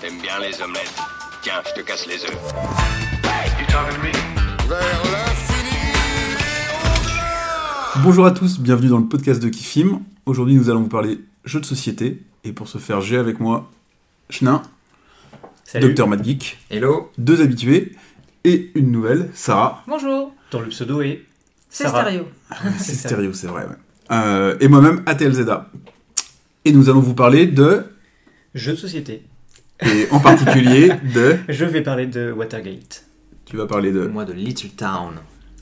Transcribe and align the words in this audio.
T'aimes 0.00 0.18
bien 0.22 0.38
les 0.40 0.62
omelettes. 0.62 0.94
Tiens, 1.42 1.62
je 1.66 1.80
te 1.80 1.86
casse 1.86 2.06
les 2.06 2.24
œufs. 2.24 2.38
Bonjour 8.02 8.24
à 8.24 8.30
tous, 8.30 8.58
bienvenue 8.58 8.88
dans 8.88 8.98
le 8.98 9.04
podcast 9.06 9.42
de 9.42 9.50
Kifim. 9.50 10.00
Aujourd'hui, 10.24 10.54
nous 10.54 10.70
allons 10.70 10.80
vous 10.80 10.88
parler 10.88 11.20
jeux 11.44 11.60
de 11.60 11.66
société. 11.66 12.22
Et 12.44 12.52
pour 12.52 12.68
ce 12.68 12.78
faire, 12.78 13.02
j'ai 13.02 13.18
avec 13.18 13.38
moi 13.38 13.70
Chenin, 14.30 14.62
Salut. 15.64 15.88
Docteur 15.88 16.08
Mad 16.08 16.24
Geek, 16.24 16.58
Hello. 16.70 17.10
deux 17.18 17.42
habitués 17.42 17.92
et 18.44 18.70
une 18.76 18.90
nouvelle, 18.90 19.28
Sarah. 19.34 19.82
Bonjour, 19.86 20.32
Dans 20.52 20.60
le 20.60 20.68
pseudo 20.68 21.02
est 21.02 21.22
c'est 21.68 21.88
stéréo. 21.88 22.26
C'est 22.78 22.94
stéréo, 22.94 23.34
c'est 23.34 23.48
vrai, 23.48 23.64
ouais. 23.64 23.76
Euh, 24.10 24.56
et 24.58 24.68
moi-même, 24.68 25.02
ATLZA. 25.04 25.68
Et 26.64 26.72
nous 26.72 26.88
allons 26.88 27.00
vous 27.00 27.14
parler 27.14 27.46
de, 27.46 27.84
jeu 28.54 28.72
de 28.72 28.76
société. 28.78 29.22
Et 29.84 30.06
en 30.10 30.20
particulier 30.20 30.90
de, 31.14 31.36
Je 31.48 31.64
vais 31.64 31.82
parler 31.82 32.06
de 32.06 32.32
Watergate. 32.32 33.04
tu 33.44 33.56
vas 33.56 33.66
parler 33.66 33.92
de, 33.92 34.06
Moi 34.06 34.24
de 34.24 34.32
Little 34.32 34.70
Town. 34.70 35.14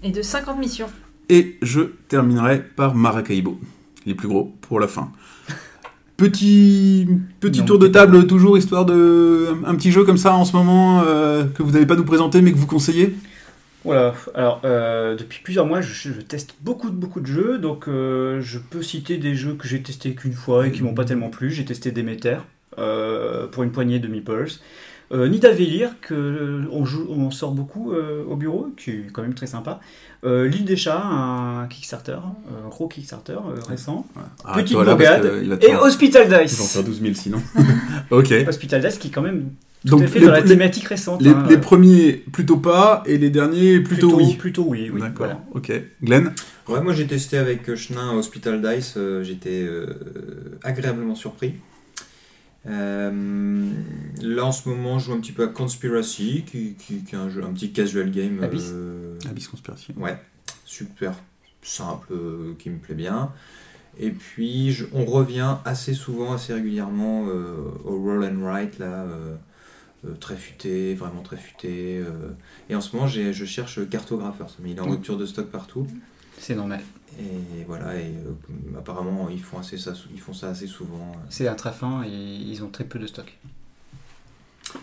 Et 0.03 0.11
de 0.11 0.23
50 0.23 0.59
missions. 0.59 0.87
et 1.29 1.57
je 1.63 1.81
terminerai 2.09 2.63
par 2.63 2.95
Maracaibo, 2.95 3.59
les 4.07 4.15
plus 4.15 4.29
gros, 4.29 4.55
pour 4.61 4.79
la 4.81 4.87
fin. 4.89 5.11
Petit, 6.17 7.09
petit 7.41 7.61
Non, 7.61 7.65
tour 7.67 7.79
de 7.81 7.89
pas 7.89 8.01
table, 8.01 8.27
toujours 8.29 8.57
histoire 8.57 8.85
de. 8.87 9.49
Un, 9.65 9.71
un 9.71 9.75
petit 9.75 9.91
jeu 9.91 10.05
comme 10.05 10.17
ça 10.17 10.33
en 10.35 10.45
ce 10.45 10.55
moment 10.55 11.03
euh, 11.05 11.45
que 11.45 11.63
vous 11.65 11.73
n'avez 11.73 11.87
pas 11.87 11.97
nous 11.97 12.05
présenter 12.05 12.41
mais 12.41 12.53
que 12.53 12.57
vous 12.57 12.69
conseillez? 12.69 13.17
Voilà, 13.85 14.15
alors 14.35 14.61
euh, 14.65 15.17
depuis 15.17 15.41
plusieurs 15.43 15.67
mois, 15.67 15.81
je, 15.81 15.93
je 15.93 16.21
teste 16.21 16.55
beaucoup, 16.63 16.89
de- 16.91 16.95
beaucoup 16.95 17.21
de 17.21 17.27
jeux, 17.27 17.59
donc 17.59 17.89
euh, 17.89 18.41
je 18.41 18.59
peux 18.61 18.81
citer 18.81 19.17
des 19.19 19.35
jeux 19.35 19.55
que 19.55 19.67
j'ai 19.67 19.83
testés 19.83 20.15
qu'une 20.15 20.33
fois 20.35 20.69
et 20.69 20.73
qui 20.73 20.83
m'ont 20.85 20.95
pas 20.95 21.05
tellement 21.05 21.31
plu. 21.31 21.51
J'ai 21.51 21.65
testé 21.65 21.91
Demeter 21.91 22.37
pour 23.53 23.63
une 23.63 23.73
poignée 23.73 23.99
de 23.99 24.09
meeples. 24.09 24.53
Euh, 25.13 25.29
Nidavellir, 25.29 26.01
que 26.01 26.15
euh, 26.15 26.63
on, 26.73 26.87
joue, 26.87 27.07
on 27.11 27.31
sort 27.31 27.53
beaucoup 27.53 27.93
euh, 27.93 28.25
au 28.27 28.37
bureau, 28.37 28.69
qui 28.77 28.91
est 28.91 29.07
quand 29.13 29.21
même 29.23 29.35
très 29.35 29.47
sympa. 29.47 29.79
Euh, 30.25 30.49
L'île 30.49 30.65
des 30.65 30.77
chats, 30.77 31.03
un 31.05 31.67
Kickstarter, 31.69 32.13
un 32.65 32.69
gros 32.71 32.89
Kickstarter 32.89 33.35
euh, 33.35 33.61
récent. 33.69 34.07
Ah, 34.45 34.55
Petite 34.55 34.77
te 35.59 35.65
Et 35.67 35.69
faire- 35.69 35.83
Hospital 35.83 36.23
il 36.25 36.31
va 36.31 36.39
en 36.39 36.43
Dice. 36.43 36.73
faire 36.73 36.83
12 36.85 37.01
000 37.03 37.15
sinon. 37.15 37.39
ok. 38.11 38.33
Hospital 38.49 38.81
Dice 38.81 38.97
qui 38.99 39.09
est 39.09 39.11
quand 39.11 39.23
même 39.23 39.51
tout 39.87 39.91
Donc 39.91 40.03
à 40.05 40.07
fait 40.07 40.19
les, 40.21 40.27
dans 40.27 40.33
la 40.33 40.43
thématique 40.43 40.89
récente. 40.89 41.21
les- 41.21 41.31
hein. 41.31 41.45
les 41.51 41.59
premiers 41.59 42.13
plutôt 42.33 42.57
pas 42.57 43.03
et 43.05 43.19
les 43.19 43.29
derniers 43.29 43.81
plutôt, 43.81 44.17
oui. 44.17 44.35
Plutôt 44.37 44.65
oui, 44.67 44.91
oui. 44.93 45.01
D'accord. 45.03 45.17
voilà. 45.27 45.45
Ok. 45.53 45.71
Glenn 46.03 46.33
Ouais, 46.67 46.81
moi 46.81 46.95
j'ai 46.95 47.07
testé 47.07 47.37
avec 47.37 47.69
euh, 47.69 47.77
Chenin 47.77 48.15
Hospital 48.15 48.63
Dice, 48.63 48.95
euh, 48.97 49.23
j'étais 49.23 49.63
euh, 49.63 49.87
agréablement 50.63 51.15
surpris. 51.15 51.57
Euh, 52.67 53.71
là 54.23 54.45
en 54.47 54.53
ce 54.53 54.69
moment, 54.69 54.99
je 54.99 55.07
joue 55.07 55.13
un 55.13 55.21
petit 55.21 55.33
peu 55.33 55.45
à 55.45 55.49
Conspiracy, 55.49 56.45
qui, 56.47 56.75
qui- 56.75 57.03
qui 57.05 57.15
est 57.15 57.19
un, 57.19 57.29
jeu, 57.29 57.43
un 57.45 57.53
petit 57.53 57.73
casual 57.73 58.11
game. 58.11 58.43
Abyss. 58.43 58.71
euh, 58.73 59.19
Abyss 59.29 59.49
Conspiration. 59.49 59.95
Ouais, 59.99 60.19
super 60.65 61.15
simple, 61.63 62.09
euh, 62.13 62.55
qui 62.59 62.71
me 62.71 62.79
plaît 62.79 62.95
bien. 62.95 63.33
Et 63.99 64.11
puis 64.11 64.73
je- 64.73 64.87
on 64.93 65.05
revient 65.05 65.57
assez 65.65 65.95
souvent, 65.95 66.33
assez 66.33 66.53
régulièrement 66.55 67.27
euh, 67.29 67.55
au 67.85 68.01
Roll 68.03 68.25
and 68.25 68.41
Write, 68.41 68.79
là, 68.79 69.05
euh, 69.05 69.37
euh, 70.07 70.15
très 70.15 70.37
futé, 70.37 70.95
vraiment 70.95 71.23
très 71.23 71.37
futé. 71.37 71.99
euh. 71.99 72.31
Et 72.71 72.75
en 72.75 72.81
ce 72.81 72.95
moment, 72.97 73.07
j'ai- 73.09 73.33
je 73.33 73.45
cherche 73.45 73.89
Cartographer, 73.89 74.45
mais 74.63 74.71
il 74.73 74.77
est 74.77 74.81
en 74.81 74.87
Mm. 74.87 74.91
rupture 74.93 75.17
de 75.19 75.27
stock 75.27 75.47
partout. 75.47 75.87
C'est 76.39 76.55
normal. 76.57 76.81
Et 77.19 77.65
voilà, 77.67 77.95
et 77.97 78.07
euh, 78.27 78.79
apparemment 78.79 79.29
ils 79.29 79.41
font, 79.43 79.59
assez 79.59 79.79
ça, 79.79 79.93
ils 80.13 80.21
font 80.21 80.33
ça 80.33 80.49
assez 80.49 80.67
souvent. 80.67 81.13
C'est 81.29 81.47
un 81.49 81.55
très 81.55 81.73
fin 81.73 82.03
et 82.05 82.09
ils 82.11 82.63
ont 82.65 82.69
très 82.71 82.85
peu 82.85 82.99
de 82.99 83.07
stock. 83.07 83.37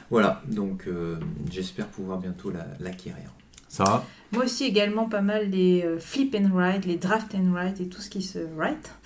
Voilà, 0.10 0.42
donc 0.48 0.86
euh, 0.88 1.18
j'espère 1.50 1.88
pouvoir 1.88 2.20
bientôt 2.20 2.52
la- 2.52 2.68
l'acquérir. 2.80 3.32
Sarah 3.68 4.06
Moi 4.34 4.44
aussi 4.46 4.66
également 4.66 5.08
pas 5.08 5.22
mal 5.22 5.50
les 5.50 5.84
euh, 5.86 5.98
flip 5.98 6.36
and 6.38 6.50
write, 6.54 6.86
les 6.86 6.98
draft 6.98 7.34
and 7.36 7.52
write 7.54 7.80
et 7.80 7.88
tout 7.88 8.02
ce 8.02 8.10
qui 8.10 8.22
se 8.22 8.40
write. 8.58 8.92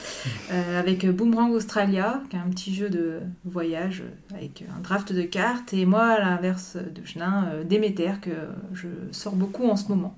Euh, 0.52 0.80
avec 0.80 1.06
euh, 1.06 1.12
Boomerang 1.12 1.52
Australia, 1.52 2.22
qui 2.30 2.36
est 2.36 2.40
un 2.40 2.50
petit 2.50 2.74
jeu 2.74 2.90
de 2.90 3.20
voyage 3.46 4.02
euh, 4.02 4.36
avec 4.36 4.64
un 4.76 4.80
draft 4.82 5.14
de 5.14 5.22
cartes. 5.22 5.72
Et 5.74 5.86
moi, 5.86 6.04
à 6.04 6.20
l'inverse 6.20 6.78
de 6.78 7.06
Chenin, 7.06 7.46
euh, 7.54 7.64
Déméter, 7.64 8.14
que 8.22 8.32
je 8.74 8.88
sors 9.12 9.36
beaucoup 9.36 9.68
en 9.70 9.76
ce 9.76 9.88
moment. 9.90 10.18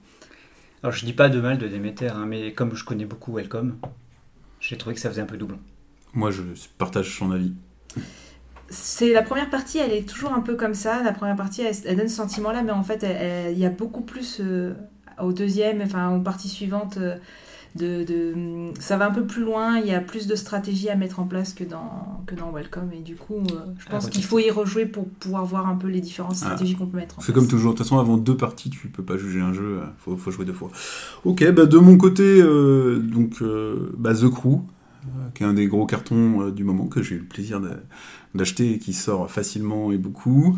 Alors 0.88 0.96
je 0.96 1.04
dis 1.04 1.12
pas 1.12 1.28
de 1.28 1.42
mal 1.42 1.58
de 1.58 1.68
Demeter, 1.68 2.16
hein, 2.16 2.26
mais 2.26 2.54
comme 2.54 2.74
je 2.74 2.86
connais 2.86 3.04
beaucoup 3.04 3.34
Welcome, 3.36 3.76
j'ai 4.62 4.78
trouvé 4.78 4.96
que 4.96 5.02
ça 5.02 5.10
faisait 5.10 5.22
un 5.22 5.26
peu 5.26 5.36
doublon. 5.36 5.60
Moi, 6.14 6.32
je 6.32 6.44
partage 6.78 7.14
son 7.14 7.32
avis. 7.32 7.52
C'est 8.70 9.12
la 9.12 9.22
première 9.22 9.50
partie, 9.50 9.80
elle 9.80 9.92
est 9.92 10.08
toujours 10.08 10.32
un 10.32 10.40
peu 10.40 10.56
comme 10.56 10.74
ça. 10.74 11.04
La 11.04 11.12
première 11.12 11.36
partie, 11.36 11.62
elle, 11.62 11.76
elle 11.84 11.98
donne 11.98 12.08
ce 12.08 12.16
sentiment-là, 12.16 12.62
mais 12.62 12.72
en 12.72 12.84
fait, 12.84 13.06
il 13.52 13.60
y 13.60 13.66
a 13.66 13.70
beaucoup 13.70 14.00
plus 14.00 14.38
euh, 14.40 14.76
au 15.22 15.34
deuxième, 15.34 15.82
enfin 15.82 16.16
aux 16.16 16.22
parties 16.22 16.48
suivantes. 16.48 16.96
euh, 16.96 17.18
de, 17.78 18.04
de- 18.04 18.34
ça 18.80 18.98
va 18.98 19.08
un 19.08 19.12
peu 19.12 19.26
plus 19.26 19.44
loin. 19.44 19.78
Il 19.80 19.88
y 19.88 19.94
a 19.94 20.00
plus 20.02 20.28
de 20.28 20.36
stratégies 20.36 20.90
à 20.90 20.96
mettre 20.96 21.20
en 21.20 21.26
place 21.26 21.54
que 21.54 21.64
dans 21.64 22.22
que 22.28 22.36
dans 22.36 22.52
Welcome, 22.52 22.90
et 22.94 23.02
du 23.02 23.16
coup, 23.16 23.36
euh, 23.38 23.60
je 23.80 23.86
Ah, 23.88 23.92
pense 23.92 24.10
qu'il 24.10 24.24
faut 24.24 24.40
y 24.40 24.50
rejouer 24.52 24.86
pour 24.86 25.08
pouvoir 25.08 25.46
voir 25.46 25.68
un 25.68 25.76
peu 25.76 25.88
les 25.88 26.02
différentes 26.02 26.34
Ah. 26.34 26.46
stratégies 26.46 26.76
qu'on 26.76 26.88
peut 26.88 26.98
mettre 26.98 27.18
en 27.18 27.22
C'est 27.22 27.32
place. 27.32 27.36
comme 27.44 27.48
toujours. 27.48 27.72
De 27.74 27.78
toute 27.78 27.86
façon, 27.86 28.00
avant 28.00 28.18
deux 28.18 28.36
parties, 28.36 28.70
tu 28.70 28.88
peux 28.90 29.04
pas 29.04 29.18
juger 29.18 29.40
un 29.40 29.54
jeu. 29.54 29.80
euh, 29.82 29.86
Faut, 30.00 30.18
faut 30.18 30.32
jouer 30.32 30.44
deux 30.46 30.54
fois. 30.54 30.70
Ok, 31.24 31.50
bah 31.54 31.66
de 31.66 31.78
mon 31.78 31.98
côté, 31.98 32.42
euh, 32.42 33.00
donc 33.00 33.42
euh, 33.42 33.94
bah, 33.98 34.14
The 34.14 34.30
Crew, 34.30 34.60
qui 35.34 35.44
est 35.44 35.46
un 35.46 35.54
des 35.54 35.68
gros 35.68 35.86
cartons 35.86 36.50
du 36.50 36.64
moment 36.66 36.88
que 36.88 37.02
j'ai 37.02 37.16
eu 37.16 37.20
le 37.20 37.26
plaisir 37.26 37.62
de- 37.62 37.70
d'acheter 38.36 38.74
et 38.74 38.78
qui 38.80 38.92
sort 38.94 39.32
facilement 39.32 39.92
et 39.94 39.98
beaucoup. 39.98 40.58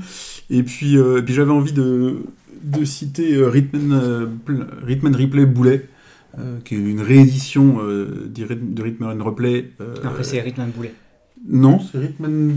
Et 0.49 0.63
puis, 0.63 0.95
et 0.95 1.21
puis 1.21 1.33
j'avais 1.35 1.51
envie 1.51 1.71
de, 1.73 2.17
de 2.63 2.83
citer 2.83 3.45
Rhythm, 3.45 3.93
and, 3.93 4.53
Rhythm 4.85 5.07
and 5.07 5.17
Replay 5.17 5.45
Boulet. 5.45 5.87
Euh, 6.37 6.59
qui 6.63 6.75
est 6.75 6.77
une 6.77 7.01
réédition 7.01 7.77
euh, 7.81 8.29
de 8.29 8.81
Rhythm 8.83 9.03
and 9.05 9.23
Replay. 9.23 9.71
euh, 9.81 9.95
Après 10.03 10.23
c'est 10.23 10.39
Rhythm 10.41 10.61
and 10.61 10.69
Boulet. 10.75 10.93
non, 11.47 11.79
c'est 11.79 11.97
Rhythm 11.97 12.53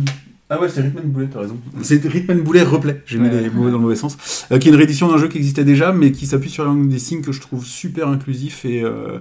Ah 0.51 0.61
ouais, 0.61 0.69
c'est 0.69 0.83
Rhythm 0.83 1.01
Boulet, 1.09 1.29
t'as 1.33 1.41
raison. 1.41 1.57
C'est 1.83 2.05
Rhythm 2.05 2.41
Boulet 2.43 2.63
Replay, 2.63 3.03
j'ai 3.07 3.19
mis 3.19 3.29
Ouais. 3.29 3.41
les 3.41 3.51
mots 3.51 3.67
dans 3.71 3.77
le 3.79 3.83
mauvais 3.83 3.97
sens. 3.97 4.47
Euh, 4.53 4.59
qui 4.59 4.69
est 4.69 4.71
une 4.71 4.77
réédition 4.77 5.09
d'un 5.09 5.17
jeu 5.19 5.29
qui 5.29 5.39
existait 5.39 5.65
déjà, 5.65 5.93
mais 5.93 6.13
qui 6.13 6.27
s'appuie 6.27 6.51
sur 6.51 6.69
un 6.69 6.77
des 6.77 6.99
signes 6.99 7.23
que 7.23 7.33
je 7.33 7.41
trouve 7.41 7.65
super 7.65 8.09
inclusif 8.09 8.65
et, 8.67 8.83
euh, 8.85 9.19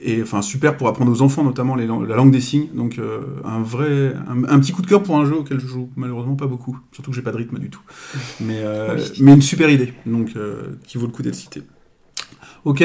et 0.00 0.22
enfin 0.22 0.42
super 0.42 0.76
pour 0.76 0.86
apprendre 0.88 1.10
aux 1.10 1.22
enfants, 1.22 1.42
notamment 1.42 1.74
les 1.74 1.86
lang- 1.86 2.06
la 2.06 2.14
langue 2.16 2.30
des 2.30 2.40
signes. 2.42 2.68
Donc 2.74 2.98
euh, 2.98 3.20
un 3.44 3.62
vrai, 3.62 4.12
un, 4.28 4.44
un 4.44 4.58
petit 4.60 4.72
coup 4.72 4.82
de 4.82 4.86
cœur 4.86 5.02
pour 5.02 5.16
un 5.18 5.24
jeu 5.24 5.34
auquel 5.36 5.58
je 5.58 5.66
joue 5.66 5.88
malheureusement 5.96 6.36
pas 6.36 6.46
beaucoup. 6.46 6.78
Surtout 6.92 7.10
que 7.10 7.16
j'ai 7.16 7.22
pas 7.22 7.32
de 7.32 7.38
rythme 7.38 7.58
du 7.58 7.70
tout. 7.70 7.80
Mais, 8.40 8.58
euh, 8.58 8.96
Oui. 8.96 9.18
mais 9.22 9.32
une 9.34 9.42
super 9.42 9.70
idée, 9.70 9.94
donc 10.06 10.32
euh, 10.36 10.76
qui 10.86 10.98
vaut 10.98 11.06
le 11.06 11.12
coup 11.12 11.22
d'être 11.22 11.34
citée. 11.34 11.62
Ok, 12.64 12.84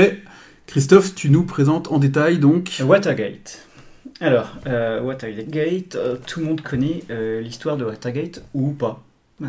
Christophe, 0.67 1.13
tu 1.13 1.29
nous 1.29 1.43
présentes 1.43 1.91
en 1.91 1.99
détail 1.99 2.39
donc. 2.39 2.81
Watergate. 2.83 3.67
Alors, 4.19 4.55
euh, 4.67 5.01
Watergate, 5.01 5.95
euh, 5.95 6.15
tout 6.25 6.39
le 6.39 6.45
monde 6.45 6.61
connaît 6.61 7.03
euh, 7.09 7.41
l'histoire 7.41 7.77
de 7.77 7.85
Watergate 7.85 8.43
ou 8.53 8.71
pas. 8.71 9.03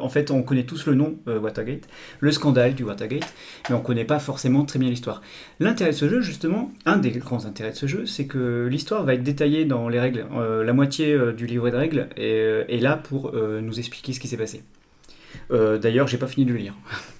En 0.00 0.08
fait, 0.08 0.30
on 0.30 0.42
connaît 0.42 0.64
tous 0.64 0.86
le 0.86 0.94
nom 0.94 1.16
Watergate, 1.26 1.88
le 2.20 2.30
scandale 2.30 2.74
du 2.74 2.84
Watergate, 2.84 3.26
mais 3.68 3.74
on 3.74 3.78
ne 3.78 3.84
connaît 3.84 4.04
pas 4.04 4.18
forcément 4.18 4.64
très 4.64 4.78
bien 4.78 4.90
l'histoire. 4.90 5.22
L'intérêt 5.58 5.90
de 5.90 5.96
ce 5.96 6.08
jeu, 6.08 6.20
justement, 6.20 6.70
un 6.86 6.98
des 6.98 7.10
grands 7.10 7.46
intérêts 7.46 7.72
de 7.72 7.76
ce 7.76 7.86
jeu, 7.86 8.06
c'est 8.06 8.26
que 8.26 8.68
l'histoire 8.70 9.02
va 9.02 9.14
être 9.14 9.22
détaillée 9.22 9.64
dans 9.64 9.88
les 9.88 9.98
règles. 9.98 10.26
La 10.64 10.72
moitié 10.72 11.18
du 11.36 11.46
livret 11.46 11.70
de 11.72 11.76
règles 11.76 12.08
est, 12.16 12.66
est 12.68 12.80
là 12.80 12.96
pour 12.96 13.32
nous 13.34 13.78
expliquer 13.78 14.12
ce 14.12 14.20
qui 14.20 14.28
s'est 14.28 14.36
passé. 14.36 14.62
D'ailleurs, 15.50 16.06
j'ai 16.06 16.18
pas 16.18 16.28
fini 16.28 16.46
de 16.46 16.52
le 16.52 16.58
lire. 16.58 16.74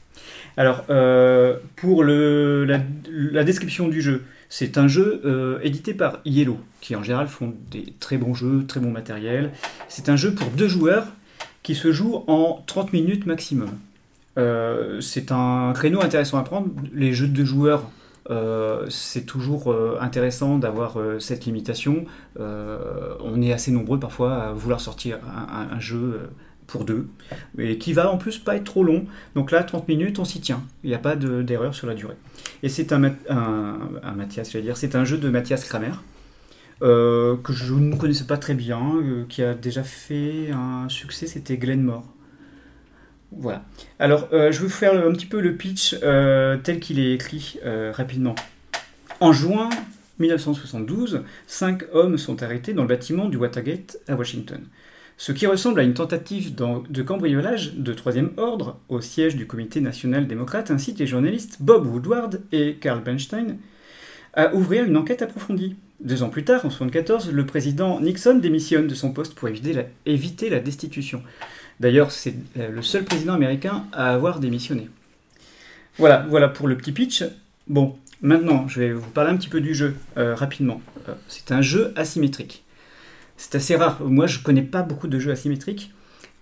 Alors, 0.56 0.84
euh, 0.88 1.56
pour 1.76 2.04
le, 2.04 2.64
la, 2.64 3.44
description 3.44 3.88
du 3.88 4.00
jeu, 4.00 4.24
c'est 4.48 4.78
un 4.78 4.86
jeu 4.86 5.20
euh, 5.24 5.58
édité 5.62 5.94
par 5.94 6.20
Yellow, 6.24 6.58
qui 6.80 6.94
en 6.94 7.02
général 7.02 7.26
font 7.26 7.54
des 7.70 7.92
très 7.98 8.18
bons 8.18 8.34
jeux, 8.34 8.64
très 8.66 8.78
bon 8.78 8.90
matériel. 8.90 9.50
C'est 9.88 10.08
un 10.08 10.16
jeu 10.16 10.32
pour 10.34 10.48
deux 10.50 10.68
joueurs 10.68 11.06
qui 11.62 11.74
se 11.74 11.92
joue 11.92 12.22
en 12.28 12.62
30 12.66 12.92
minutes 12.92 13.26
maximum. 13.26 13.70
Euh, 14.38 15.00
c'est 15.00 15.32
un 15.32 15.72
créneau 15.74 16.00
intéressant 16.02 16.38
à 16.38 16.44
prendre. 16.44 16.68
Les 16.92 17.12
jeux 17.12 17.26
de 17.26 17.32
deux 17.32 17.44
joueurs, 17.44 17.90
c'est 18.88 19.26
toujours 19.26 19.76
intéressant 20.00 20.56
d'avoir 20.56 20.96
cette 21.18 21.44
limitation. 21.44 22.06
On 22.38 23.42
est 23.42 23.52
assez 23.52 23.70
nombreux 23.70 23.98
parfois 23.98 24.34
à 24.34 24.52
vouloir 24.52 24.80
sortir 24.80 25.18
un, 25.26 25.78
jeu 25.78 26.20
pour 26.74 26.84
deux, 26.84 27.06
et 27.56 27.78
qui 27.78 27.92
va 27.92 28.10
en 28.10 28.18
plus 28.18 28.38
pas 28.38 28.56
être 28.56 28.64
trop 28.64 28.82
long. 28.82 29.06
Donc 29.36 29.52
là, 29.52 29.62
30 29.62 29.86
minutes, 29.86 30.18
on 30.18 30.24
s'y 30.24 30.40
tient. 30.40 30.62
Il 30.82 30.88
n'y 30.90 30.94
a 30.96 30.98
pas 30.98 31.14
de- 31.14 31.42
d'erreur 31.42 31.72
sur 31.72 31.86
la 31.86 31.94
durée. 31.94 32.16
Et 32.64 32.68
c'est 32.68 32.92
un, 32.92 33.04
un, 33.04 33.78
un 34.02 34.12
Mathias, 34.16 34.50
j'allais 34.50 34.64
dire, 34.64 34.76
c'est 34.76 34.96
un 34.96 35.04
jeu 35.04 35.18
de 35.18 35.28
Mathias 35.30 35.64
Kramer. 35.64 35.92
euh, 36.82 37.36
que 37.44 37.52
je 37.52 37.74
ne 37.74 37.94
connaissais 37.96 38.24
pas 38.26 38.36
très 38.36 38.54
bien, 38.54 38.80
euh, 38.96 39.24
qui 39.28 39.42
a 39.44 39.54
déjà 39.54 39.84
fait 39.84 40.50
un 40.52 40.88
succès, 40.88 41.26
c'était 41.28 41.56
Glenmore. 41.56 42.04
Voilà. 43.32 43.64
Alors, 43.98 44.28
euh, 44.32 44.52
je 44.52 44.58
vais 44.58 44.64
vous 44.66 44.72
faire 44.72 44.94
un 44.94 45.12
petit 45.12 45.26
peu 45.26 45.40
le 45.40 45.56
pitch 45.56 45.96
tel 46.00 46.80
qu'il 46.80 46.98
est 46.98 47.12
écrit 47.14 47.58
rapidement. 47.92 48.34
En 49.20 49.32
juin 49.32 49.70
1972, 50.18 51.22
cinq 51.46 51.84
hommes 51.92 52.18
sont 52.18 52.42
arrêtés 52.42 52.72
dans 52.74 52.82
le 52.82 52.88
bâtiment 52.88 53.28
du 53.28 53.36
Watergate 53.36 53.98
à 54.08 54.14
Washington. 54.14 54.60
Ce 55.16 55.32
qui 55.32 55.46
ressemble 55.46 55.80
à 55.80 55.84
une 55.84 55.94
tentative 55.94 56.54
de 56.54 57.02
cambriolage 57.02 57.74
de 57.74 57.92
troisième 57.92 58.32
ordre 58.36 58.78
au 58.88 59.00
siège 59.00 59.36
du 59.36 59.46
Comité 59.46 59.80
national 59.80 60.26
démocrate 60.26 60.70
incite 60.70 60.98
les 60.98 61.06
journalistes 61.06 61.58
Bob 61.60 61.86
Woodward 61.86 62.40
et 62.52 62.74
Carl 62.80 63.02
Bernstein 63.02 63.58
à 64.34 64.54
ouvrir 64.54 64.84
une 64.84 64.96
enquête 64.96 65.22
approfondie. 65.22 65.76
Deux 66.00 66.22
ans 66.22 66.28
plus 66.28 66.44
tard, 66.44 66.64
en 66.64 66.68
1974, 66.68 67.30
le 67.30 67.46
président 67.46 68.00
Nixon 68.00 68.34
démissionne 68.34 68.88
de 68.88 68.94
son 68.94 69.12
poste 69.12 69.34
pour 69.34 69.48
éviter 69.48 69.72
la, 69.72 69.84
éviter 70.06 70.50
la 70.50 70.60
destitution. 70.60 71.22
D'ailleurs, 71.80 72.10
c'est 72.10 72.34
euh, 72.58 72.70
le 72.70 72.82
seul 72.82 73.04
président 73.04 73.34
américain 73.34 73.84
à 73.92 74.12
avoir 74.12 74.40
démissionné. 74.40 74.88
Voilà, 75.98 76.26
voilà 76.28 76.48
pour 76.48 76.66
le 76.66 76.76
petit 76.76 76.92
pitch. 76.92 77.24
Bon, 77.68 77.96
maintenant, 78.20 78.66
je 78.68 78.80
vais 78.80 78.92
vous 78.92 79.10
parler 79.10 79.30
un 79.30 79.36
petit 79.36 79.48
peu 79.48 79.60
du 79.60 79.74
jeu 79.74 79.94
euh, 80.16 80.34
rapidement. 80.34 80.82
Euh, 81.08 81.14
c'est 81.28 81.52
un 81.52 81.62
jeu 81.62 81.92
asymétrique. 81.96 82.63
C'est 83.36 83.54
assez 83.56 83.76
rare. 83.76 84.00
Moi, 84.02 84.26
je 84.26 84.38
connais 84.40 84.62
pas 84.62 84.82
beaucoup 84.82 85.08
de 85.08 85.18
jeux 85.18 85.32
asymétriques. 85.32 85.92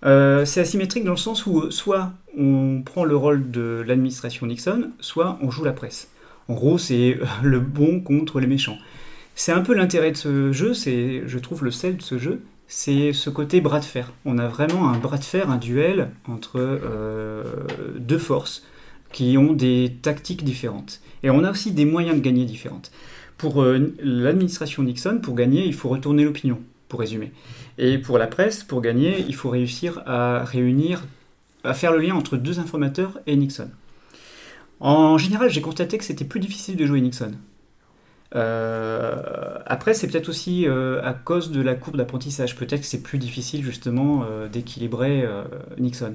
Euh, 0.05 0.43
c'est 0.45 0.59
asymétrique 0.59 1.05
dans 1.05 1.11
le 1.11 1.17
sens 1.17 1.45
où 1.45 1.71
soit 1.71 2.11
on 2.37 2.81
prend 2.85 3.05
le 3.05 3.15
rôle 3.15 3.51
de 3.51 3.83
l'administration 3.87 4.45
Nixon, 4.45 4.91
soit 4.99 5.37
on 5.41 5.49
joue 5.49 5.63
la 5.63 5.71
presse. 5.71 6.09
En 6.49 6.55
gros, 6.55 6.77
c'est 6.77 7.17
euh, 7.21 7.25
le 7.43 7.59
bon 7.59 8.01
contre 8.01 8.39
les 8.39 8.47
méchants. 8.47 8.77
C'est 9.35 9.51
un 9.51 9.61
peu 9.61 9.73
l'intérêt 9.73 10.11
de 10.11 10.17
ce 10.17 10.51
jeu, 10.51 10.73
c'est, 10.73 11.23
je 11.25 11.39
trouve, 11.39 11.63
le 11.63 11.71
sel 11.71 11.97
de 11.97 12.01
ce 12.01 12.17
jeu, 12.19 12.41
c'est 12.67 13.13
ce 13.13 13.29
côté 13.29 13.61
bras 13.61 13.79
de 13.79 13.85
fer. 13.85 14.11
On 14.25 14.37
a 14.37 14.47
vraiment 14.47 14.89
un 14.89 14.97
bras 14.97 15.17
de 15.17 15.23
fer, 15.23 15.49
un 15.49 15.57
duel 15.57 16.11
entre 16.27 16.59
euh, 16.59 17.43
deux 17.97 18.19
forces 18.19 18.63
qui 19.11 19.37
ont 19.37 19.53
des 19.53 19.97
tactiques 20.01 20.43
différentes. 20.43 21.01
Et 21.23 21.29
on 21.29 21.43
a 21.43 21.51
aussi 21.51 21.71
des 21.71 21.85
moyens 21.85 22.15
de 22.15 22.21
gagner 22.21 22.45
différentes. 22.45 22.91
Pour 23.37 23.63
l'administration 23.63 24.83
Nixon, 24.83 25.19
pour 25.21 25.35
gagner, 25.35 25.65
il 25.65 25.73
faut 25.73 25.89
retourner 25.89 26.23
l'opinion, 26.23 26.59
pour 26.93 26.99
résumer. 26.99 27.31
Et 27.79 27.97
pour 27.97 28.19
la 28.19 28.27
presse, 28.27 28.63
pour 28.63 28.79
gagner, 28.79 29.25
il 29.27 29.33
faut 29.33 29.49
réussir 29.49 30.03
à 30.05 30.43
réunir, 30.43 31.01
à 31.63 31.73
faire 31.73 31.91
le 31.91 31.97
lien 31.97 32.13
entre 32.13 32.37
deux 32.37 32.59
informateurs 32.59 33.19
et 33.25 33.35
Nixon. 33.35 33.71
En 34.79 35.17
général, 35.17 35.49
j'ai 35.49 35.61
constaté 35.61 35.97
que 35.97 36.03
c'était 36.03 36.23
plus 36.23 36.39
difficile 36.39 36.75
de 36.75 36.85
jouer 36.85 37.01
Nixon. 37.01 37.31
Euh, 38.35 39.57
après, 39.65 39.95
c'est 39.95 40.05
peut-être 40.05 40.29
aussi 40.29 40.67
euh, 40.67 41.01
à 41.03 41.13
cause 41.15 41.49
de 41.49 41.63
la 41.63 41.73
courbe 41.73 41.97
d'apprentissage. 41.97 42.55
Peut-être 42.55 42.81
que 42.81 42.85
c'est 42.85 43.01
plus 43.01 43.17
difficile 43.17 43.63
justement 43.63 44.23
euh, 44.29 44.47
d'équilibrer 44.47 45.27
Nixon. 45.79 46.13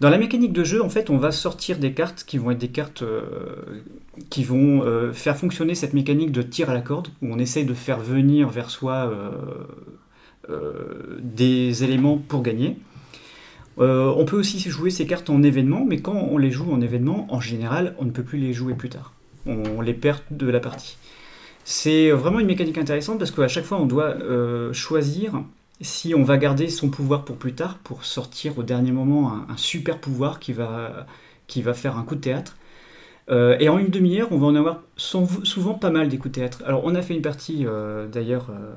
Dans 0.00 0.10
la 0.10 0.18
mécanique 0.18 0.52
de 0.52 0.64
jeu, 0.64 0.84
en 0.84 0.90
fait, 0.90 1.08
on 1.08 1.16
va 1.16 1.32
sortir 1.32 1.78
des 1.78 1.94
cartes 1.94 2.24
qui 2.24 2.36
vont 2.36 2.50
être 2.50 2.58
des 2.58 2.68
cartes 2.68 3.04
qui 4.28 4.44
vont 4.44 5.12
faire 5.14 5.38
fonctionner 5.38 5.74
cette 5.74 5.94
mécanique 5.94 6.30
de 6.30 6.42
tir 6.42 6.68
à 6.68 6.74
la 6.74 6.82
corde, 6.82 7.08
où 7.22 7.32
on 7.32 7.38
essaye 7.38 7.64
de 7.64 7.72
faire 7.72 8.00
venir 8.00 8.50
vers 8.50 8.68
soi 8.68 9.10
des 10.48 11.84
éléments 11.84 12.18
pour 12.18 12.42
gagner. 12.42 12.76
Euh, 13.80 14.12
on 14.16 14.24
peut 14.24 14.36
aussi 14.36 14.58
jouer 14.58 14.90
ces 14.90 15.06
cartes 15.06 15.30
en 15.30 15.42
événement, 15.42 15.84
mais 15.86 16.00
quand 16.00 16.14
on 16.14 16.36
les 16.38 16.50
joue 16.50 16.70
en 16.70 16.80
événement, 16.80 17.26
en 17.30 17.40
général, 17.40 17.94
on 17.98 18.04
ne 18.04 18.10
peut 18.10 18.22
plus 18.22 18.38
les 18.38 18.52
jouer 18.52 18.74
plus 18.74 18.90
tard. 18.90 19.14
On 19.46 19.80
les 19.80 19.94
perd 19.94 20.20
de 20.30 20.48
la 20.48 20.60
partie. 20.60 20.98
C'est 21.64 22.10
vraiment 22.10 22.40
une 22.40 22.46
mécanique 22.46 22.78
intéressante 22.78 23.18
parce 23.18 23.30
qu'à 23.30 23.48
chaque 23.48 23.64
fois, 23.64 23.78
on 23.78 23.86
doit 23.86 24.16
euh, 24.16 24.72
choisir 24.72 25.42
si 25.80 26.14
on 26.14 26.24
va 26.24 26.36
garder 26.36 26.68
son 26.68 26.90
pouvoir 26.90 27.24
pour 27.24 27.36
plus 27.36 27.54
tard, 27.54 27.78
pour 27.78 28.04
sortir 28.04 28.58
au 28.58 28.62
dernier 28.62 28.92
moment 28.92 29.32
un, 29.48 29.56
super 29.56 29.98
pouvoir 29.98 30.38
qui 30.40 30.52
va 30.52 31.06
faire 31.72 31.96
un 31.96 32.02
coup 32.02 32.16
de 32.16 32.20
théâtre. 32.20 32.56
Euh, 33.30 33.56
et 33.60 33.68
en 33.68 33.78
une 33.78 33.88
demi-heure, 33.88 34.28
on 34.32 34.38
va 34.38 34.48
en 34.48 34.54
avoir 34.56 34.82
sou- 34.96 35.44
souvent 35.44 35.74
pas 35.74 35.90
mal 35.90 36.08
des 36.08 36.18
coups 36.18 36.32
de 36.34 36.40
théâtre. 36.40 36.62
Alors, 36.66 36.82
on 36.84 36.94
a 36.94 37.02
fait 37.02 37.14
une 37.14 37.22
partie, 37.22 37.64
euh, 37.64 38.08
d'ailleurs, 38.08 38.50
euh, 38.50 38.74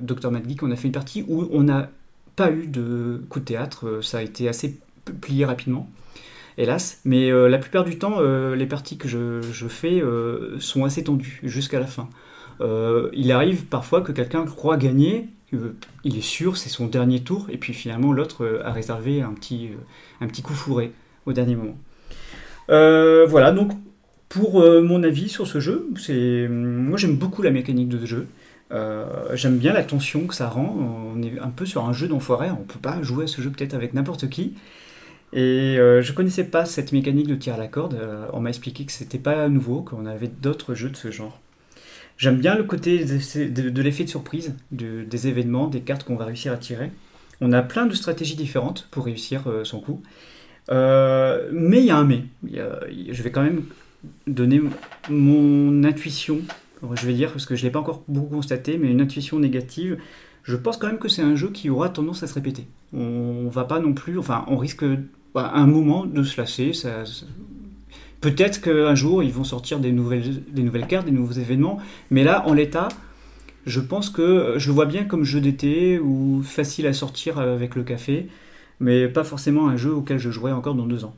Dr. 0.00 0.30
Mad 0.30 0.44
on 0.62 0.70
a 0.70 0.76
fait 0.76 0.86
une 0.86 0.92
partie 0.92 1.24
où 1.26 1.48
on 1.50 1.62
n'a 1.62 1.90
pas 2.36 2.50
eu 2.52 2.66
de 2.66 3.22
coup 3.28 3.40
de 3.40 3.44
théâtre. 3.44 4.00
Ça 4.02 4.18
a 4.18 4.22
été 4.22 4.48
assez 4.48 4.78
plié 5.20 5.44
rapidement, 5.44 5.90
hélas. 6.56 7.00
Mais 7.04 7.30
la 7.30 7.58
plupart 7.58 7.84
du 7.84 7.98
temps, 7.98 8.20
les 8.20 8.66
parties 8.66 8.98
que 8.98 9.08
je, 9.08 9.40
fais 9.68 10.02
sont 10.58 10.84
assez 10.84 11.02
tendues 11.02 11.40
jusqu'à 11.44 11.80
la 11.80 11.86
fin. 11.86 12.10
Il 12.60 13.32
arrive 13.32 13.64
parfois 13.64 14.02
que 14.02 14.12
quelqu'un 14.12 14.44
croit 14.44 14.76
gagner, 14.76 15.28
il 16.04 16.18
est 16.18 16.20
sûr, 16.20 16.58
c'est 16.58 16.68
son 16.68 16.86
dernier 16.86 17.20
tour, 17.20 17.46
et 17.50 17.56
puis 17.56 17.72
finalement 17.72 18.12
l'autre 18.12 18.60
a 18.62 18.70
réservé 18.70 19.22
un 19.22 19.32
petit, 19.32 19.70
un 20.20 20.26
petit 20.26 20.42
coup 20.42 20.54
fourré 20.54 20.92
au 21.24 21.32
dernier 21.32 21.56
moment. 21.56 21.78
Voilà, 22.68 23.50
donc 23.52 23.72
pour 24.28 24.60
euh, 24.60 24.82
mon 24.82 25.02
avis 25.02 25.28
sur 25.28 25.46
ce 25.46 25.60
jeu, 25.60 25.88
c'est 25.96 26.48
moi 26.48 26.98
j'aime 26.98 27.16
beaucoup 27.16 27.42
la 27.42 27.50
mécanique 27.50 27.88
de 27.88 27.98
ce 28.00 28.06
jeu. 28.06 28.26
Euh, 28.72 29.06
j'aime 29.34 29.58
bien 29.58 29.72
la 29.72 29.84
tension 29.84 30.26
que 30.26 30.34
ça 30.34 30.48
rend. 30.48 31.12
On 31.14 31.22
est 31.22 31.38
un 31.38 31.50
peu 31.50 31.66
sur 31.66 31.84
un 31.84 31.92
jeu 31.92 32.08
d'enfoiré. 32.08 32.50
On 32.50 32.64
peut 32.64 32.80
pas 32.80 33.00
jouer 33.02 33.24
à 33.24 33.26
ce 33.28 33.40
jeu 33.40 33.50
peut-être 33.50 33.74
avec 33.74 33.94
n'importe 33.94 34.28
qui. 34.28 34.54
Et 35.32 35.76
euh, 35.78 36.02
je 36.02 36.12
connaissais 36.12 36.44
pas 36.44 36.64
cette 36.64 36.92
mécanique 36.92 37.28
de 37.28 37.36
tir 37.36 37.54
à 37.54 37.58
la 37.58 37.68
corde. 37.68 37.94
Euh, 37.94 38.26
on 38.32 38.40
m'a 38.40 38.48
expliqué 38.50 38.84
que 38.84 38.92
c'était 38.92 39.18
pas 39.18 39.48
nouveau, 39.48 39.82
qu'on 39.82 40.06
avait 40.06 40.28
d'autres 40.28 40.74
jeux 40.74 40.90
de 40.90 40.96
ce 40.96 41.10
genre. 41.10 41.40
J'aime 42.18 42.38
bien 42.38 42.56
le 42.56 42.64
côté 42.64 43.04
de, 43.04 43.82
l'effet 43.82 44.04
de 44.04 44.08
surprise, 44.08 44.54
de- 44.72 45.04
des 45.04 45.28
événements, 45.28 45.68
des 45.68 45.80
cartes 45.82 46.04
qu'on 46.04 46.16
va 46.16 46.24
réussir 46.24 46.52
à 46.52 46.56
tirer. 46.56 46.90
On 47.40 47.52
a 47.52 47.62
plein 47.62 47.86
de 47.86 47.94
stratégies 47.94 48.36
différentes 48.36 48.88
pour 48.90 49.04
réussir 49.04 49.42
son 49.64 49.80
coup. 49.80 50.02
Mais 50.70 51.78
il 51.78 51.84
y 51.84 51.90
a 51.90 51.96
un 51.98 52.04
mais. 52.04 52.24
Je 52.44 53.22
vais 53.22 53.30
quand 53.30 53.42
même 53.42 53.64
donner 54.26 54.60
mon 55.10 55.84
intuition, 55.84 56.40
je 56.94 57.06
vais 57.06 57.14
dire, 57.14 57.32
parce 57.32 57.46
que 57.46 57.56
je 57.56 57.62
ne 57.62 57.66
l'ai 57.66 57.72
pas 57.72 57.80
encore 57.80 58.02
beaucoup 58.08 58.36
constaté, 58.36 58.78
mais 58.78 58.90
une 58.90 59.00
intuition 59.00 59.38
négative. 59.38 59.98
Je 60.42 60.56
pense 60.56 60.76
quand 60.76 60.86
même 60.86 60.98
que 60.98 61.08
c'est 61.08 61.22
un 61.22 61.34
jeu 61.34 61.50
qui 61.50 61.70
aura 61.70 61.88
tendance 61.88 62.22
à 62.22 62.26
se 62.26 62.34
répéter. 62.34 62.66
On 62.92 63.48
va 63.48 63.64
pas 63.64 63.80
non 63.80 63.94
plus, 63.94 64.18
enfin, 64.18 64.44
on 64.48 64.56
risque 64.56 64.84
à 65.34 65.58
un 65.58 65.66
moment 65.66 66.06
de 66.06 66.22
se 66.22 66.40
lasser. 66.40 66.72
Ça, 66.72 67.04
Peut-être 68.20 68.60
qu'un 68.60 68.94
jour 68.94 69.22
ils 69.22 69.32
vont 69.32 69.44
sortir 69.44 69.78
des 69.78 69.92
nouvelles, 69.92 70.42
des 70.50 70.62
nouvelles 70.62 70.86
cartes, 70.86 71.04
des 71.04 71.12
nouveaux 71.12 71.34
événements, 71.34 71.78
mais 72.10 72.24
là, 72.24 72.46
en 72.48 72.54
l'état, 72.54 72.88
je 73.66 73.80
pense 73.80 74.10
que 74.10 74.54
je 74.56 74.70
vois 74.70 74.86
bien 74.86 75.04
comme 75.04 75.24
jeu 75.24 75.40
d'été 75.40 75.98
ou 75.98 76.42
facile 76.42 76.86
à 76.86 76.92
sortir 76.92 77.38
avec 77.38 77.74
le 77.74 77.82
café, 77.82 78.28
mais 78.80 79.08
pas 79.08 79.24
forcément 79.24 79.68
un 79.68 79.76
jeu 79.76 79.92
auquel 79.92 80.18
je 80.18 80.30
jouerai 80.30 80.52
encore 80.52 80.74
dans 80.74 80.86
deux 80.86 81.04
ans. 81.04 81.14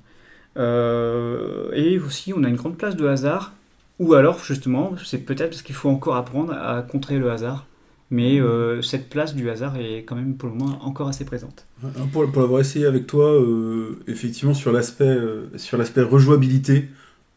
Euh, 0.59 1.71
et 1.73 1.99
aussi, 1.99 2.33
on 2.35 2.43
a 2.45 2.49
une 2.49 2.57
grande 2.57 2.77
place 2.77 2.97
de 2.97 3.07
hasard, 3.07 3.53
ou 3.99 4.15
alors 4.15 4.43
justement, 4.45 4.93
c'est 5.05 5.19
peut-être 5.19 5.51
parce 5.51 5.63
qu'il 5.63 5.75
faut 5.75 5.89
encore 5.89 6.17
apprendre 6.17 6.53
à 6.53 6.83
contrer 6.83 7.19
le 7.19 7.31
hasard, 7.31 7.67
mais 8.11 8.41
euh, 8.41 8.81
cette 8.83 9.09
place 9.09 9.35
du 9.35 9.51
hasard 9.51 9.77
est 9.77 10.05
quand 10.05 10.17
même 10.17 10.35
pour 10.37 10.49
le 10.49 10.55
moment 10.55 10.79
encore 10.85 11.09
assez 11.09 11.25
présente. 11.25 11.67
Pour, 12.13 12.31
pour 12.31 12.43
l'avoir 12.43 12.61
essayé 12.61 12.87
avec 12.87 13.07
toi, 13.07 13.33
euh, 13.33 13.99
effectivement, 14.07 14.55
sur 14.55 14.73
l'aspect 14.73 15.05
euh, 15.05 15.47
sur 15.57 15.79
rejouabilité, 15.79 16.89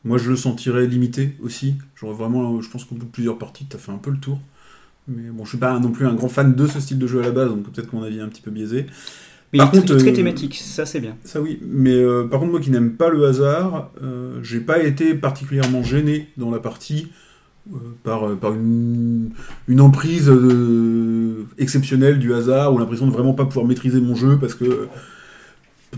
moi 0.03 0.17
je 0.17 0.29
le 0.29 0.35
sentirais 0.35 0.87
limité 0.87 1.35
aussi. 1.41 1.75
J'aurais 1.95 2.15
vraiment, 2.15 2.55
euh, 2.55 2.61
je 2.61 2.69
pense 2.69 2.85
qu'au 2.85 2.95
bout 2.95 3.05
de 3.05 3.11
plusieurs 3.11 3.37
parties, 3.37 3.65
tu 3.69 3.75
as 3.75 3.79
fait 3.79 3.91
un 3.91 3.97
peu 3.97 4.11
le 4.11 4.17
tour. 4.17 4.39
Mais 5.07 5.29
bon, 5.29 5.43
je 5.43 5.49
suis 5.49 5.57
pas 5.57 5.77
non 5.79 5.91
plus 5.91 6.05
un 6.07 6.13
grand 6.13 6.29
fan 6.29 6.55
de 6.55 6.67
ce 6.67 6.79
style 6.79 6.99
de 6.99 7.07
jeu 7.07 7.19
à 7.19 7.23
la 7.23 7.31
base, 7.31 7.49
donc 7.49 7.63
peut-être 7.63 7.89
que 7.89 7.95
mon 7.95 8.03
avis 8.03 8.19
est 8.19 8.21
un 8.21 8.29
petit 8.29 8.41
peu 8.41 8.51
biaisé. 8.51 8.85
Mais 9.53 9.59
Par 9.59 9.69
il 9.73 9.77
est 9.77 9.81
contre, 9.81 9.95
très 9.97 10.11
euh, 10.11 10.13
thématique, 10.13 10.55
ça 10.63 10.85
c'est 10.85 11.01
bien. 11.01 11.17
Ça 11.25 11.41
oui, 11.41 11.59
mais 11.61 11.93
euh, 11.93 12.23
par 12.25 12.39
contre 12.39 12.51
moi 12.51 12.61
qui 12.61 12.71
n'aime 12.71 12.93
pas 12.93 13.09
le 13.09 13.25
hasard, 13.25 13.91
euh, 14.01 14.39
j'ai 14.43 14.61
pas 14.61 14.81
été 14.81 15.13
particulièrement 15.13 15.83
gêné 15.83 16.29
dans 16.37 16.49
la 16.51 16.59
partie 16.59 17.11
euh, 17.69 17.75
par, 18.03 18.33
par 18.37 18.53
une, 18.53 19.31
une 19.67 19.81
emprise 19.81 20.31
exceptionnelle 21.57 22.17
du 22.17 22.33
hasard 22.33 22.73
ou 22.73 22.77
l'impression 22.77 23.07
de 23.07 23.11
vraiment 23.11 23.33
pas 23.33 23.45
pouvoir 23.45 23.65
maîtriser 23.65 23.99
mon 23.99 24.15
jeu 24.15 24.37
parce 24.39 24.55
que 24.55 24.87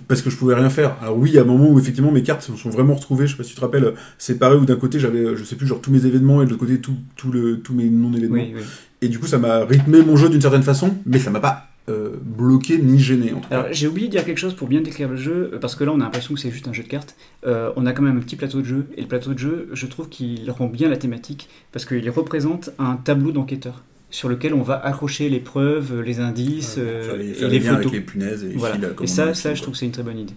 parce 0.07 0.23
que 0.23 0.31
je 0.31 0.37
pouvais 0.37 0.55
rien 0.55 0.71
faire. 0.71 0.95
Alors 1.03 1.19
oui, 1.19 1.29
il 1.29 1.35
y 1.35 1.37
a 1.37 1.41
un 1.41 1.45
moment 1.45 1.69
où 1.69 1.77
effectivement 1.77 2.11
mes 2.11 2.23
cartes 2.23 2.41
se 2.41 2.55
sont 2.55 2.71
vraiment 2.71 2.95
retrouvées, 2.95 3.27
je 3.27 3.33
sais 3.33 3.37
pas 3.37 3.43
si 3.43 3.51
tu 3.51 3.55
te 3.55 3.61
rappelles, 3.61 3.93
séparées 4.17 4.55
où 4.55 4.65
d'un 4.65 4.77
côté 4.77 4.99
j'avais, 4.99 5.35
je 5.35 5.43
sais 5.43 5.55
plus, 5.55 5.67
genre 5.67 5.79
tous 5.79 5.91
mes 5.91 6.07
événements 6.07 6.41
et 6.41 6.45
de 6.45 6.49
l'autre 6.49 6.65
côté 6.65 6.79
tout, 6.81 6.95
tout 7.15 7.31
le, 7.31 7.59
tous 7.59 7.75
mes 7.75 7.87
non-événements. 7.87 8.35
Oui, 8.35 8.53
oui. 8.55 8.61
Et 9.03 9.09
du 9.09 9.19
coup 9.19 9.27
ça 9.27 9.37
m'a 9.37 9.63
rythmé 9.63 10.01
mon 10.01 10.15
jeu 10.15 10.29
d'une 10.29 10.41
certaine 10.41 10.63
façon, 10.63 10.95
mais 11.05 11.19
ça 11.19 11.29
m'a 11.29 11.39
pas 11.39 11.67
euh, 11.89 12.11
bloqué 12.21 12.77
ni 12.77 12.97
gêné 12.99 13.33
en 13.33 13.39
tout 13.41 13.49
cas. 13.49 13.59
Alors 13.59 13.73
j'ai 13.73 13.87
oublié 13.87 14.07
de 14.07 14.11
dire 14.13 14.23
quelque 14.25 14.37
chose 14.37 14.53
pour 14.55 14.67
bien 14.67 14.81
décrire 14.81 15.09
le 15.09 15.17
jeu, 15.17 15.51
euh, 15.53 15.59
parce 15.59 15.75
que 15.75 15.83
là 15.83 15.91
on 15.91 15.99
a 15.99 16.03
l'impression 16.05 16.33
que 16.33 16.39
c'est 16.39 16.51
juste 16.51 16.67
un 16.67 16.73
jeu 16.73 16.83
de 16.83 16.87
cartes. 16.87 17.15
Euh, 17.45 17.71
on 17.75 17.85
a 17.85 17.91
quand 17.93 18.03
même 18.03 18.17
un 18.17 18.21
petit 18.21 18.35
plateau 18.37 18.59
de 18.61 18.65
jeu, 18.65 18.85
et 18.97 19.01
le 19.01 19.07
plateau 19.07 19.33
de 19.33 19.39
jeu, 19.39 19.67
je 19.73 19.85
trouve 19.87 20.07
qu'il 20.09 20.49
rend 20.51 20.67
bien 20.67 20.87
la 20.89 20.97
thématique, 20.97 21.49
parce 21.71 21.85
qu'il 21.85 22.09
représente 22.09 22.69
un 22.79 22.95
tableau 22.95 23.31
d'enquêteur 23.31 23.83
sur 24.11 24.29
lequel 24.29 24.53
on 24.53 24.61
va 24.61 24.75
accrocher 24.85 25.27
les 25.27 25.39
preuves, 25.39 25.99
les 26.01 26.19
indices 26.19 26.75
Ouais, 26.77 26.83
euh, 26.85 27.17
les, 27.17 27.43
et 27.43 27.47
les 27.49 27.59
photos. 27.59 27.77
avec 27.79 27.91
les 27.91 28.01
punaises 28.01 28.43
et 28.43 28.49
les 28.49 28.55
Voilà. 28.55 28.75
fils. 28.75 28.83
Et 28.83 28.87
comme 28.95 29.03
on 29.05 29.33
ça, 29.33 29.53
je 29.53 29.61
trouve 29.61 29.73
que 29.73 29.77
c'est 29.79 29.85
une 29.87 29.91
très 29.91 30.03
bonne 30.03 30.19
idée. 30.19 30.33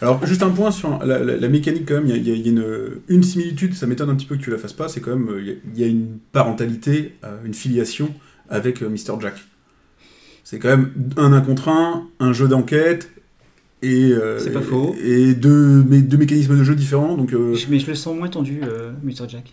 Alors, 0.00 0.24
juste 0.26 0.44
un 0.44 0.50
point 0.50 0.70
sur 0.70 1.02
la, 1.04 1.18
la- 1.18 1.36
la 1.38 1.48
mécanique, 1.48 1.86
quand 1.88 1.94
même, 1.94 2.06
il 2.06 2.10
y 2.10 2.30
a, 2.30 2.34
il 2.34 2.46
y 2.46 2.50
une, 2.50 2.64
une 3.08 3.22
similitude, 3.24 3.74
ça 3.74 3.86
m'étonne 3.88 4.10
un 4.10 4.14
petit 4.14 4.26
peu 4.26 4.36
que 4.36 4.42
tu 4.42 4.50
la 4.50 4.58
fasses 4.58 4.72
pas, 4.74 4.88
c'est 4.88 5.00
quand 5.00 5.16
même, 5.16 5.28
il 5.40 5.46
y 5.46 5.50
a, 5.50 5.54
il 5.74 5.80
y 5.80 5.84
a 5.84 5.86
une 5.88 6.18
parentalité, 6.30 7.14
une 7.44 7.54
filiation 7.54 8.14
avec 8.48 8.80
Mr. 8.82 9.14
Jack. 9.20 9.34
C'est 10.50 10.58
quand 10.58 10.68
même 10.70 10.90
un 11.18 11.34
1 11.34 11.42
contre 11.42 11.68
1, 11.68 12.06
un 12.20 12.32
jeu 12.32 12.48
d'enquête, 12.48 13.10
et, 13.82 14.12
euh, 14.12 14.38
C'est 14.38 14.50
pas 14.50 14.60
et- 14.60 14.62
faux. 14.62 14.96
et 14.98 15.34
deux, 15.34 15.82
deux 15.82 16.16
mécanismes 16.16 16.56
de 16.56 16.64
jeu 16.64 16.74
différents, 16.74 17.18
donc... 17.18 17.34
euh, 17.34 17.52
Je- 17.54 17.66
Mais 17.68 17.78
je 17.78 17.86
le 17.86 17.94
sens 17.94 18.16
moins 18.16 18.30
tendu, 18.30 18.60
euh, 18.62 18.92
Mr. 19.02 19.28
Jack. 19.28 19.52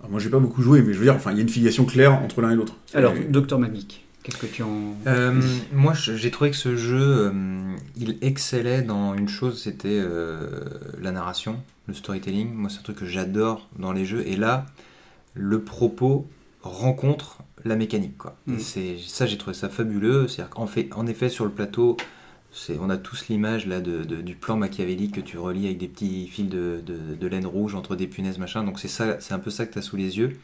alors 0.00 0.10
moi, 0.10 0.18
j'ai 0.18 0.28
pas 0.28 0.40
beaucoup 0.40 0.62
joué, 0.62 0.82
mais 0.82 0.92
je 0.94 0.98
veux 0.98 1.04
dire, 1.04 1.14
enfin, 1.14 1.30
il 1.30 1.36
y 1.36 1.38
a 1.38 1.42
une 1.42 1.48
filiation 1.48 1.84
claire 1.84 2.12
entre 2.24 2.40
l'un 2.42 2.50
et 2.50 2.56
l'autre. 2.56 2.74
Alors, 2.92 3.14
Et- 3.14 3.22
Dr. 3.30 3.56
Magic, 3.60 4.02
Qu'est-ce 4.24 4.38
que 4.38 4.46
tu 4.46 4.64
en. 4.64 4.96
Euh, 5.06 5.40
moi, 5.72 5.92
j'ai 5.94 6.32
trouvé 6.32 6.50
que 6.50 6.56
ce 6.56 6.74
jeu, 6.74 6.98
euh, 7.00 7.30
il 7.96 8.18
excellait 8.22 8.82
dans 8.82 9.14
une 9.14 9.28
chose, 9.28 9.62
c'était 9.62 10.00
euh, 10.02 10.50
la 11.00 11.12
narration, 11.12 11.62
le 11.86 11.94
storytelling. 11.94 12.52
Moi, 12.52 12.68
c'est 12.68 12.80
un 12.80 12.82
truc 12.82 12.96
que 12.96 13.06
j'adore 13.06 13.68
dans 13.78 13.92
les 13.92 14.04
jeux. 14.04 14.24
Et 14.26 14.34
là, 14.34 14.66
le 15.34 15.60
propos 15.60 16.26
rencontre 16.62 17.38
la 17.68 17.76
mécanique. 17.76 18.16
Quoi. 18.16 18.36
Mm. 18.46 18.58
c'est 18.58 18.96
ça, 19.04 19.26
j'ai 19.26 19.38
trouvé 19.38 19.54
ça 19.54 19.68
fabuleux. 19.68 20.28
C'est-à-dire 20.28 20.50
qu'en 20.50 20.66
fait, 20.66 20.88
en 20.94 21.06
effet, 21.06 21.28
sur 21.28 21.44
le 21.44 21.50
plateau, 21.50 21.96
c'est, 22.52 22.78
on 22.80 22.88
a 22.88 22.96
tous 22.96 23.28
l'image 23.28 23.66
là 23.66 23.80
de, 23.80 24.02
de- 24.04 24.22
du 24.22 24.34
plan 24.34 24.56
machiavélique 24.56 25.16
que 25.16 25.20
tu 25.20 25.38
relis 25.38 25.66
avec 25.66 25.78
des 25.78 25.88
petits 25.88 26.26
fils 26.28 26.48
de, 26.48 27.26
laine 27.26 27.46
rouge 27.46 27.74
entre 27.74 27.96
des 27.96 28.06
punaises 28.06 28.38
machin. 28.38 28.64
Donc 28.64 28.78
c'est 28.78 28.88
ça, 28.88 29.20
c'est 29.20 29.34
un 29.34 29.38
peu 29.38 29.50
ça 29.50 29.66
que 29.66 29.72
tu 29.72 29.78
as 29.78 29.82
sous 29.82 29.96
les 29.96 30.18
yeux. 30.18 30.38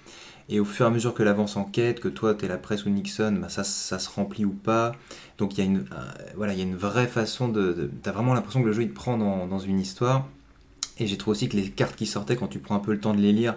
Et 0.48 0.60
au 0.60 0.64
fur 0.64 0.84
et 0.84 0.88
à 0.88 0.90
mesure 0.90 1.14
que 1.14 1.22
l'avance 1.22 1.56
enquête, 1.56 2.00
que 2.00 2.08
toi 2.08 2.34
tu 2.34 2.44
es 2.44 2.48
la 2.48 2.58
presse 2.58 2.84
ou 2.84 2.90
Nixon, 2.90 3.38
bah, 3.40 3.48
ça, 3.48 3.64
ça 3.64 3.98
se 3.98 4.10
remplit 4.10 4.44
ou 4.44 4.50
pas. 4.50 4.92
Donc 5.38 5.56
il 5.56 5.58
y 5.58 5.62
a 5.62 5.64
une, 5.64 5.78
euh, 5.92 6.12
voilà, 6.36 6.52
il 6.52 6.58
y 6.58 6.62
a 6.62 6.64
une 6.64 6.76
vraie 6.76 7.06
façon 7.06 7.48
de. 7.48 7.90
tu 8.02 8.08
as 8.08 8.12
vraiment 8.12 8.34
l'impression 8.34 8.60
que 8.60 8.66
le 8.66 8.72
jeu 8.72 8.82
il 8.82 8.90
te 8.90 8.94
prend 8.94 9.16
dans, 9.16 9.46
dans 9.46 9.60
une 9.60 9.80
histoire. 9.80 10.26
Et 10.98 11.06
j'ai 11.06 11.16
trouvé 11.16 11.32
aussi 11.36 11.48
que 11.48 11.56
les 11.56 11.70
cartes 11.70 11.96
qui 11.96 12.06
sortaient, 12.06 12.36
quand 12.36 12.48
tu 12.48 12.58
prends 12.58 12.74
un 12.74 12.80
peu 12.80 12.92
le 12.92 13.00
temps 13.00 13.14
de 13.14 13.20
les 13.20 13.32
lire, 13.32 13.54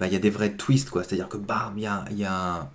bah, 0.00 0.06
il 0.06 0.12
y 0.12 0.16
a 0.16 0.18
des 0.18 0.30
vrais 0.30 0.52
twists, 0.54 0.90
quoi. 0.90 1.04
C'est-à-dire 1.04 1.28
que 1.28 1.36
bam, 1.36 1.74
il 1.76 1.82
y 1.82 1.86
a, 1.86 2.04
il 2.10 2.18
y, 2.18 2.24
a 2.24 2.60
un, 2.60 2.70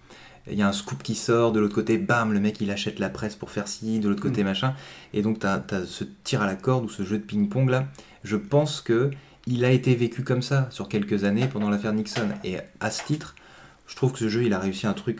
il 0.51 0.57
y 0.57 0.61
a 0.61 0.67
un 0.67 0.71
scoop 0.73 1.03
qui 1.03 1.15
sort, 1.15 1.51
de 1.51 1.59
l'autre 1.59 1.75
côté, 1.75 1.97
bam, 1.97 2.33
le 2.33 2.39
mec 2.39 2.59
il 2.61 2.71
achète 2.71 2.99
la 2.99 3.09
presse 3.09 3.35
pour 3.35 3.51
faire 3.51 3.67
ci, 3.67 3.99
de 3.99 4.07
l'autre 4.09 4.21
côté, 4.21 4.43
machin. 4.43 4.73
Et 5.13 5.21
donc 5.21 5.39
tu 5.39 5.47
as, 5.47 5.61
ce 5.85 6.03
tir 6.23 6.41
à 6.41 6.45
la 6.45 6.55
corde 6.55 6.85
ou 6.85 6.89
ce 6.89 7.03
jeu 7.03 7.17
de 7.17 7.23
ping-pong 7.23 7.69
là. 7.69 7.87
Je 8.23 8.35
pense 8.37 8.81
que 8.81 9.11
il 9.45 9.63
a 9.63 9.71
été 9.71 9.95
vécu 9.95 10.23
comme 10.23 10.41
ça 10.41 10.67
sur 10.71 10.89
quelques 10.89 11.23
années 11.23 11.47
pendant 11.47 11.69
l'affaire 11.69 11.93
Nixon. 11.93 12.27
Et 12.43 12.57
à 12.79 12.91
ce 12.91 13.03
titre, 13.05 13.35
je 13.87 13.95
trouve 13.95 14.11
que 14.11 14.19
ce 14.19 14.27
jeu 14.27 14.43
il 14.43 14.53
a 14.53 14.59
réussi 14.59 14.87
un 14.87 14.93
truc 14.93 15.19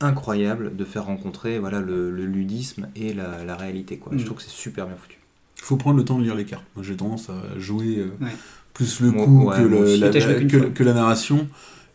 incroyable 0.00 0.76
de 0.76 0.84
faire 0.84 1.04
rencontrer 1.04 1.58
voilà, 1.58 1.80
le, 1.80 2.10
le 2.10 2.24
ludisme 2.24 2.88
et 2.96 3.12
la, 3.12 3.44
la 3.44 3.56
réalité. 3.56 3.96
Quoi. 3.98 4.12
Mm. 4.14 4.18
Je 4.18 4.24
trouve 4.24 4.36
que 4.38 4.42
c'est 4.44 4.50
super 4.50 4.86
bien 4.86 4.96
foutu. 4.96 5.18
Il 5.56 5.62
faut 5.64 5.76
prendre 5.76 5.96
le 5.96 6.04
temps 6.04 6.18
de 6.18 6.22
lire 6.22 6.34
les 6.36 6.44
cartes. 6.44 6.64
Moi, 6.76 6.84
j'ai 6.84 6.96
tendance 6.96 7.30
à 7.30 7.58
jouer 7.58 7.98
euh, 7.98 8.12
Ouais. 8.24 8.30
plus 8.74 9.00
le 9.00 9.10
coup 9.10 9.44
ouais, 9.48 9.60
le- 9.64 9.96
la, 9.96 10.70
que 10.70 10.82
la 10.84 10.92
narration. 10.92 11.48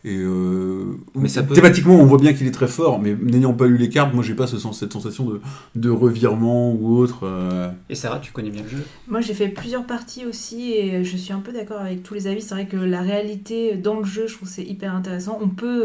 Et 0.06 0.18
euh, 0.18 0.98
Mais 1.14 1.28
ça 1.28 1.42
peut- 1.42 1.54
thématiquement, 1.54 1.94
on 1.94 2.04
voit 2.04 2.18
bien 2.18 2.34
qu'il 2.34 2.46
est 2.46 2.50
très 2.50 2.68
fort, 2.68 3.00
mais 3.00 3.14
n'ayant 3.14 3.54
pas 3.54 3.66
lu 3.66 3.78
les 3.78 3.88
cartes, 3.88 4.12
moi, 4.12 4.22
j'ai 4.22 4.34
pas 4.34 4.46
ce 4.46 4.58
sens, 4.58 4.78
cette 4.80 4.92
sensation 4.92 5.24
de, 5.24 5.40
de 5.76 5.88
revirement 5.88 6.72
ou 6.72 6.96
autre. 6.98 7.20
euh. 7.24 7.70
Et 7.88 7.94
Sarah, 7.94 8.18
tu 8.18 8.30
connais 8.30 8.50
bien 8.50 8.62
le 8.64 8.68
jeu? 8.68 8.84
Moi, 9.08 9.22
j'ai 9.22 9.32
fait 9.32 9.48
plusieurs 9.48 9.86
parties 9.86 10.26
aussi 10.26 10.72
et 10.72 11.04
je 11.04 11.16
suis 11.16 11.32
un 11.32 11.40
peu 11.40 11.52
d'accord 11.52 11.80
avec 11.80 12.02
tous 12.02 12.12
les 12.14 12.26
avis. 12.26 12.42
C'est 12.42 12.54
vrai 12.54 12.66
que 12.66 12.76
la 12.76 13.00
réalité 13.00 13.76
dans 13.76 13.98
le 13.98 14.04
jeu, 14.04 14.26
je 14.26 14.34
trouve 14.34 14.48
que 14.48 14.54
c'est 14.54 14.62
hyper 14.64 14.94
intéressant. 14.94 15.38
On 15.40 15.48
peut 15.48 15.84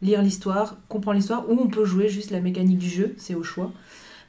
lire 0.00 0.22
l'histoire, 0.22 0.76
comprendre 0.88 1.16
l'histoire, 1.18 1.44
ou 1.50 1.58
on 1.60 1.66
peut 1.66 1.84
jouer 1.84 2.08
juste 2.08 2.30
la 2.30 2.40
mécanique 2.40 2.78
du 2.78 2.88
jeu, 2.88 3.14
c'est 3.18 3.34
au 3.34 3.42
choix. 3.42 3.70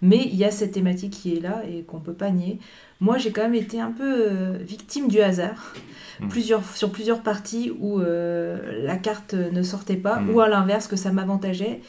Mais 0.01 0.21
il 0.25 0.35
y 0.35 0.45
a 0.45 0.51
cette 0.51 0.71
thématique 0.71 1.11
qui 1.11 1.35
est 1.35 1.39
là 1.41 1.61
et 1.69 1.83
qu'on 1.83 1.99
peut 1.99 2.13
pas 2.13 2.29
nier. 2.31 2.59
Moi, 3.01 3.17
j'ai 3.17 3.31
quand 3.31 3.41
même 3.41 3.55
été 3.55 3.79
un 3.79 3.91
peu 3.91 4.03
euh, 4.29 4.57
victime 4.61 5.07
du 5.07 5.19
hasard. 5.21 5.73
Mm. 6.19 6.27
Plusieurs, 6.29 6.65
sur 6.75 6.91
plusieurs 6.91 7.21
parties 7.21 7.71
où 7.79 7.99
euh, 7.99 8.83
la 8.83 8.95
carte 8.97 9.33
ne 9.33 9.61
sortait 9.63 9.95
pas, 9.97 10.19
Mm. 10.19 10.29
ou 10.31 10.39
à 10.41 10.47
l'inverse, 10.49 10.87
que 10.87 10.95
ça 10.95 11.11
m'avantageait. 11.11 11.81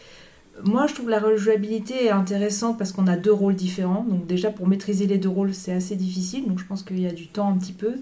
Moi, 0.64 0.87
je 0.87 0.95
trouve 0.95 1.09
la 1.09 1.21
rejouabilité 1.21 2.11
intéressante 2.11 2.76
parce 2.76 2.93
qu'on 2.93 3.07
a 3.07 3.17
deux 3.17 3.33
rôles 3.33 3.55
différents. 3.55 4.05
Donc 4.09 4.26
déjà, 4.26 4.50
pour 4.50 4.67
maîtriser 4.69 5.07
les 5.07 5.17
deux 5.17 5.29
rôles, 5.29 5.55
c'est 5.55 5.73
assez 5.73 5.97
difficile. 5.97 6.47
Donc 6.47 6.59
je 6.59 6.67
pense 6.67 6.83
qu'il 6.83 7.00
y 7.00 7.07
a 7.07 7.12
du 7.12 7.29
temps 7.29 7.49
un 7.49 7.57
petit 7.57 7.73
peu 7.73 7.95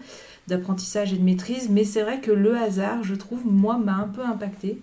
d'apprentissage 0.48 1.12
et 1.12 1.16
de 1.16 1.22
maîtrise. 1.22 1.68
Mais 1.70 1.84
c'est 1.84 2.02
vrai 2.02 2.20
que 2.20 2.32
le 2.32 2.56
hasard, 2.56 3.04
je 3.04 3.14
trouve, 3.14 3.46
moi, 3.46 3.78
m'a 3.78 3.94
un 3.94 4.08
peu 4.08 4.24
impacté. 4.24 4.80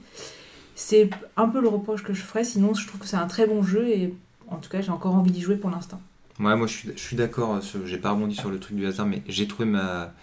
C'est 0.76 1.10
un 1.36 1.50
peu 1.50 1.60
le 1.62 1.68
reproche 1.68 2.04
que 2.04 2.14
je 2.14 2.22
ferais. 2.22 2.44
Sinon, 2.44 2.74
je 2.74 2.88
trouve 2.88 3.02
que 3.02 3.08
c'est 3.08 3.18
un 3.18 3.28
très 3.28 3.46
bon 3.46 3.62
jeu 3.62 3.88
et 3.90 4.14
en 4.50 4.58
tout 4.58 4.70
cas, 4.70 4.82
j'ai 4.82 4.92
encore 4.92 5.16
envie 5.16 5.32
d'y 5.32 5.42
jouer 5.42 5.56
pour 5.56 5.70
l'instant. 5.70 6.00
Ouais, 6.40 6.56
moi 6.56 6.68
je 6.68 6.74
suis, 6.74 6.90
je 6.96 7.00
suis 7.02 7.16
d'accord, 7.16 7.62
sur- 7.64 7.86
j'ai 7.88 7.98
pas 7.98 8.12
rebondi 8.12 8.36
sur 8.36 8.50
le 8.50 8.60
truc 8.60 8.76
du 8.76 8.86
hasard, 8.86 9.06
mais 9.06 9.22
j'ai 9.28 9.48
trouvé 9.48 9.68
ma, 9.70 10.14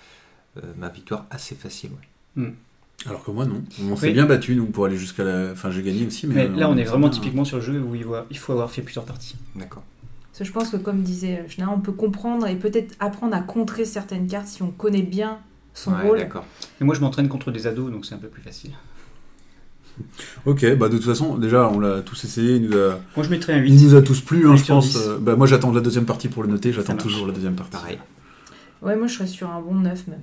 euh, 0.59 0.61
ma 0.79 0.89
victoire 0.91 1.27
assez 1.31 1.55
facile. 1.55 1.91
ouais. 2.37 2.53
Alors 3.07 3.25
que 3.25 3.31
moi, 3.33 3.47
non. 3.47 3.65
On 3.83 3.93
Oui. 3.93 3.97
s'est 3.99 4.13
bien 4.13 4.27
battu, 4.27 4.55
donc 4.55 4.71
pour 4.71 4.85
aller 4.85 4.97
jusqu'à 4.97 5.25
la. 5.25 5.51
Enfin, 5.53 5.71
j'ai 5.73 5.83
gagné 5.83 6.07
aussi, 6.07 6.27
mais. 6.29 6.35
Mais 6.35 6.45
euh, 6.47 6.57
là, 6.57 6.71
on 6.71 6.77
est 6.77 6.85
s'est 6.85 6.91
vraiment 6.91 7.09
bien- 7.09 7.19
typiquement 7.19 7.45
sur 7.45 7.57
le 7.57 7.63
jeu 7.65 7.81
où 7.81 7.95
il 7.97 8.05
faut, 8.05 8.15
il 8.31 8.39
faut 8.39 8.53
avoir 8.53 8.71
fait 8.71 8.83
plusieurs 8.83 9.05
parties. 9.05 9.35
D'accord. 9.57 9.83
Parce 10.31 10.39
que 10.39 10.45
je 10.45 10.53
pense 10.53 10.71
que, 10.71 10.77
comme 10.77 11.03
disait 11.03 11.45
Schneider, 11.49 11.73
on 11.75 11.81
peut 11.81 11.91
comprendre 11.93 12.47
et 12.47 12.55
peut-être 12.55 12.95
apprendre 13.01 13.35
à 13.35 13.41
contrer 13.41 13.85
certaines 13.85 14.29
cartes 14.29 14.47
si 14.47 14.63
on 14.63 14.71
connaît 14.71 15.03
bien 15.03 15.39
son 15.75 15.93
Ouais, 15.95 16.03
rôle. 16.03 16.19
d'accord. 16.19 16.45
Mais 16.81 16.87
moi, 16.87 16.95
je 16.95 17.01
m'entraîne 17.01 17.29
contre 17.29 17.51
des 17.51 17.67
ados, 17.67 17.91
donc 17.91 18.07
c'est 18.07 18.15
un 18.15 18.19
peu 18.19 18.29
plus 18.29 18.43
facile. 18.43 18.71
Ok, 20.47 20.65
bah 20.77 20.89
de 20.89 20.97
toute 20.97 21.07
façon, 21.07 21.37
déjà, 21.39 21.69
on 21.69 21.79
l'a 21.81 22.01
tous 22.01 22.25
essayé, 22.25 22.57
il 22.57 22.69
nous 22.69 22.77
a, 22.77 22.99
Moi, 23.17 23.25
je 23.25 23.29
mettrais 23.31 23.53
un 23.55 23.59
8. 23.59 23.71
il 23.73 23.85
nous 23.87 23.95
a 23.95 24.03
tous 24.03 24.21
plu, 24.21 24.49
hein, 24.49 24.57
je 24.57 24.65
sur 24.65 24.75
pense. 24.77 24.97
euh, 24.97 25.19
bah, 25.21 25.37
moi, 25.37 25.47
j'attends 25.47 25.73
la 25.73 25.81
deuxième 25.81 26.05
partie 26.07 26.29
pour 26.29 26.43
le 26.43 26.49
noter, 26.49 26.73
j'attends 26.73 26.97
toujours 26.97 27.27
la 27.27 27.33
deuxième 27.33 27.55
partie. 27.55 27.73
Pareil. 27.73 27.99
Ouais, 28.83 28.97
moi, 28.97 29.07
je 29.07 29.15
serais 29.15 29.27
sur 29.27 29.49
un 29.51 29.61
bon 29.61 29.75
9 29.75 30.07
même. 30.09 30.19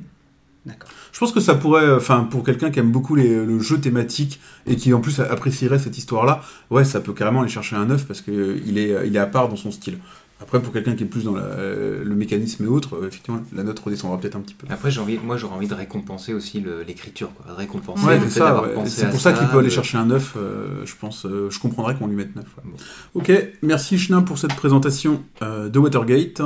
D'accord. 0.66 0.90
Je 1.14 1.20
pense 1.20 1.32
que 1.32 1.40
ça 1.40 1.56
pourrait, 1.56 1.90
enfin, 1.92 2.28
pour 2.30 2.44
quelqu'un 2.44 2.70
qui 2.70 2.80
aime 2.80 2.92
beaucoup 2.92 3.16
les- 3.16 3.46
le 3.46 3.60
jeu 3.60 3.80
thématique 3.80 4.42
et 4.68 4.76
qui 4.76 4.94
en 4.94 5.00
plus 5.00 5.20
apprécierait 5.22 5.80
cette 5.80 5.98
histoire-là, 5.98 6.42
ouais, 6.70 6.84
ça 6.84 7.00
peut 7.00 7.14
carrément 7.14 7.42
aller 7.42 7.50
chercher 7.50 7.78
un 7.78 7.86
9 7.86 8.06
parce 8.06 8.20
que 8.22 8.32
euh, 8.32 8.62
il 8.68 8.78
est, 8.78 8.94
il 9.08 9.16
est 9.16 9.20
à 9.20 9.26
part 9.26 9.48
dans 9.48 9.56
son 9.56 9.72
style. 9.72 9.98
Après, 10.42 10.62
pour 10.62 10.72
quelqu'un 10.72 10.96
qui 10.96 11.04
est 11.04 11.08
plus 11.08 11.26
dans 11.26 11.36
la- 11.36 11.42
euh, 11.42 12.04
le 12.04 12.16
mécanisme 12.16 12.64
et 12.64 12.68
autres, 12.68 12.96
euh, 12.96 13.08
effectivement, 13.08 13.42
la 13.54 13.64
note 13.64 13.78
redescendra 13.80 14.18
peut-être 14.20 14.36
un 14.38 14.40
petit 14.42 14.54
peu. 14.54 14.66
Après, 14.70 14.90
j'ai 14.90 15.02
envie, 15.02 15.20
moi 15.22 15.36
j'aurais 15.38 15.56
envie 15.56 15.68
de 15.68 15.74
récompenser 15.74 16.34
aussi 16.34 16.64
l'écriture, 16.88 17.32
quoi. 17.36 17.52
De 17.52 17.58
récompenser 17.58 18.06
Ouais, 18.06 18.20
c'est 18.24 18.40
ça, 18.40 18.62
ouais. 18.62 18.74
pour 18.74 19.20
ça 19.22 19.34
qu'il 19.34 19.48
peut 19.48 19.60
aller 19.60 19.70
chercher 19.70 19.98
un 19.98 20.06
9, 20.06 20.36
euh, 20.38 20.86
je 20.86 20.96
pense, 21.00 21.26
euh, 21.26 21.50
je 21.50 21.60
comprendrais 21.60 21.96
qu'on 21.96 22.08
lui 22.08 22.16
mette 22.16 22.36
9. 22.36 22.46
ouais. 22.58 22.64
Bon. 22.66 22.78
Ok, 23.16 23.32
merci 23.62 23.98
Chenin 23.98 24.22
pour 24.22 24.38
cette 24.38 24.56
présentation 24.56 25.24
euh, 25.42 25.68
de 25.70 25.78
Watergate. 25.80 26.42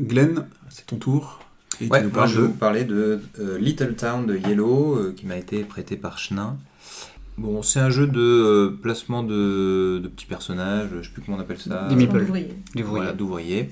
Glenn, 0.00 0.46
c'est 0.68 0.86
ton 0.86 0.96
tour. 0.96 1.40
Et 1.80 1.88
Ouais, 1.88 2.00
tu 2.00 2.06
nous 2.06 2.12
moi 2.12 2.26
je 2.26 2.36
vais 2.36 2.42
de... 2.42 2.46
vous 2.46 2.52
parler 2.54 2.84
de 2.84 3.20
euh, 3.38 3.58
Little 3.58 3.94
Town 3.96 4.24
de 4.26 4.36
Yellow, 4.36 4.94
euh, 4.96 5.14
qui 5.16 5.26
m'a 5.26 5.36
été 5.36 5.62
prêté 5.64 5.96
par 5.96 6.18
Chenin. 6.18 6.56
Bon, 7.38 7.62
c'est 7.62 7.80
un 7.80 7.90
jeu 7.90 8.06
de 8.06 8.20
euh, 8.20 8.78
placement 8.80 9.22
de, 9.22 10.00
de 10.02 10.08
petits 10.08 10.24
personnages, 10.26 10.88
je 11.00 11.02
sais 11.06 11.10
plus 11.12 11.22
comment 11.22 11.36
on 11.36 11.40
appelle 11.40 11.58
ça. 11.58 11.86
Des 11.88 11.94
meeples. 11.96 12.24
Voyage. 12.82 13.16
d'ouvriers. 13.16 13.70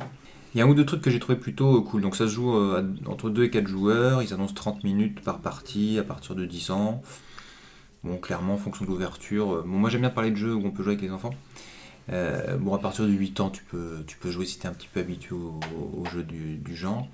Il 0.55 0.59
y 0.59 0.61
a 0.61 0.67
un 0.67 0.69
ou 0.69 0.75
deux 0.75 0.85
trucs 0.85 1.01
que 1.01 1.11
j'ai 1.11 1.19
trouvé 1.19 1.39
plutôt 1.39 1.79
euh, 1.79 1.81
cool. 1.81 2.03
Donc 2.03 2.15
ça 2.15 2.29
se 2.29 2.33
joue 2.35 2.55
euh, 2.55 2.83
entre 3.07 3.31
2 3.31 3.45
et 3.45 3.51
4 3.51 3.67
joueurs. 3.67 4.23
Ils 4.23 4.33
annoncent 4.35 4.55
30 4.55 4.85
minutes 4.85 5.21
par 5.21 5.39
partie 5.39 5.99
à 5.99 6.03
partir 6.03 6.35
de 6.35 6.45
10 6.45 6.71
ans. 6.71 7.03
Bon, 8.05 8.19
clairement, 8.19 8.55
en 8.55 8.59
fonction 8.59 8.85
de 8.85 8.91
l'ouverture. 8.91 9.63
Bon, 9.67 9.79
moi 9.79 9.89
j'aime 9.89 10.03
bien 10.03 10.11
parler 10.11 10.31
de 10.31 10.37
jeux 10.37 10.55
où 10.55 10.63
on 10.65 10.71
peut 10.71 10.83
jouer 10.83 10.93
avec 10.93 11.03
les 11.03 11.11
enfants. 11.11 11.35
Euh, 12.13 12.59
bon, 12.59 12.75
à 12.75 12.79
partir 12.79 13.07
de 13.07 13.11
8 13.13 13.41
ans, 13.41 13.49
tu 13.49 13.63
peux, 13.65 14.05
tu 14.07 14.19
peux 14.19 14.31
jouer 14.31 14.45
si 14.45 14.59
tu 14.59 14.67
es 14.67 14.69
un 14.69 14.75
petit 14.75 14.89
peu 14.93 15.01
habitué 15.01 15.35
au, 15.35 15.59
au 15.99 16.05
jeu 16.13 16.23
du, 16.23 16.57
du 16.57 16.77
genre. 16.77 17.09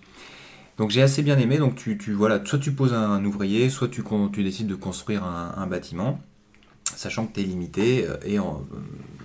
Donc 0.78 0.90
j'ai 0.90 1.00
assez 1.00 1.23
bien 1.23 1.38
aimé. 1.38 1.59
Donc 1.59 1.76
tu, 1.76 1.97
tu- 1.97 2.12
voilà, 2.12 2.45
soit 2.45 2.59
tu 2.59 2.73
poses 2.73 2.92
un, 2.92 3.25
ouvrier, 3.25 3.71
soit 3.71 3.87
tu, 3.88 4.02
con- 4.02 4.28
tu 4.28 4.42
décides 4.42 4.66
de 4.66 4.75
construire 4.75 5.23
un, 5.25 5.54
un 5.57 5.66
bâtiment, 5.69 6.21
sachant 6.97 7.26
que 7.26 7.35
tu 7.35 7.40
es 7.40 7.44
limité 7.44 8.06
euh, 8.09 8.16
et 8.25 8.38
en- 8.38 8.64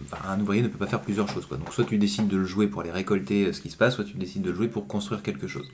enfin, 0.03 0.29
un 0.29 0.39
ouvrier 0.39 0.62
ne 0.62 0.67
peut 0.67 0.77
pas 0.77 0.88
faire 0.88 1.01
plusieurs 1.01 1.27
choses. 1.29 1.45
Quoi. 1.45 1.57
Donc 1.57 1.74
soit 1.74 1.86
tu 1.86 1.98
décides 1.98 2.27
de 2.27 2.38
le 2.38 2.45
jouer 2.45 2.67
pour 2.67 2.81
aller 2.81 2.91
récolter 2.91 3.45
euh, 3.45 3.53
ce 3.53 3.62
qui 3.62 3.69
se 3.69 3.77
passe, 3.77 3.95
soit 3.95 4.03
tu 4.05 4.17
décides 4.17 4.41
de 4.43 4.50
le 4.50 4.55
jouer 4.55 4.67
pour 4.67 4.88
construire 4.88 5.22
quelque 5.24 5.48
chose. 5.48 5.69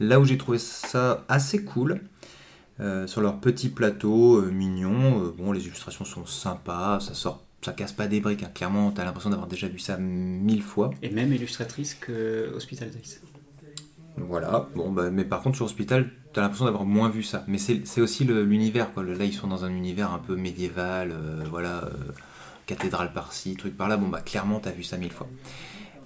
Là 0.00 0.20
où 0.20 0.24
j'ai 0.24 0.38
trouvé 0.38 0.58
ça 0.58 1.24
assez 1.28 1.64
cool, 1.64 2.00
euh, 2.80 3.06
sur 3.06 3.20
leur 3.20 3.40
petit 3.40 3.68
plateau 3.70 4.36
euh, 4.38 4.50
mignon, 4.50 5.24
euh, 5.24 5.34
bon 5.36 5.52
les 5.52 5.66
illustrations 5.66 6.04
sont 6.04 6.26
sympas, 6.26 7.00
ça 7.00 7.14
sort, 7.14 7.44
ça 7.64 7.72
casse 7.72 7.92
pas 7.92 8.06
des 8.06 8.20
briques. 8.20 8.42
hein. 8.44 8.50
Clairement, 8.54 8.92
tu 8.92 9.00
as 9.00 9.04
l'impression 9.04 9.30
d'avoir 9.30 9.48
déjà 9.48 9.68
vu 9.68 9.78
ça 9.80 9.96
mille 9.98 10.62
fois. 10.62 10.90
Et 11.02 11.10
même 11.10 11.32
illustratrice 11.32 11.94
que 11.94 12.52
hospitalisatrice. 12.54 13.20
Voilà, 14.16 14.68
bon, 14.74 14.90
bah, 14.90 15.10
mais 15.10 15.24
par 15.24 15.42
contre 15.42 15.56
sur 15.56 15.64
Hospital, 15.66 16.10
t'as 16.32 16.40
l'impression 16.40 16.66
d'avoir 16.66 16.84
moins 16.84 17.08
vu 17.08 17.22
ça. 17.22 17.44
Mais 17.48 17.58
c'est 17.58 18.00
aussi 18.00 18.24
l'univers. 18.24 18.90
Là, 18.96 19.24
ils 19.24 19.32
sont 19.32 19.46
dans 19.46 19.64
un 19.64 19.70
univers 19.70 20.12
un 20.12 20.18
peu 20.18 20.36
médiéval, 20.36 21.12
euh, 21.12 21.44
voilà, 21.50 21.84
euh, 21.84 21.90
cathédrale 22.66 23.12
par-ci, 23.12 23.56
truc 23.56 23.76
par-là. 23.76 23.96
Bon, 23.96 24.08
bah, 24.08 24.20
clairement, 24.20 24.60
t'as 24.60 24.72
vu 24.72 24.82
ça 24.82 24.96
mille 24.96 25.12
fois. 25.12 25.28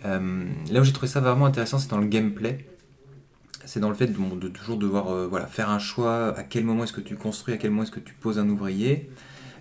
Euh, 0.05 0.45
là 0.71 0.81
où 0.81 0.85
j'ai 0.85 0.93
trouvé 0.93 1.09
ça 1.09 1.21
vraiment 1.21 1.47
intéressant, 1.47 1.79
c'est 1.79 1.91
dans 1.91 1.99
le 1.99 2.07
gameplay. 2.07 2.67
C'est 3.65 3.81
dans 3.81 3.89
le 3.89 3.95
fait 3.95 4.09
de, 4.09 4.37
de 4.37 4.49
toujours 4.49 4.77
devoir 4.77 5.29
voilà, 5.29 5.47
faire 5.47 5.71
un 5.71 5.79
choix. 5.79 6.37
À 6.37 6.43
quel 6.43 6.65
moment 6.65 6.85
est-ce 6.85 6.93
que 6.93 7.01
tu 7.01 7.17
construis, 7.17 7.55
à 7.55 7.57
quel 7.57 7.71
moment 7.71 7.85
est-ce 7.85 7.93
que 7.93 8.01
tu 8.01 8.13
poses 8.13 8.39
un 8.39 8.49
ouvrier, 8.49 9.09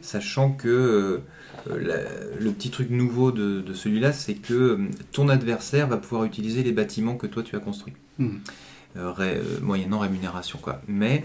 sachant 0.01 0.51
que 0.51 1.21
la- 1.67 2.39
le 2.39 2.51
petit 2.51 2.69
truc 2.69 2.89
nouveau 2.89 3.31
de, 3.31 3.61
de 3.61 3.73
celui-là, 3.73 4.13
c'est 4.13 4.33
que 4.35 4.53
euh, 4.53 4.77
ton 5.11 5.29
adversaire 5.29 5.87
va 5.87 5.97
pouvoir 5.97 6.23
utiliser 6.25 6.63
les 6.63 6.71
bâtiments 6.71 7.15
que 7.15 7.27
toi 7.27 7.43
tu 7.43 7.55
as 7.55 7.59
construits 7.59 7.93
Hmm. 8.19 8.37
euh, 8.97 9.11
ré- 9.11 9.37
euh, 9.37 9.59
moyennant 9.61 9.99
rémunération 9.99 10.59
quoi. 10.61 10.81
Mais 10.87 11.23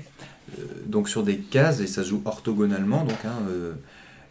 euh, 0.59 0.63
donc 0.87 1.09
sur 1.09 1.23
des 1.25 1.37
cases 1.39 1.81
et 1.81 1.87
ça 1.87 2.05
se 2.05 2.09
joue 2.11 2.23
orthogonalement 2.25 3.05
donc 3.05 3.19
hein, 3.25 3.35
euh, 3.51 3.73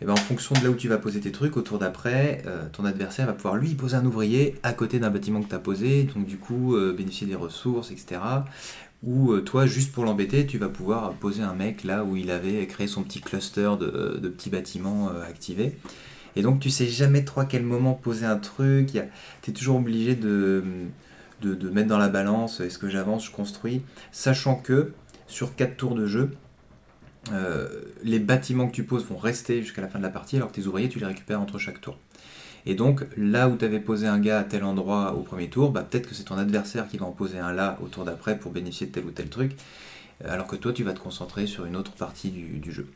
et 0.01 0.05
ben, 0.05 0.11
en 0.13 0.17
fonction 0.17 0.53
de 0.55 0.63
là 0.63 0.69
où 0.69 0.75
tu 0.75 0.89
vas 0.89 0.97
poser 0.97 1.21
tes 1.21 1.31
trucs 1.31 1.55
au 1.55 1.61
tour 1.61 1.79
d'après, 1.79 2.43
euh, 2.47 2.65
ton 2.73 2.83
adversaire 2.83 3.27
va 3.27 3.33
pouvoir 3.33 3.55
lui 3.55 3.75
poser 3.75 3.95
un 3.95 4.05
ouvrier 4.05 4.55
à 4.61 4.73
côté 4.73 4.99
d'un 4.99 5.09
bâtiment 5.09 5.41
que 5.41 5.47
tu 5.47 5.55
as 5.55 5.59
posé, 5.59 6.03
donc 6.13 6.25
du 6.25 6.37
coup 6.37 6.75
euh, 6.75 6.93
bénéficier 6.93 7.27
des 7.27 7.35
ressources, 7.35 7.91
etc. 7.91 8.19
Ou 9.03 9.33
euh, 9.33 9.41
toi, 9.41 9.65
juste 9.65 9.91
pour 9.91 10.05
l'embêter, 10.05 10.45
tu 10.45 10.57
vas 10.57 10.69
pouvoir 10.69 11.13
poser 11.13 11.43
un 11.43 11.53
mec 11.53 11.83
là 11.83 12.03
où 12.03 12.15
il 12.15 12.31
avait 12.31 12.65
créé 12.67 12.87
son 12.87 13.03
petit 13.03 13.21
cluster 13.21 13.71
de, 13.79 14.19
de 14.21 14.29
petits 14.29 14.49
bâtiments 14.49 15.09
euh, 15.09 15.23
activés. 15.23 15.77
Et 16.35 16.41
donc 16.41 16.59
tu 16.59 16.69
sais 16.69 16.87
jamais 16.87 17.23
trop 17.23 17.41
à 17.41 17.45
quel 17.45 17.63
moment 17.63 17.93
poser 17.93 18.25
un 18.25 18.37
truc. 18.37 18.97
Tu 19.41 19.51
es 19.51 19.53
toujours 19.53 19.77
obligé 19.77 20.15
de, 20.15 20.63
mettre 21.71 21.87
dans 21.87 21.97
la 21.97 22.09
balance 22.09 22.59
est-ce 22.59 22.77
que 22.77 22.89
j'avance, 22.89 23.25
je 23.25 23.31
construis, 23.31 23.83
sachant 24.11 24.55
que 24.55 24.91
sur 25.27 25.55
4 25.55 25.77
tours 25.77 25.95
de 25.95 26.05
jeu, 26.05 26.31
euh, 27.31 27.67
les 28.03 28.19
bâtiments 28.19 28.67
que 28.67 28.73
tu 28.73 28.83
poses 28.83 29.05
vont 29.05 29.17
rester 29.17 29.61
jusqu'à 29.61 29.81
la 29.81 29.87
fin 29.87 29.97
de 29.97 30.03
la 30.03 30.09
partie, 30.09 30.35
alors 30.35 30.49
que 30.51 30.55
tes 30.55 30.67
ouvriers, 30.67 30.89
tu 30.89 30.99
les 30.99 31.05
récupères 31.05 31.41
entre 31.41 31.57
chaque 31.57 31.81
tour. 31.81 31.97
Et 32.65 32.73
donc, 32.73 33.05
là 33.15 33.47
où 33.47 33.57
tu 33.57 33.65
avais 33.65 33.79
posé 33.79 34.07
un 34.07 34.19
gars 34.19 34.39
à 34.39 34.43
tel 34.43 34.63
endroit 34.63 35.13
au 35.13 35.21
premier 35.21 35.49
tour, 35.49 35.71
bah, 35.71 35.85
peut-être 35.89 36.09
que 36.09 36.15
c'est 36.15 36.23
ton 36.23 36.37
adversaire 36.37 36.87
qui 36.87 36.97
va 36.97 37.05
en 37.05 37.11
poser 37.11 37.37
un 37.37 37.53
là 37.53 37.77
au 37.83 37.87
tour 37.87 38.05
d'après 38.05 38.39
pour 38.39 38.51
bénéficier 38.51 38.87
de 38.87 38.91
tel 38.91 39.05
ou 39.05 39.11
tel 39.11 39.29
truc, 39.29 39.55
euh, 40.23 40.31
alors 40.31 40.47
que 40.47 40.55
toi, 40.55 40.73
tu 40.73 40.83
vas 40.83 40.93
te 40.93 40.99
concentrer 40.99 41.45
sur 41.45 41.65
une 41.65 41.75
autre 41.75 41.91
partie 41.91 42.31
du, 42.31 42.71
jeu. 42.71 42.87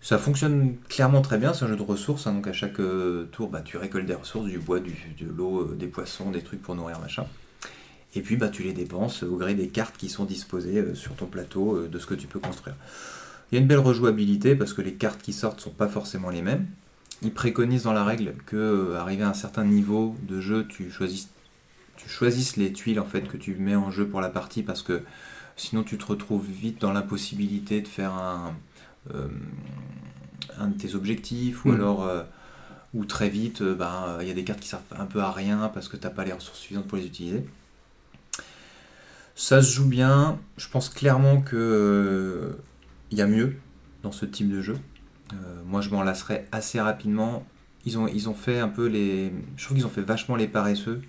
Ça 0.00 0.18
fonctionne 0.18 0.76
clairement 0.88 1.22
très 1.22 1.38
bien, 1.38 1.52
c'est 1.54 1.64
un 1.64 1.68
jeu 1.68 1.76
de 1.76 1.82
ressources, 1.82 2.28
hein, 2.28 2.34
donc 2.34 2.46
à 2.46 2.52
chaque 2.52 2.78
euh, 2.78 3.24
tour, 3.32 3.48
bah, 3.48 3.62
tu 3.64 3.78
récoltes 3.78 4.06
des 4.06 4.14
ressources, 4.14 4.46
du 4.46 4.60
bois, 4.60 4.78
de 4.78 4.92
l'eau, 5.36 5.62
euh, 5.62 5.76
des 5.76 5.88
poissons, 5.88 6.30
des 6.30 6.42
trucs 6.42 6.62
pour 6.62 6.76
nourrir, 6.76 7.00
machin. 7.00 7.26
Et 8.14 8.20
puis 8.22 8.36
bah, 8.36 8.48
tu 8.48 8.62
les 8.62 8.72
dépenses 8.72 9.24
au 9.24 9.36
gré 9.36 9.54
des 9.54 9.68
cartes 9.68 9.96
qui 9.96 10.08
sont 10.08 10.24
disposées 10.24 10.94
sur 10.94 11.16
ton 11.16 11.26
plateau 11.26 11.86
de 11.86 11.98
ce 11.98 12.06
que 12.06 12.14
tu 12.14 12.26
peux 12.26 12.38
construire. 12.38 12.76
Il 13.50 13.56
y 13.56 13.58
a 13.58 13.60
une 13.60 13.66
belle 13.66 13.80
rejouabilité 13.80 14.54
parce 14.54 14.72
que 14.72 14.80
les 14.80 14.94
cartes 14.94 15.20
qui 15.20 15.34
sortent 15.34 15.60
sont 15.60 15.70
pas 15.70 15.88
forcément 15.88 16.30
les 16.30 16.40
mêmes. 16.40 16.66
Ils 17.22 17.32
préconisent 17.32 17.84
dans 17.84 17.92
la 17.92 18.04
règle 18.04 18.34
que 18.46 18.56
euh, 18.56 18.98
arrivé 18.98 19.22
à 19.22 19.28
un 19.30 19.34
certain 19.34 19.64
niveau 19.64 20.16
de 20.22 20.40
jeu, 20.40 20.66
tu 20.68 20.90
choisisses, 20.90 21.28
tu 21.96 22.08
choisisses 22.08 22.56
les 22.56 22.72
tuiles 22.72 23.00
en 23.00 23.06
fait 23.06 23.22
que 23.28 23.36
tu 23.36 23.54
mets 23.56 23.76
en 23.76 23.90
jeu 23.90 24.06
pour 24.06 24.20
la 24.20 24.28
partie 24.30 24.62
parce 24.62 24.82
que 24.82 25.02
sinon 25.56 25.82
tu 25.82 25.96
te 25.98 26.04
retrouves 26.06 26.46
vite 26.46 26.80
dans 26.80 26.92
l'impossibilité 26.92 27.80
de 27.80 27.88
faire 27.88 28.12
un, 28.12 28.54
euh, 29.14 29.28
un 30.58 30.68
de 30.68 30.76
tes 30.78 30.94
objectifs 30.94 31.64
ou 31.64 31.70
Mm. 31.70 31.74
alors 31.74 32.04
euh, 32.04 32.22
ou 32.94 33.04
très 33.04 33.28
vite 33.28 33.62
euh, 33.62 33.74
ben, 33.74 34.18
il 34.20 34.28
y 34.28 34.30
a 34.30 34.34
des 34.34 34.44
cartes 34.44 34.60
qui 34.60 34.68
servent 34.68 34.82
un 34.98 35.06
peu 35.06 35.20
à 35.20 35.32
rien 35.32 35.70
parce 35.74 35.88
que 35.88 35.96
t'as 35.96 36.10
pas 36.10 36.24
les 36.24 36.32
ressources 36.32 36.58
suffisantes 36.60 36.86
pour 36.86 36.98
les 36.98 37.06
utiliser. 37.06 37.44
Ça 39.34 39.62
se 39.62 39.72
joue 39.74 39.86
bien. 39.86 40.38
Je 40.56 40.68
pense 40.68 40.88
clairement 40.88 41.40
que 41.42 41.56
euh, 41.56 42.58
il 43.10 43.18
y 43.18 43.22
a 43.22 43.26
mieux 43.26 43.56
dans 44.02 44.12
ce 44.12 44.24
type 44.26 44.50
de 44.50 44.62
jeu. 44.62 44.76
Euh, 45.32 45.36
moi, 45.64 45.80
je 45.80 45.90
m'en 45.90 46.02
lasserai 46.02 46.46
assez 46.52 46.80
rapidement. 46.80 47.44
Ils 47.84 47.98
ont, 47.98 48.08
ils 48.08 48.28
ont 48.28 48.34
fait 48.34 48.58
un 48.58 48.68
peu 48.68 48.86
les. 48.86 49.32
Je 49.56 49.64
trouve 49.64 49.76
qu'ils 49.76 49.86
ont 49.86 49.90
fait 49.90 50.02
vachement 50.02 50.36
les 50.36 50.48
paresseux 50.48 51.00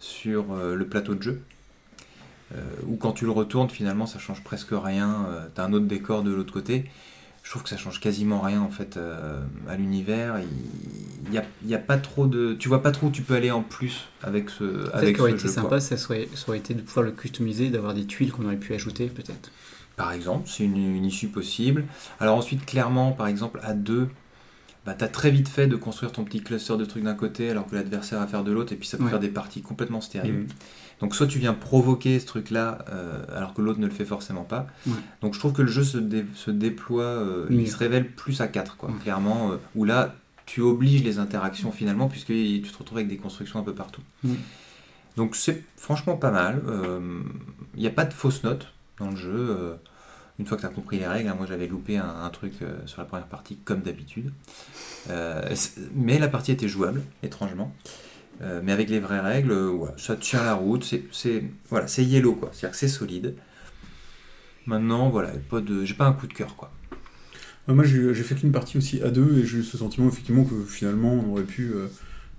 sur 0.00 0.52
euh, 0.52 0.74
le 0.74 0.86
plateau 0.86 1.14
de 1.14 1.22
jeu. 1.22 1.42
Euh, 2.54 2.60
où 2.86 2.96
quand 2.96 3.12
tu 3.12 3.24
le 3.24 3.32
retournes, 3.32 3.68
finalement, 3.68 4.06
ça 4.06 4.18
change 4.18 4.42
presque 4.44 4.68
rien. 4.72 5.26
Euh, 5.28 5.46
T'as 5.54 5.64
un 5.64 5.72
autre 5.72 5.86
décor 5.86 6.22
de 6.22 6.32
l'autre 6.32 6.52
côté. 6.52 6.84
Je 7.42 7.50
trouve 7.50 7.62
que 7.62 7.68
ça 7.68 7.76
change 7.76 8.00
quasiment 8.00 8.40
rien 8.40 8.60
en 8.60 8.70
fait 8.70 8.96
euh, 8.96 9.40
à 9.68 9.76
l'univers. 9.76 10.36
Il 11.24 11.30
n'y 11.30 11.38
a, 11.38 11.44
y 11.64 11.74
a 11.74 11.78
pas 11.78 11.96
trop 11.96 12.26
de. 12.26 12.54
Tu 12.58 12.68
vois 12.68 12.82
pas 12.82 12.90
trop 12.90 13.06
où 13.08 13.10
tu 13.10 13.22
peux 13.22 13.34
aller 13.34 13.50
en 13.52 13.62
plus 13.62 14.08
avec 14.22 14.50
ce, 14.50 14.64
Peut-être 14.64 14.94
avec 14.96 15.16
qu'aurait 15.16 15.30
ce 15.32 15.36
été 15.36 15.48
jeu. 15.48 15.54
quoi. 15.54 15.62
sympa, 15.62 15.80
ça, 15.80 15.96
serait, 15.96 16.28
ça 16.34 16.48
aurait 16.48 16.58
été 16.58 16.74
de 16.74 16.82
pouvoir 16.82 17.04
le 17.04 17.12
customiser, 17.12 17.68
d'avoir 17.70 17.94
des 17.94 18.04
tuiles 18.04 18.32
qu'on 18.32 18.44
aurait 18.46 18.56
pu 18.56 18.74
ajouter, 18.74 19.06
peut-être. 19.06 19.50
Par 19.96 20.12
exemple, 20.12 20.48
c'est 20.48 20.64
une, 20.64 20.76
une 20.76 21.04
issue 21.04 21.28
possible. 21.28 21.84
Alors 22.20 22.36
ensuite, 22.36 22.64
clairement, 22.66 23.12
par 23.12 23.26
exemple, 23.28 23.60
à 23.62 23.72
deux, 23.72 24.08
bah, 24.84 24.94
tu 24.94 25.02
as 25.04 25.08
très 25.08 25.30
vite 25.30 25.48
fait 25.48 25.66
de 25.66 25.74
construire 25.76 26.12
ton 26.12 26.22
petit 26.22 26.42
cluster 26.42 26.76
de 26.76 26.84
trucs 26.84 27.02
d'un 27.02 27.14
côté 27.14 27.50
alors 27.50 27.66
que 27.66 27.74
l'adversaire 27.74 28.20
va 28.20 28.26
faire 28.26 28.44
de 28.44 28.52
l'autre, 28.52 28.72
et 28.72 28.76
puis 28.76 28.86
ça 28.86 28.98
peut 28.98 29.04
Ouais. 29.04 29.10
faire 29.10 29.18
des 29.20 29.28
parties 29.30 29.62
complètement 29.62 30.00
stériles. 30.00 30.34
Mhm. 30.34 30.46
Donc 31.00 31.14
soit 31.14 31.26
tu 31.26 31.38
viens 31.38 31.52
provoquer 31.54 32.18
ce 32.20 32.26
truc-là 32.26 32.84
euh, 32.90 33.22
alors 33.34 33.52
que 33.52 33.60
l'autre 33.62 33.80
ne 33.80 33.86
le 33.86 33.92
fait 33.92 34.04
forcément 34.06 34.44
pas. 34.44 34.66
Ouais. 34.86 34.92
Donc 35.22 35.34
je 35.34 35.38
trouve 35.38 35.52
que 35.52 35.62
le 35.62 35.68
jeu 35.68 35.82
se, 35.84 35.98
dé- 35.98 36.24
se 36.34 36.50
déploie, 36.50 37.02
euh, 37.04 37.46
il 37.50 37.68
se 37.70 37.76
révèle 37.76 38.10
plus 38.12 38.40
à 38.40 38.48
4, 38.48 38.76
quoi, 38.76 38.90
Ouais. 38.90 38.96
clairement, 39.02 39.52
euh, 39.52 39.56
où 39.74 39.84
là 39.84 40.14
tu 40.46 40.60
obliges 40.60 41.02
les 41.02 41.18
interactions 41.18 41.72
finalement 41.72 42.06
puisque 42.08 42.28
tu 42.28 42.62
te 42.62 42.78
retrouves 42.78 42.98
avec 42.98 43.08
des 43.08 43.16
constructions 43.16 43.58
un 43.58 43.62
peu 43.64 43.74
partout. 43.74 44.02
Mhm. 44.24 44.36
Donc 45.16 45.34
c'est 45.36 45.64
franchement 45.76 46.16
pas 46.16 46.30
mal. 46.30 46.62
Il 47.74 47.80
n'y 47.80 47.86
a 47.86 47.90
pas 47.90 48.04
de 48.04 48.12
fausses 48.12 48.44
notes 48.44 48.72
dans 48.98 49.10
le 49.10 49.16
jeu. 49.16 49.32
euh, 49.34 49.74
une 50.38 50.44
fois 50.44 50.58
que 50.58 50.62
tu 50.62 50.66
as 50.66 50.70
compris 50.70 50.98
les 50.98 51.06
règles, 51.06 51.30
hein, 51.30 51.34
moi 51.34 51.46
j'avais 51.46 51.66
loupé 51.66 51.96
un, 51.96 52.22
un 52.22 52.28
truc 52.28 52.52
euh, 52.60 52.76
sur 52.84 53.00
la 53.00 53.06
première 53.06 53.26
partie 53.26 53.56
comme 53.64 53.80
d'habitude. 53.80 54.32
Euh, 55.08 55.54
mais 55.94 56.18
la 56.18 56.28
partie 56.28 56.52
était 56.52 56.68
jouable, 56.68 57.00
étrangement. 57.22 57.74
Euh, 58.42 58.60
mais 58.62 58.72
avec 58.72 58.90
les 58.90 59.00
vraies 59.00 59.20
règles, 59.20 59.52
euh, 59.52 59.70
ouais, 59.70 59.90
ça 59.96 60.14
tient 60.14 60.44
la 60.44 60.52
route, 60.52 60.84
c'est, 61.10 61.42
voilà, 61.70 61.86
c'est 61.86 62.04
yellow, 62.04 62.34
quoi. 62.34 62.50
C'est-à-dire 62.52 62.72
que 62.72 62.76
c'est 62.76 62.88
solide. 62.88 63.34
Maintenant, 64.66 65.08
voilà, 65.08 65.30
pas 65.48 65.62
de, 65.62 65.86
j'ai 65.86 65.94
pas 65.94 66.06
un 66.06 66.12
coup 66.12 66.26
de 66.26 66.34
cœur, 66.34 66.54
quoi. 66.54 66.70
Moi, 67.66 67.84
j'ai 67.84 68.14
fait 68.22 68.34
qu'une 68.34 68.52
partie 68.52 68.76
aussi 68.78 69.02
à 69.02 69.08
deux 69.08 69.38
et 69.38 69.46
j'ai 69.46 69.58
eu 69.58 69.64
ce 69.64 69.78
sentiment 69.78 70.06
effectivement 70.06 70.44
que 70.44 70.64
finalement 70.64 71.14
on 71.14 71.32
aurait 71.32 71.42
pu 71.42 71.72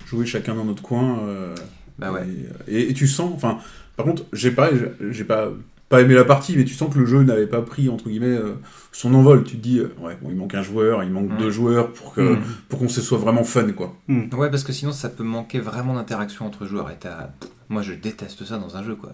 jouer 0.06 0.26
chacun 0.26 0.56
dans 0.56 0.64
notre 0.64 0.82
coin. 0.82 1.54
Bah 2.00 2.14
ouais. 2.14 2.26
et, 2.68 2.90
et 2.90 2.94
tu 2.94 3.08
sens, 3.08 3.34
enfin, 3.36 3.58
par 3.98 4.06
contre, 4.06 4.24
j'ai 4.32 4.52
pas, 4.52 4.70
j'ai 5.10 5.26
pas, 5.26 5.52
pas 5.90 6.02
aimé 6.02 6.14
la 6.16 6.26
partie, 6.26 6.56
mais 6.58 6.66
tu 6.66 6.74
sens 6.74 6.94
que 6.94 7.00
le 7.00 7.06
jeu 7.06 7.24
n'avait 7.24 7.48
pas 7.48 7.62
pris 7.62 7.88
entre 7.90 8.10
guillemets 8.10 8.28
euh, 8.38 8.56
son 8.92 9.14
envol. 9.14 9.44
Tu 9.44 9.56
te 9.58 9.62
dis, 9.62 9.80
euh, 9.80 9.94
ouais, 10.02 10.18
bon, 10.22 10.30
il 10.30 10.36
manque 10.36 10.54
un 10.56 10.62
joueur, 10.62 11.04
il 11.04 11.12
manque 11.12 11.32
Mm. 11.32 11.38
deux 11.38 11.50
joueurs 11.52 11.94
pour 11.94 12.14
que, 12.14 12.22
Mm. 12.36 12.42
pour 12.70 12.80
qu'on 12.80 12.90
se 12.90 13.02
soit 13.02 13.18
vraiment 13.18 13.44
fun, 13.44 13.72
quoi. 13.72 13.96
Ouais, 14.10 14.50
parce 14.50 14.64
que 14.64 14.74
sinon 14.74 14.92
ça 14.92 15.10
peut 15.10 15.24
manquer 15.24 15.60
vraiment 15.60 15.94
d'interaction 15.96 16.46
entre 16.46 16.66
joueurs. 16.66 16.92
Et 16.92 16.98
t'as- 17.00 17.32
moi 17.70 17.82
je 17.82 17.94
déteste 17.94 18.44
ça 18.46 18.58
dans 18.58 18.76
un 18.78 18.84
jeu, 18.84 18.96
quoi. 18.96 19.12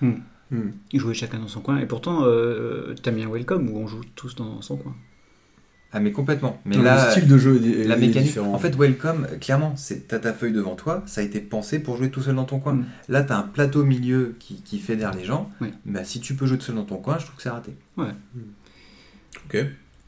Mm. 0.00 0.12
Jouaient 0.94 1.14
chacun 1.14 1.38
dans 1.38 1.46
son 1.48 1.60
coin, 1.60 1.78
et 1.78 1.86
pourtant, 1.86 2.24
euh, 2.24 2.94
t'as 3.00 3.12
mis 3.12 3.22
un 3.22 3.28
welcome 3.30 3.70
où 3.70 3.78
on 3.78 3.86
joue 3.86 4.00
tous 4.16 4.34
dans 4.34 4.60
son 4.62 4.76
coin. 4.76 4.94
Ah, 5.92 5.98
mais 6.00 6.12
complètement. 6.12 6.60
Mais 6.64 6.76
Non, 6.76 6.82
là, 6.84 7.04
le 7.06 7.10
style 7.10 7.26
de 7.26 7.36
jeu 7.36 7.56
est, 7.64 7.84
la 7.84 7.96
est 7.96 7.98
mécanique. 7.98 8.28
différent. 8.28 8.54
En 8.54 8.58
fait, 8.58 8.76
Welcome, 8.76 9.26
clairement, 9.40 9.74
c'est 9.76 10.06
t'as 10.06 10.20
ta 10.20 10.32
feuille 10.32 10.52
devant 10.52 10.76
toi, 10.76 11.02
ça 11.06 11.20
a 11.20 11.24
été 11.24 11.40
pensé 11.40 11.80
pour 11.80 11.96
jouer 11.96 12.10
tout 12.10 12.22
seul 12.22 12.36
dans 12.36 12.44
ton 12.44 12.60
coin. 12.60 12.74
Mm. 12.74 12.84
Là, 13.08 13.22
t'as 13.24 13.36
un 13.38 13.42
plateau 13.42 13.80
au 13.80 13.84
milieu 13.84 14.36
qui, 14.38 14.62
qui 14.62 14.78
fédère 14.78 15.12
les 15.14 15.24
gens. 15.24 15.50
Oui. 15.60 15.68
Bah, 15.86 16.04
si 16.04 16.20
tu 16.20 16.34
peux 16.34 16.46
jouer 16.46 16.58
tout 16.58 16.66
seul 16.66 16.76
dans 16.76 16.84
ton 16.84 16.96
coin, 16.98 17.18
je 17.18 17.24
trouve 17.24 17.36
que 17.36 17.42
c'est 17.42 17.48
raté. 17.50 17.72
Ok. 17.98 19.56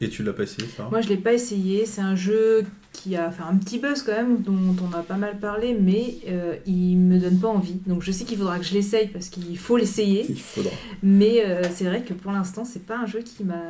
Et 0.01 0.09
tu 0.09 0.23
l'as 0.23 0.33
pas 0.33 0.43
essayé, 0.43 0.67
ça? 0.75 0.87
Moi, 0.89 1.01
je 1.01 1.09
l'ai 1.09 1.17
pas 1.17 1.33
essayé. 1.33 1.85
C'est 1.85 2.01
un 2.01 2.15
jeu 2.15 2.65
qui 2.91 3.15
a 3.15 3.31
fait 3.31 3.43
un 3.43 3.55
petit 3.55 3.79
buzz 3.79 4.03
quand 4.03 4.11
même, 4.11 4.41
dont 4.41 4.75
on 4.83 4.93
a 4.97 5.01
pas 5.01 5.15
mal 5.17 5.37
parlé, 5.39 5.77
mais 5.79 6.15
euh, 6.27 6.55
il 6.65 6.97
me 6.97 7.19
donne 7.19 7.39
pas 7.39 7.47
envie. 7.47 7.79
Donc, 7.87 8.03
je 8.03 8.11
sais 8.11 8.23
qu'il 8.25 8.37
faudra 8.37 8.59
que 8.59 8.65
je 8.65 8.73
l'essaye 8.73 9.07
parce 9.07 9.29
qu'il 9.29 9.57
faut 9.57 9.77
l'essayer. 9.77 10.25
Il 10.29 10.39
faudra. 10.39 10.71
Mais 11.03 11.43
euh, 11.45 11.63
c'est 11.73 11.85
vrai 11.85 12.03
que 12.03 12.13
pour 12.13 12.31
l'instant, 12.31 12.65
c'est 12.65 12.85
pas 12.85 12.97
un 12.97 13.05
jeu 13.05 13.19
qui 13.21 13.43
m'a 13.43 13.61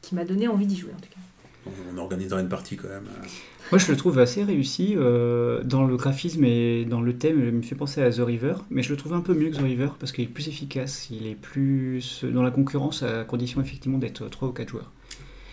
qui 0.00 0.14
m'a 0.14 0.24
donné 0.24 0.48
envie 0.48 0.66
d'y 0.66 0.76
jouer 0.76 0.90
en 0.94 1.00
tout 1.00 1.08
cas. 1.08 1.20
On 1.66 1.98
organisera 1.98 2.40
une 2.40 2.48
partie 2.48 2.76
quand 2.76 2.88
même. 2.88 3.04
euh. 3.06 3.26
Moi, 3.72 3.78
je 3.78 3.90
le 3.90 3.96
trouve 3.96 4.18
assez 4.18 4.44
réussi 4.44 4.94
euh, 4.96 5.62
dans 5.64 5.84
le 5.86 5.96
graphisme 5.96 6.44
et 6.44 6.84
dans 6.84 7.00
le 7.00 7.16
thème. 7.16 7.42
Il 7.46 7.52
me 7.52 7.62
fait 7.62 7.74
penser 7.74 8.02
à 8.02 8.10
The 8.10 8.18
River, 8.20 8.54
mais 8.70 8.82
je 8.82 8.90
le 8.90 8.96
trouve 8.96 9.14
un 9.14 9.20
peu 9.20 9.32
mieux 9.34 9.50
que 9.50 9.56
The 9.56 9.60
River 9.62 9.88
parce 9.98 10.12
qu'il 10.12 10.24
est 10.24 10.28
plus 10.28 10.48
efficace. 10.48 11.08
Il 11.10 11.26
est 11.26 11.34
plus 11.34 12.24
dans 12.24 12.42
la 12.42 12.50
concurrence 12.50 13.02
à 13.02 13.24
condition 13.24 13.60
effectivement 13.62 13.98
d'être 13.98 14.28
3 14.28 14.48
ou 14.48 14.52
4 14.52 14.68
joueurs. 14.68 14.92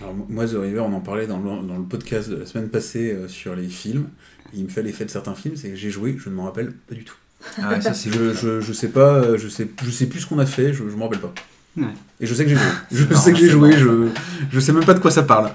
Alors, 0.01 0.13
moi, 0.29 0.45
The 0.47 0.55
River, 0.55 0.81
on 0.81 0.93
en 0.93 0.99
parlait 0.99 1.27
dans 1.27 1.39
le, 1.39 1.65
dans 1.67 1.77
le 1.77 1.83
podcast 1.85 2.29
de 2.29 2.35
la 2.37 2.45
semaine 2.45 2.69
passée 2.69 3.11
euh, 3.13 3.27
sur 3.29 3.55
les 3.55 3.67
films. 3.69 4.09
Il 4.53 4.63
me 4.65 4.69
fait 4.69 4.83
l'effet 4.83 5.05
de 5.05 5.09
certains 5.11 5.35
films, 5.35 5.55
c'est 5.55 5.69
que 5.69 5.75
j'ai 5.75 5.91
joué, 5.91 6.17
je 6.19 6.29
ne 6.29 6.35
m'en 6.35 6.43
rappelle 6.43 6.73
pas 6.73 6.95
du 6.95 7.05
tout. 7.05 7.15
Ah 7.61 7.79
ça, 7.79 7.93
Je, 7.93 8.33
je, 8.33 8.59
je 8.61 8.73
sais 8.73 8.89
pas, 8.89 9.37
je 9.37 9.47
sais, 9.47 9.67
je 9.83 9.89
sais 9.89 10.07
plus 10.07 10.19
ce 10.19 10.27
qu'on 10.27 10.39
a 10.39 10.45
fait, 10.45 10.73
je, 10.73 10.89
je 10.89 10.95
m'en 10.95 11.05
rappelle 11.05 11.21
pas. 11.21 11.33
Ouais. 11.77 11.83
Et 12.19 12.25
je 12.25 12.33
sais 12.33 12.43
que 12.43 12.49
j'ai 12.49 12.55
joué. 12.57 12.65
Je 12.91 13.13
sais 13.15 13.31
que 13.31 13.37
j'ai 13.39 13.49
joué, 13.49 13.71
je, 13.73 14.07
je 14.51 14.59
sais 14.59 14.73
même 14.73 14.85
pas 14.85 14.93
de 14.93 14.99
quoi 14.99 15.11
ça 15.11 15.23
parle. 15.23 15.51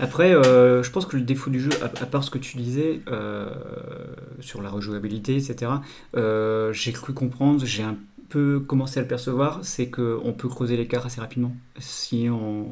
Après, 0.00 0.32
euh, 0.32 0.82
je 0.82 0.90
pense 0.90 1.06
que 1.06 1.16
le 1.16 1.22
défaut 1.22 1.50
du 1.50 1.60
jeu, 1.60 1.70
à, 1.82 1.86
à 1.86 2.06
part 2.06 2.22
ce 2.22 2.30
que 2.30 2.38
tu 2.38 2.56
disais 2.56 3.00
euh, 3.10 3.48
sur 4.40 4.62
la 4.62 4.68
rejouabilité, 4.70 5.36
etc., 5.36 5.72
euh, 6.16 6.72
j'ai 6.72 6.92
cru 6.92 7.12
comprendre, 7.14 7.64
j'ai 7.64 7.82
un 7.82 7.96
peu 8.28 8.60
commencé 8.60 9.00
à 9.00 9.02
le 9.02 9.08
percevoir, 9.08 9.58
c'est 9.62 9.88
qu'on 9.88 10.34
peut 10.36 10.48
creuser 10.48 10.76
l'écart 10.76 11.04
assez 11.06 11.20
rapidement 11.20 11.52
si 11.78 12.28
on, 12.30 12.66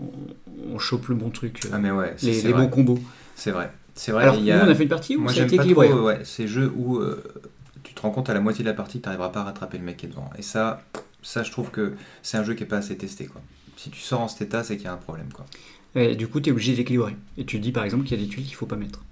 on 0.72 0.78
chope 0.78 1.08
le 1.08 1.16
bon 1.16 1.30
truc, 1.30 1.62
Ah, 1.72 1.78
mais 1.78 1.90
ouais, 1.90 2.14
les, 2.22 2.42
les 2.42 2.52
bons 2.52 2.68
combos. 2.68 3.00
C'est 3.34 3.50
vrai. 3.50 3.72
C'est 3.94 4.12
vrai. 4.12 4.24
Alors, 4.24 4.36
il 4.36 4.44
y 4.44 4.52
a... 4.52 4.64
on 4.64 4.68
a 4.68 4.74
fait 4.74 4.82
une 4.84 4.88
partie 4.90 5.16
où 5.16 5.22
Moi, 5.22 5.32
ça 5.32 5.40
a 5.40 5.44
été 5.46 5.56
équilibré. 5.56 5.88
trop 5.88 6.02
ouais, 6.02 6.20
ces 6.22 6.46
jeux 6.46 6.70
où 6.76 7.00
tu 7.82 7.94
te 7.94 8.02
rends 8.02 8.10
compte 8.10 8.28
à 8.30 8.34
la 8.34 8.40
moitié 8.40 8.62
de 8.62 8.68
la 8.68 8.74
partie 8.74 8.98
que 8.98 9.04
tu 9.04 9.08
n'arriveras 9.08 9.30
pas 9.30 9.40
à 9.40 9.44
rattraper 9.44 9.78
le 9.78 9.84
mec 9.84 9.96
qui 9.96 10.06
est 10.06 10.10
devant. 10.10 10.28
Et 10.38 10.42
ça, 10.42 10.82
ça 11.26 11.42
je 11.42 11.50
trouve 11.50 11.70
que 11.70 11.92
c'est 12.22 12.36
un 12.36 12.44
jeu 12.44 12.54
qui 12.54 12.62
est 12.62 12.66
pas 12.66 12.78
assez 12.78 12.96
testé. 12.96 13.26
Quoi. 13.26 13.40
Si 13.76 13.90
tu 13.90 14.00
sors 14.00 14.20
en 14.20 14.28
cet 14.28 14.42
état, 14.42 14.62
c'est 14.64 14.76
qu'il 14.76 14.86
y 14.86 14.88
a 14.88 14.92
un 14.92 14.96
problème. 14.98 15.28
Quoi. 15.32 15.44
Et 15.94 16.14
du 16.14 16.28
coup, 16.28 16.40
tu 16.40 16.48
es 16.50 16.52
obligé 16.52 16.74
d'équilibrer. 16.74 17.16
Et 17.38 17.44
tu 17.44 17.58
dis 17.58 17.72
par 17.72 17.84
exemple 17.84 18.04
qu'il 18.04 18.18
y 18.18 18.22
a 18.22 18.24
des 18.24 18.30
tuiles 18.30 18.44
qu'il 18.44 18.54
faut 18.54 18.66
pas 18.66 18.76
mettre. 18.76 19.02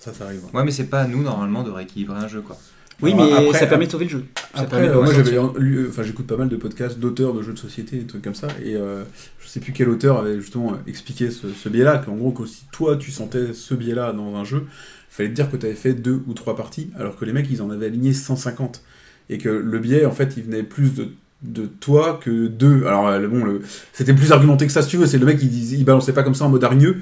Ça, 0.00 0.14
ça 0.14 0.26
arrive. 0.26 0.42
Ouais, 0.54 0.62
mais 0.62 0.70
c'est 0.70 0.84
pas 0.86 1.00
à 1.00 1.06
nous 1.08 1.22
normalement 1.24 1.64
de 1.64 1.70
rééquilibrer 1.70 2.16
un 2.16 2.28
jeu. 2.28 2.40
Quoi. 2.40 2.56
Oui, 3.02 3.12
Alors, 3.14 3.26
mais 3.26 3.32
après- 3.48 3.58
ça 3.58 3.66
permet 3.66 3.86
de 3.86 3.90
sauver 3.90 4.04
le 4.04 4.10
jeu. 4.12 4.24
Ça 4.54 4.60
Après, 4.62 4.66
permet 4.76 4.86
de 4.86 4.92
euh, 4.92 4.94
moi 5.02 5.06
ressortir. 5.08 5.32
j'avais 5.52 5.58
lu, 5.58 5.88
enfin 5.88 6.02
j'écoute 6.04 6.26
pas 6.28 6.36
mal 6.36 6.48
de 6.48 6.56
podcasts 6.56 6.98
d'auteurs 7.00 7.34
de 7.34 7.42
jeux 7.42 7.52
de 7.52 7.58
société, 7.58 7.96
des 7.96 8.06
trucs 8.06 8.22
comme 8.22 8.34
ça, 8.36 8.46
et 8.64 8.76
euh, 8.76 9.02
je 9.40 9.48
sais 9.48 9.58
plus 9.58 9.72
quel 9.72 9.88
auteur 9.88 10.18
avait 10.18 10.40
justement 10.40 10.74
euh, 10.74 10.76
expliqué 10.86 11.32
ce, 11.32 11.52
ce 11.52 11.68
biais-là, 11.68 11.98
qu'en 11.98 12.14
gros 12.14 12.30
que 12.30 12.46
si 12.46 12.62
toi 12.70 12.96
tu 12.96 13.10
sentais 13.10 13.52
ce 13.54 13.74
biais-là 13.74 14.12
dans 14.12 14.36
un 14.36 14.44
jeu, 14.44 14.66
il 14.68 15.14
fallait 15.14 15.28
te 15.30 15.34
dire 15.34 15.50
que 15.50 15.56
tu 15.56 15.66
avais 15.66 15.74
fait 15.74 15.94
deux 15.94 16.22
ou 16.28 16.32
trois 16.34 16.54
parties, 16.54 16.90
alors 16.96 17.16
que 17.16 17.24
les 17.24 17.32
mecs 17.32 17.48
ils 17.50 17.60
en 17.60 17.70
avaient 17.70 17.86
aligné 17.86 18.12
150, 18.12 18.82
et 19.30 19.38
que 19.38 19.48
le 19.48 19.78
biais 19.78 20.04
en 20.06 20.12
fait 20.12 20.34
il 20.36 20.44
venait 20.44 20.62
plus 20.62 20.94
de 20.94 21.08
de 21.44 21.66
toi 21.66 22.18
que 22.20 22.48
d'eux. 22.48 22.84
Alors 22.86 23.06
euh, 23.08 23.28
bon, 23.28 23.44
le- 23.44 23.60
c'était 23.92 24.12
plus 24.14 24.32
argumenté 24.32 24.66
que 24.66 24.72
ça 24.72 24.82
si 24.82 24.88
tu 24.88 24.96
veux, 24.96 25.06
c'est 25.06 25.18
le 25.18 25.26
mec 25.26 25.38
il, 25.40 25.48
disait- 25.48 25.76
il 25.76 25.84
balançait 25.84 26.12
pas 26.12 26.24
comme 26.24 26.34
ça 26.34 26.44
en 26.44 26.48
mode 26.48 26.64
hargneux, 26.64 26.96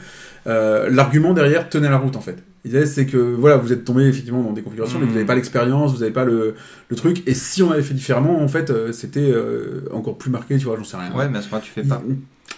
euh, 0.47 0.91
l'argument 0.91 1.33
derrière 1.33 1.69
tenait 1.71 1.89
la 1.89 1.97
route 1.97 2.17
en 2.17 2.21
fait. 2.21 2.37
Il 2.65 2.71
disait 2.71 2.85
c'est 2.85 3.07
que 3.07 3.17
voilà, 3.17 3.57
vous 3.57 3.73
êtes 3.73 3.85
tombé 3.85 4.05
effectivement 4.05 4.43
dans 4.43 4.53
des 4.53 4.61
configurations, 4.61 4.99
mais 4.99 5.07
vous 5.07 5.15
n'avez 5.15 5.25
pas 5.25 5.35
l'expérience, 5.37 5.93
vous 5.95 6.01
n'avez 6.01 6.13
pas 6.13 6.25
le, 6.27 6.55
le 6.91 6.97
truc. 6.97 7.23
Et 7.27 7.33
si 7.33 7.63
on 7.63 7.71
avait 7.71 7.83
fait 7.83 7.95
différemment, 7.95 8.43
en 8.43 8.49
fait, 8.49 8.69
euh, 8.71 8.93
c'était 8.93 9.31
euh, 9.33 9.89
encore 9.93 10.19
plus 10.19 10.31
marqué, 10.31 10.59
tu 10.59 10.67
vois, 10.67 10.77
j'en 10.77 10.85
sais 10.85 10.97
rien. 10.99 11.15
Ouais, 11.17 11.29
mais 11.31 11.39
à 11.39 11.43
ce 11.43 11.49
moment 11.49 11.63
tu 11.65 11.71
fais 11.71 11.83
pas. 11.83 12.03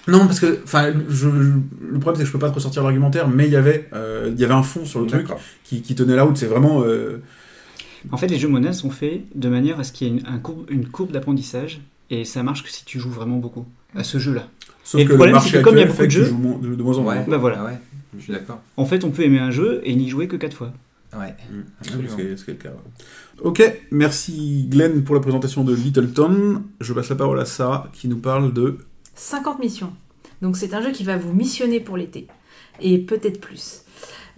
Non, 0.09 0.21
parce 0.27 0.41
que, 0.41 0.59
enfin, 0.65 0.93
je- 1.09 1.29
le 1.29 1.99
problème 2.01 2.17
c'est 2.17 2.23
que 2.23 2.27
je 2.27 2.33
peux 2.33 2.39
pas 2.39 2.49
te 2.51 2.55
ressortir 2.57 2.83
l'argumentaire, 2.83 3.29
mais 3.29 3.47
il 3.47 3.53
y 3.53 3.57
avait, 3.57 3.89
euh, 3.95 4.31
il 4.35 4.41
y 4.41 4.45
avait 4.45 4.55
un 4.55 4.63
fond 4.65 4.85
sur 4.85 5.01
le 5.01 5.07
truc 5.07 5.27
qui, 5.63 5.81
qui 5.83 5.95
tenait 5.95 6.17
la 6.17 6.25
route. 6.25 6.37
C'est 6.39 6.47
vraiment, 6.47 6.83
euh, 6.83 7.19
En 8.13 8.17
fait, 8.17 8.27
les 8.29 8.39
jeux 8.39 8.49
modernes 8.49 8.75
sont 8.75 8.91
faits 8.91 9.23
de 9.35 9.49
manière 9.49 9.79
à 9.81 9.85
ce 9.85 9.93
qu'il 9.93 10.09
y 10.09 10.11
ait 10.11 10.15
une, 10.21 10.27
un 10.27 10.39
courbe, 10.39 10.67
une 10.71 10.87
courbe 10.89 11.11
d'apprentissage 11.13 11.81
et 12.11 12.25
ça 12.25 12.43
marche 12.43 12.63
que 12.63 12.71
si 12.71 12.85
tu 12.85 12.99
joues 12.99 13.11
vraiment 13.11 13.37
beaucoup 13.39 13.67
à 13.95 14.05
ce 14.05 14.19
jeu-là. 14.19 14.49
sauf 14.85 15.01
Et 15.01 15.05
que 15.05 15.11
le 15.11 15.15
problème, 15.17 15.35
marché 15.35 15.51
c'est 15.51 15.59
que 15.59 15.65
comme 15.65 15.77
il 15.77 15.81
y 15.81 15.83
a 15.83 15.87
beaucoup 15.87 15.99
fait 15.99 16.07
de 16.07 16.13
que 16.15 16.19
tu 16.19 16.25
jeux- 16.27 16.69
de, 16.71 16.75
de 16.75 16.83
moins 16.83 16.97
en 16.99 17.03
moins. 17.03 17.17
Ouais, 17.17 17.25
Bah 17.29 17.37
voilà. 17.39 17.59
ah 17.61 17.65
ouais, 17.67 17.79
je 18.17 18.23
suis 18.25 18.33
d'accord. 18.33 18.61
En 18.77 18.85
fait, 18.85 19.05
on 19.05 19.11
peut 19.11 19.23
aimer 19.23 19.39
un 19.41 19.51
jeu 19.51 19.81
et 19.85 19.95
n'y 19.97 20.09
jouer 20.09 20.29
que 20.29 20.37
4 20.37 20.55
fois. 20.57 20.73
Ouais. 21.19 21.35
Mm. 21.51 21.61
Absolument. 21.81 22.15
C'est 22.17 22.37
c'est 22.37 22.49
le 22.49 22.55
cas. 22.55 22.69
ouais. 22.71 23.45
Ok, 23.45 23.63
merci 23.91 24.67
Glenn 24.69 25.03
pour 25.05 25.15
la 25.15 25.21
présentation 25.21 25.65
de 25.65 25.75
Littleton. 25.75 26.63
Je 26.81 26.93
passe 26.93 27.09
la 27.09 27.17
parole 27.17 27.41
à 27.41 27.45
Sarah 27.45 27.89
qui 27.93 28.09
nous 28.09 28.19
parle 28.19 28.53
de 28.53 28.79
50 29.15 29.59
missions. 29.61 29.93
Donc 30.43 30.57
c'est 30.57 30.75
un 30.75 30.83
jeu 30.83 30.93
qui 30.93 31.05
va 31.05 31.17
vous 31.17 31.33
missionner 31.33 31.81
pour 31.81 31.97
l'été. 31.97 32.27
Et 32.81 32.99
peut-être 32.99 33.41
plus. 33.41 33.83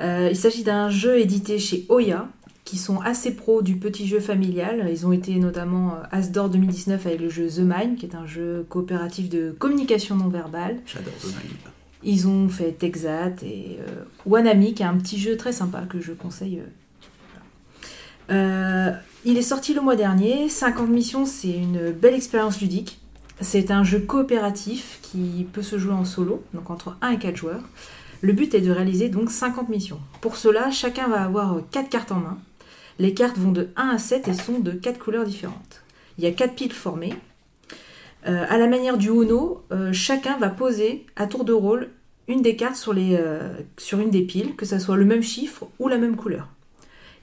Euh, 0.01 0.29
il 0.31 0.37
s'agit 0.37 0.63
d'un 0.65 0.89
jeu 0.91 1.19
édité 1.19 1.59
chez 1.59 1.85
Oya, 1.89 2.29
qui 2.71 2.79
sont 2.79 3.01
assez 3.01 3.33
pros 3.35 3.63
du 3.63 3.75
petit 3.75 4.07
jeu 4.07 4.21
familial. 4.21 4.87
Ils 4.89 5.05
ont 5.05 5.11
été 5.11 5.35
notamment 5.41 5.95
euh, 5.95 6.03
As 6.13 6.31
d'or 6.31 6.49
2019 6.49 7.05
avec 7.05 7.21
le 7.21 7.29
jeu 7.29 7.49
The 7.49 7.63
Mine, 7.63 7.97
qui 7.97 8.07
est 8.07 8.15
un 8.15 8.27
jeu 8.27 8.65
coopératif 8.69 9.29
de 9.29 9.51
communication 9.59 10.15
non 10.15 10.29
verbale. 10.29 10.77
J'adore 10.87 11.13
The 11.21 11.27
Mine. 11.27 11.57
Ils 12.05 12.29
ont 12.29 12.49
fait 12.49 12.71
Texat 12.71 13.43
et 13.43 13.79
euh, 13.81 14.05
Wanami, 14.25 14.75
qui 14.75 14.85
est 14.85 14.87
un 14.87 14.97
petit 14.97 15.19
jeu 15.19 15.37
très 15.37 15.51
sympa 15.51 15.81
que 15.81 16.01
je 16.01 16.13
conseille. 16.13 16.61
euh. 16.61 18.31
Euh, 18.31 18.93
il 19.25 19.37
est 19.37 19.43
sorti 19.43 19.75
le 19.75 19.81
mois 19.81 19.97
dernier. 19.97 20.49
50 20.49 20.89
missions, 20.91 21.27
c'est 21.27 21.51
une 21.51 21.91
belle 21.91 22.15
expérience 22.15 22.61
ludique. 22.61 23.01
C'est 23.41 23.73
un 23.73 23.83
jeu 23.83 23.99
coopératif 23.99 25.01
qui 25.03 25.45
peut 25.53 25.63
se 25.63 25.77
jouer 25.77 25.93
en 25.93 26.05
solo, 26.05 26.45
donc 26.55 26.71
entre 26.71 26.97
1 27.03 27.11
et 27.11 27.19
4 27.19 27.35
joueurs. 27.35 27.65
Le 28.21 28.33
but 28.33 28.55
est 28.55 28.61
de 28.61 28.71
réaliser 28.71 29.09
donc 29.09 29.29
50 29.33 29.69
missions. 29.71 29.99
Pour 30.21 30.37
cela, 30.37 30.71
chacun 30.71 31.09
va 31.09 31.25
avoir 31.25 31.57
4 31.73 31.89
cartes 31.89 32.13
en 32.13 32.21
main. 32.21 32.39
Les 33.01 33.15
cartes 33.15 33.39
vont 33.39 33.51
de 33.51 33.71
1 33.77 33.89
à 33.89 33.99
7 33.99 34.29
et 34.29 34.35
sont 34.35 34.59
de 34.59 34.73
4 34.73 34.99
couleurs 34.99 35.25
différentes. 35.25 35.81
Il 36.19 36.25
y 36.25 36.27
a 36.27 36.33
4 36.33 36.55
piles 36.55 36.71
formées. 36.71 37.15
Euh, 38.27 38.45
à 38.47 38.59
la 38.59 38.67
manière 38.67 38.99
du 38.99 39.09
Uno, 39.09 39.65
euh, 39.73 39.91
chacun 39.95 40.37
va 40.37 40.51
poser 40.51 41.07
à 41.17 41.27
tour 41.27 41.47
de 41.47 41.55
rôle 41.55 41.89
une 42.29 42.43
des 42.43 42.57
cartes 42.57 42.77
sur, 42.77 42.93
euh, 42.95 43.55
une 43.95 44.11
des 44.11 44.21
piles, 44.21 44.55
que 44.55 44.67
ce 44.67 44.79
soit 44.79 44.99
le 44.99 45.07
même 45.07 45.23
chiffre 45.23 45.67
ou 45.79 45.89
la 45.89 45.97
même 45.97 46.15
couleur. 46.15 46.49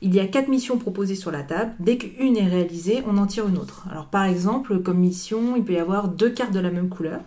Il 0.02 0.16
y 0.16 0.20
a 0.20 0.26
quatre 0.26 0.48
missions 0.48 0.80
proposées 0.80 1.14
sur 1.14 1.30
la 1.30 1.44
table. 1.44 1.72
Dès 1.80 2.00
qu'une 2.00 2.38
est 2.38 2.48
réalisée, 2.48 3.04
on 3.06 3.16
en 3.20 3.28
tire 3.28 3.48
une 3.48 3.60
autre. 3.60 3.86
Alors 3.92 4.08
par 4.08 4.26
exemple, 4.26 4.80
comme 4.80 4.98
mission, 4.98 5.56
il 5.56 5.64
peut 5.64 5.74
y 5.74 5.78
avoir 5.78 6.08
deux 6.08 6.32
cartes 6.32 6.54
de 6.54 6.60
la 6.60 6.72
même 6.72 6.90
couleur, 6.90 7.20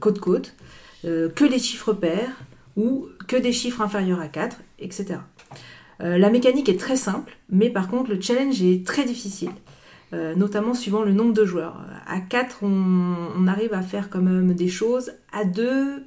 côte-côte, 0.00 0.54
que 1.02 1.48
des 1.48 1.58
chiffres 1.58 1.92
pairs 1.92 2.32
ou 2.76 3.08
que 3.26 3.36
des 3.36 3.52
chiffres 3.52 3.82
inférieurs 3.82 4.20
à 4.20 4.28
4, 4.28 4.56
etc. 4.78 5.16
Euh, 6.00 6.18
la 6.18 6.30
mécanique 6.30 6.68
est 6.68 6.78
très 6.78 6.96
simple, 6.96 7.36
mais 7.50 7.70
par 7.70 7.88
contre 7.88 8.10
le 8.10 8.20
challenge 8.20 8.62
est 8.62 8.86
très 8.86 9.04
difficile. 9.04 9.50
euh, 10.12 10.34
notamment 10.36 10.74
suivant 10.74 11.02
le 11.02 11.12
nombre 11.12 11.32
de 11.32 11.44
joueurs. 11.44 11.80
À 12.06 12.20
4, 12.20 12.62
on, 12.62 13.46
arrive 13.48 13.74
à 13.74 13.82
faire 13.82 14.10
quand 14.10 14.20
même 14.20 14.54
des 14.54 14.68
choses. 14.68 15.12
À 15.32 15.44
2, 15.44 16.04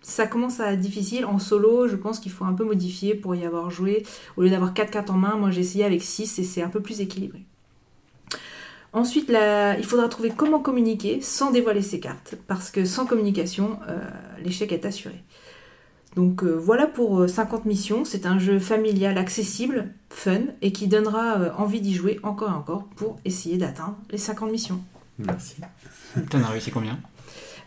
ça 0.00 0.26
commence 0.26 0.60
à 0.60 0.72
être 0.72 0.80
difficile. 0.80 1.26
En 1.26 1.38
solo, 1.38 1.86
je 1.86 1.96
pense 1.96 2.20
qu'il 2.20 2.32
faut 2.32 2.46
un 2.46 2.54
peu 2.54 2.64
modifier 2.64 3.14
pour 3.14 3.34
y 3.34 3.44
avoir 3.44 3.70
joué. 3.70 4.04
Au 4.38 4.42
lieu 4.42 4.50
d'avoir 4.50 4.72
4 4.72 4.90
cartes 4.90 5.10
en 5.10 5.18
main, 5.18 5.36
moi 5.36 5.50
j'ai 5.50 5.60
essayé 5.60 5.84
avec 5.84 6.02
6 6.02 6.38
et 6.38 6.44
c'est 6.44 6.62
un 6.62 6.70
peu 6.70 6.80
plus 6.80 7.00
équilibré. 7.02 7.44
Ensuite, 8.92 9.30
il 9.30 9.84
faudra 9.84 10.08
trouver 10.08 10.32
comment 10.36 10.58
communiquer 10.58 11.20
sans 11.20 11.52
dévoiler 11.52 11.82
ses 11.82 12.00
cartes, 12.00 12.34
parce 12.48 12.70
que 12.70 12.84
sans 12.84 13.06
communication, 13.06 13.78
euh, 13.88 13.98
l'échec 14.42 14.72
est 14.72 14.84
assuré. 14.84 15.14
Donc 16.16 16.42
euh, 16.42 16.50
voilà 16.56 16.86
pour 16.86 17.20
euh, 17.20 17.28
50 17.28 17.64
missions. 17.66 18.04
C'est 18.04 18.26
un 18.26 18.38
jeu 18.38 18.58
familial 18.58 19.16
accessible, 19.18 19.92
fun, 20.08 20.40
et 20.62 20.72
qui 20.72 20.88
donnera 20.88 21.38
euh, 21.38 21.50
envie 21.56 21.80
d'y 21.80 21.94
jouer 21.94 22.18
encore 22.22 22.50
et 22.50 22.54
encore 22.54 22.84
pour 22.96 23.18
essayer 23.24 23.58
d'atteindre 23.58 23.96
les 24.10 24.18
50 24.18 24.50
missions. 24.50 24.80
Merci. 25.18 25.56
T'en 26.30 26.42
as 26.42 26.48
réussi 26.48 26.70
combien? 26.70 26.98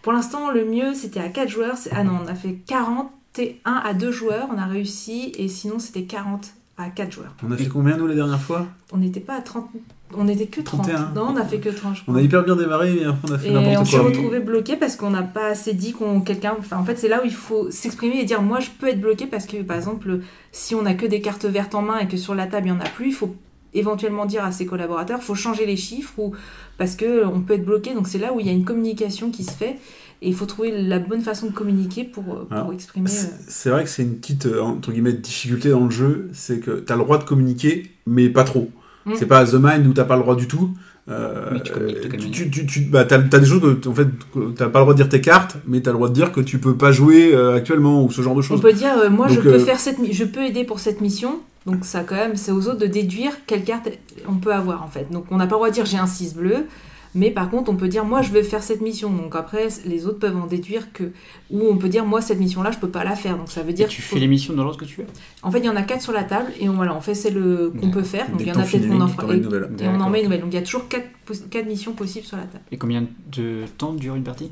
Pour 0.01 0.11
l'instant, 0.11 0.51
le 0.51 0.65
mieux, 0.65 0.93
c'était 0.93 1.21
à 1.21 1.29
4 1.29 1.49
joueurs. 1.49 1.77
Ah 1.91 2.03
non, 2.03 2.19
on 2.23 2.27
a 2.27 2.35
fait 2.35 2.55
41 2.67 3.73
à 3.73 3.93
2 3.93 4.11
joueurs, 4.11 4.49
on 4.53 4.57
a 4.57 4.65
réussi, 4.65 5.31
et 5.37 5.47
sinon, 5.47 5.79
c'était 5.79 6.03
40 6.03 6.53
à 6.77 6.89
4 6.89 7.11
joueurs. 7.11 7.35
On 7.41 7.51
a 7.51 7.55
fait 7.55 7.67
combien 7.67 7.95
nous 7.95 8.07
la 8.07 8.15
dernière 8.15 8.41
fois? 8.41 8.67
On 8.91 8.97
n'était 8.97 9.21
pas 9.21 9.35
à 9.35 9.41
30, 9.41 9.69
on 10.17 10.25
n'était 10.25 10.47
que 10.47 10.61
30. 10.61 10.83
31. 10.83 11.11
Non, 11.15 11.33
on 11.33 11.35
a 11.37 11.45
fait 11.45 11.59
que 11.59 11.69
30, 11.69 11.95
je 11.95 12.01
On 12.07 12.15
a 12.15 12.21
hyper 12.21 12.43
bien 12.43 12.55
démarré, 12.55 12.93
mais 12.93 13.07
on 13.07 13.33
a 13.33 13.37
fait 13.37 13.49
Et 13.49 13.57
on 13.57 13.61
n'importe 13.61 13.87
s'est 13.87 13.97
quoi. 13.97 14.05
retrouvé 14.07 14.39
bloqué 14.39 14.75
parce 14.75 14.95
qu'on 14.95 15.09
n'a 15.09 15.23
pas 15.23 15.47
assez 15.47 15.73
dit 15.73 15.93
qu'on 15.93 16.21
quelqu'un. 16.21 16.55
Enfin, 16.57 16.77
en 16.77 16.83
fait, 16.83 16.97
c'est 16.97 17.07
là 17.07 17.21
où 17.21 17.25
il 17.25 17.33
faut 17.33 17.69
s'exprimer 17.71 18.19
et 18.19 18.23
dire 18.25 18.41
moi 18.41 18.59
je 18.59 18.69
peux 18.69 18.87
être 18.87 19.01
bloqué 19.01 19.27
parce 19.27 19.45
que 19.45 19.61
par 19.61 19.77
exemple, 19.77 20.19
si 20.51 20.75
on 20.75 20.85
a 20.85 20.93
que 20.93 21.05
des 21.05 21.21
cartes 21.21 21.45
vertes 21.45 21.75
en 21.75 21.81
main 21.81 21.99
et 21.99 22.07
que 22.07 22.17
sur 22.17 22.35
la 22.35 22.47
table 22.47 22.67
il 22.67 22.69
y 22.69 22.73
en 22.73 22.79
a 22.79 22.89
plus, 22.89 23.07
il 23.07 23.13
faut 23.13 23.35
éventuellement 23.73 24.25
dire 24.25 24.43
à 24.43 24.51
ses 24.51 24.65
collaborateurs, 24.65 25.21
faut 25.21 25.35
changer 25.35 25.65
les 25.65 25.77
chiffres 25.77 26.13
ou 26.19 26.33
parce 26.77 26.95
que 26.95 27.25
on 27.25 27.41
peut 27.41 27.53
être 27.53 27.65
bloqué. 27.65 27.93
Donc 27.93 28.07
c'est 28.07 28.19
là 28.19 28.33
où 28.33 28.39
il 28.39 28.45
y 28.45 28.49
a 28.49 28.53
une 28.53 28.65
communication 28.65 29.31
qui 29.31 29.43
se 29.43 29.51
fait 29.51 29.77
et 30.21 30.29
il 30.29 30.35
faut 30.35 30.45
trouver 30.45 30.71
la 30.71 30.99
bonne 30.99 31.21
façon 31.21 31.47
de 31.47 31.51
communiquer 31.51 32.05
pour, 32.05 32.23
pour 32.23 32.47
Alors, 32.51 32.73
exprimer. 32.73 33.09
C'est 33.09 33.27
euh, 33.27 33.37
c'est 33.47 33.69
vrai 33.69 33.83
que 33.83 33.89
c'est 33.89 34.03
une 34.03 34.15
petite 34.15 34.45
euh, 34.45 34.61
entre 34.61 34.91
guillemets 34.91 35.13
difficulté 35.13 35.69
dans 35.69 35.83
le 35.83 35.91
jeu, 35.91 36.29
c'est 36.33 36.59
que 36.59 36.71
t'as 36.71 36.95
le 36.95 37.03
droit 37.03 37.17
de 37.17 37.25
communiquer, 37.25 37.91
mais 38.05 38.29
pas 38.29 38.45
trop. 38.45 38.69
Mm. 39.05 39.11
C'est 39.15 39.25
pas 39.25 39.45
The 39.45 39.55
Mind 39.55 39.85
où 39.87 39.93
t'as 39.93 40.05
pas 40.05 40.15
le 40.15 40.21
droit 40.21 40.35
du 40.35 40.47
tout. 40.47 40.69
Euh, 41.09 41.49
Mais 41.51 41.61
tu 41.61 41.73
quelle 41.73 42.17
tu, 42.17 42.31
tu, 42.31 42.49
tu, 42.49 42.65
tu- 42.65 42.81
bah, 42.85 43.03
t'as, 43.03 43.19
t'as 43.19 43.39
des 43.39 43.45
choses 43.45 43.59
que 43.81 43.89
en 43.89 43.93
fait 43.93 44.07
t'as 44.55 44.69
pas 44.69 44.79
le 44.79 44.83
droit 44.85 44.93
de 44.93 44.97
dire 44.97 45.09
tes 45.09 45.19
cartes, 45.19 45.57
mais 45.67 45.81
t'as 45.81 45.91
le 45.91 45.97
droit 45.97 46.07
de 46.07 46.13
dire 46.13 46.31
que 46.31 46.39
tu 46.39 46.59
peux 46.59 46.75
pas 46.75 46.93
jouer 46.93 47.35
euh, 47.35 47.55
actuellement 47.57 48.03
ou 48.05 48.09
ce 48.11 48.21
genre 48.21 48.33
de 48.35 48.39
On 48.39 48.43
choses. 48.43 48.61
peut 48.61 48.71
dire 48.71 48.93
euh, 48.97 49.09
moi 49.09 49.27
je 49.27 49.41
peux 49.41 49.49
euh, 49.55 49.59
faire 49.59 49.79
cette 49.81 49.97
je 50.09 50.23
peux 50.23 50.43
aider 50.45 50.63
pour 50.63 50.79
cette 50.79 51.01
mission. 51.01 51.39
Donc 51.65 51.83
ça 51.83 52.03
quand 52.03 52.15
même 52.15 52.37
c'est 52.37 52.51
aux 52.53 52.67
autres 52.69 52.79
de 52.79 52.85
déduire 52.87 53.31
quelle 53.47 53.65
carte 53.65 53.89
on 54.29 54.35
peut 54.35 54.53
avoir 54.53 54.81
en 54.83 54.87
fait. 54.87 55.07
Donc 55.11 55.25
on 55.29 55.35
n'a 55.37 55.45
pas 55.45 55.55
le 55.55 55.57
droit 55.57 55.69
de 55.69 55.73
dire 55.73 55.85
j'ai 55.85 55.97
un 55.97 56.07
6 56.07 56.35
bleu, 56.35 56.67
mais 57.15 57.31
par 57.31 57.49
contre 57.49 57.71
on 57.71 57.75
peut 57.75 57.87
dire 57.87 58.05
moi 58.05 58.21
je 58.21 58.31
vais 58.31 58.43
faire 58.43 58.63
cette 58.63 58.81
mission. 58.81 59.09
Donc 59.11 59.35
après 59.35 59.67
les 59.85 60.05
autres 60.07 60.19
peuvent 60.19 60.37
en 60.37 60.47
déduire 60.47 60.91
que 60.93 61.03
ou 61.51 61.61
on 61.69 61.77
peut 61.77 61.89
dire 61.89 62.05
moi 62.05 62.21
cette 62.21 62.39
mission 62.39 62.63
là 62.63 62.71
je 62.71 62.77
peux 62.79 62.89
pas 62.89 63.03
la 63.03 63.15
faire. 63.15 63.37
Donc 63.37 63.49
ça 63.49 63.61
veut 63.63 63.69
Et 63.71 63.73
dire 63.73 63.87
tu 63.87 64.01
fais 64.01 64.15
faut- 64.15 64.19
les 64.19 64.27
missions 64.27 64.53
dans 64.53 64.63
l'ordre 64.63 64.79
que 64.79 64.85
tu 64.85 65.01
veux? 65.01 65.07
En 65.41 65.51
fait 65.51 65.59
il 65.59 65.65
y 65.65 65.69
en 65.69 65.75
a 65.75 65.83
quatre 65.83 66.01
sur 66.01 66.13
la 66.13 66.23
table 66.23 66.51
et 66.59 66.67
on, 66.69 66.73
voilà 66.73 66.95
on 66.95 67.01
fait 67.01 67.15
celle 67.15 67.37
euh, 67.37 67.71
qu'on 67.79 67.91
peut 67.91 68.03
faire. 68.03 68.29
Donc 68.29 68.41
il 68.41 68.47
y 68.47 68.51
en 68.51 68.55
a 68.59 68.63
peut-être 68.63 68.87
qu'on 68.87 69.01
en 69.01 69.07
une, 69.07 69.13
fera 69.13 69.33
et, 69.33 69.37
nouvelle. 69.37 69.69
et 69.79 69.87
on 69.87 69.99
en 69.99 70.09
met 70.09 70.19
une 70.19 70.25
nouvelle. 70.25 70.41
Donc 70.41 70.51
il 70.51 70.55
y 70.55 70.59
a 70.59 70.63
toujours 70.63 70.87
quatre, 70.87 71.07
quatre 71.49 71.67
missions 71.67 71.93
possibles 71.93 72.25
sur 72.25 72.37
la 72.37 72.43
table. 72.43 72.63
Et 72.71 72.77
combien 72.77 73.05
de 73.31 73.65
temps 73.77 73.93
dure 73.93 74.15
une 74.15 74.23
partie? 74.23 74.51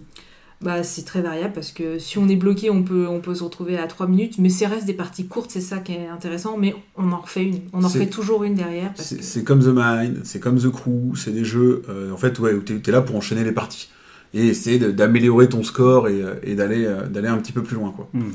Bah, 0.62 0.84
c'est 0.84 1.04
très 1.04 1.22
variable 1.22 1.54
parce 1.54 1.72
que 1.72 1.98
si 1.98 2.18
on 2.18 2.28
est 2.28 2.36
bloqué, 2.36 2.70
on 2.70 2.84
peut, 2.84 3.08
on 3.08 3.20
peut 3.20 3.34
se 3.34 3.44
retrouver 3.44 3.78
à 3.78 3.88
3 3.88 4.08
minutes, 4.08 4.36
mais 4.38 4.50
c'est 4.50 4.68
reste 4.68 4.86
des 4.86 4.94
parties 4.94 5.26
courtes, 5.26 5.50
c'est 5.52 5.62
ça 5.62 5.80
qui 5.80 5.94
est 5.94 6.08
intéressant, 6.08 6.58
mais 6.58 6.76
on 6.96 7.12
en 7.12 7.20
refait 7.20 7.44
une. 7.44 7.62
On 7.74 7.84
en 7.84 7.88
refait 7.88 8.08
toujours 8.08 8.44
une 8.44 8.56
derrière. 8.56 8.92
C'est, 8.96 9.42
que... 9.42 9.46
comme 9.46 9.60
The 9.60 9.74
Mind, 9.74 10.22
c'est 10.24 10.40
comme 10.40 10.60
The 10.60 10.70
Crew, 10.70 11.16
c'est 11.16 11.32
des 11.32 11.44
jeux 11.44 11.82
euh, 11.90 12.12
en 12.12 12.18
fait 12.18 12.38
ouais, 12.40 12.54
où 12.54 12.62
t'es, 12.62 12.80
t'es 12.80 12.92
là 12.92 13.02
pour 13.02 13.16
enchaîner 13.16 13.44
les 13.44 13.52
parties 13.52 13.90
et 14.34 14.48
essayer 14.48 14.80
d'améliorer 14.80 15.50
ton 15.50 15.64
score 15.64 16.08
et, 16.08 16.22
euh, 16.22 16.36
et 16.44 16.56
d'aller, 16.56 16.86
euh, 16.86 17.08
d'aller 17.08 17.28
un 17.28 17.38
petit 17.38 17.52
peu 17.52 17.64
plus 17.64 17.76
loin 17.76 17.92
quoi. 17.92 18.08
Hmm. 18.14 18.32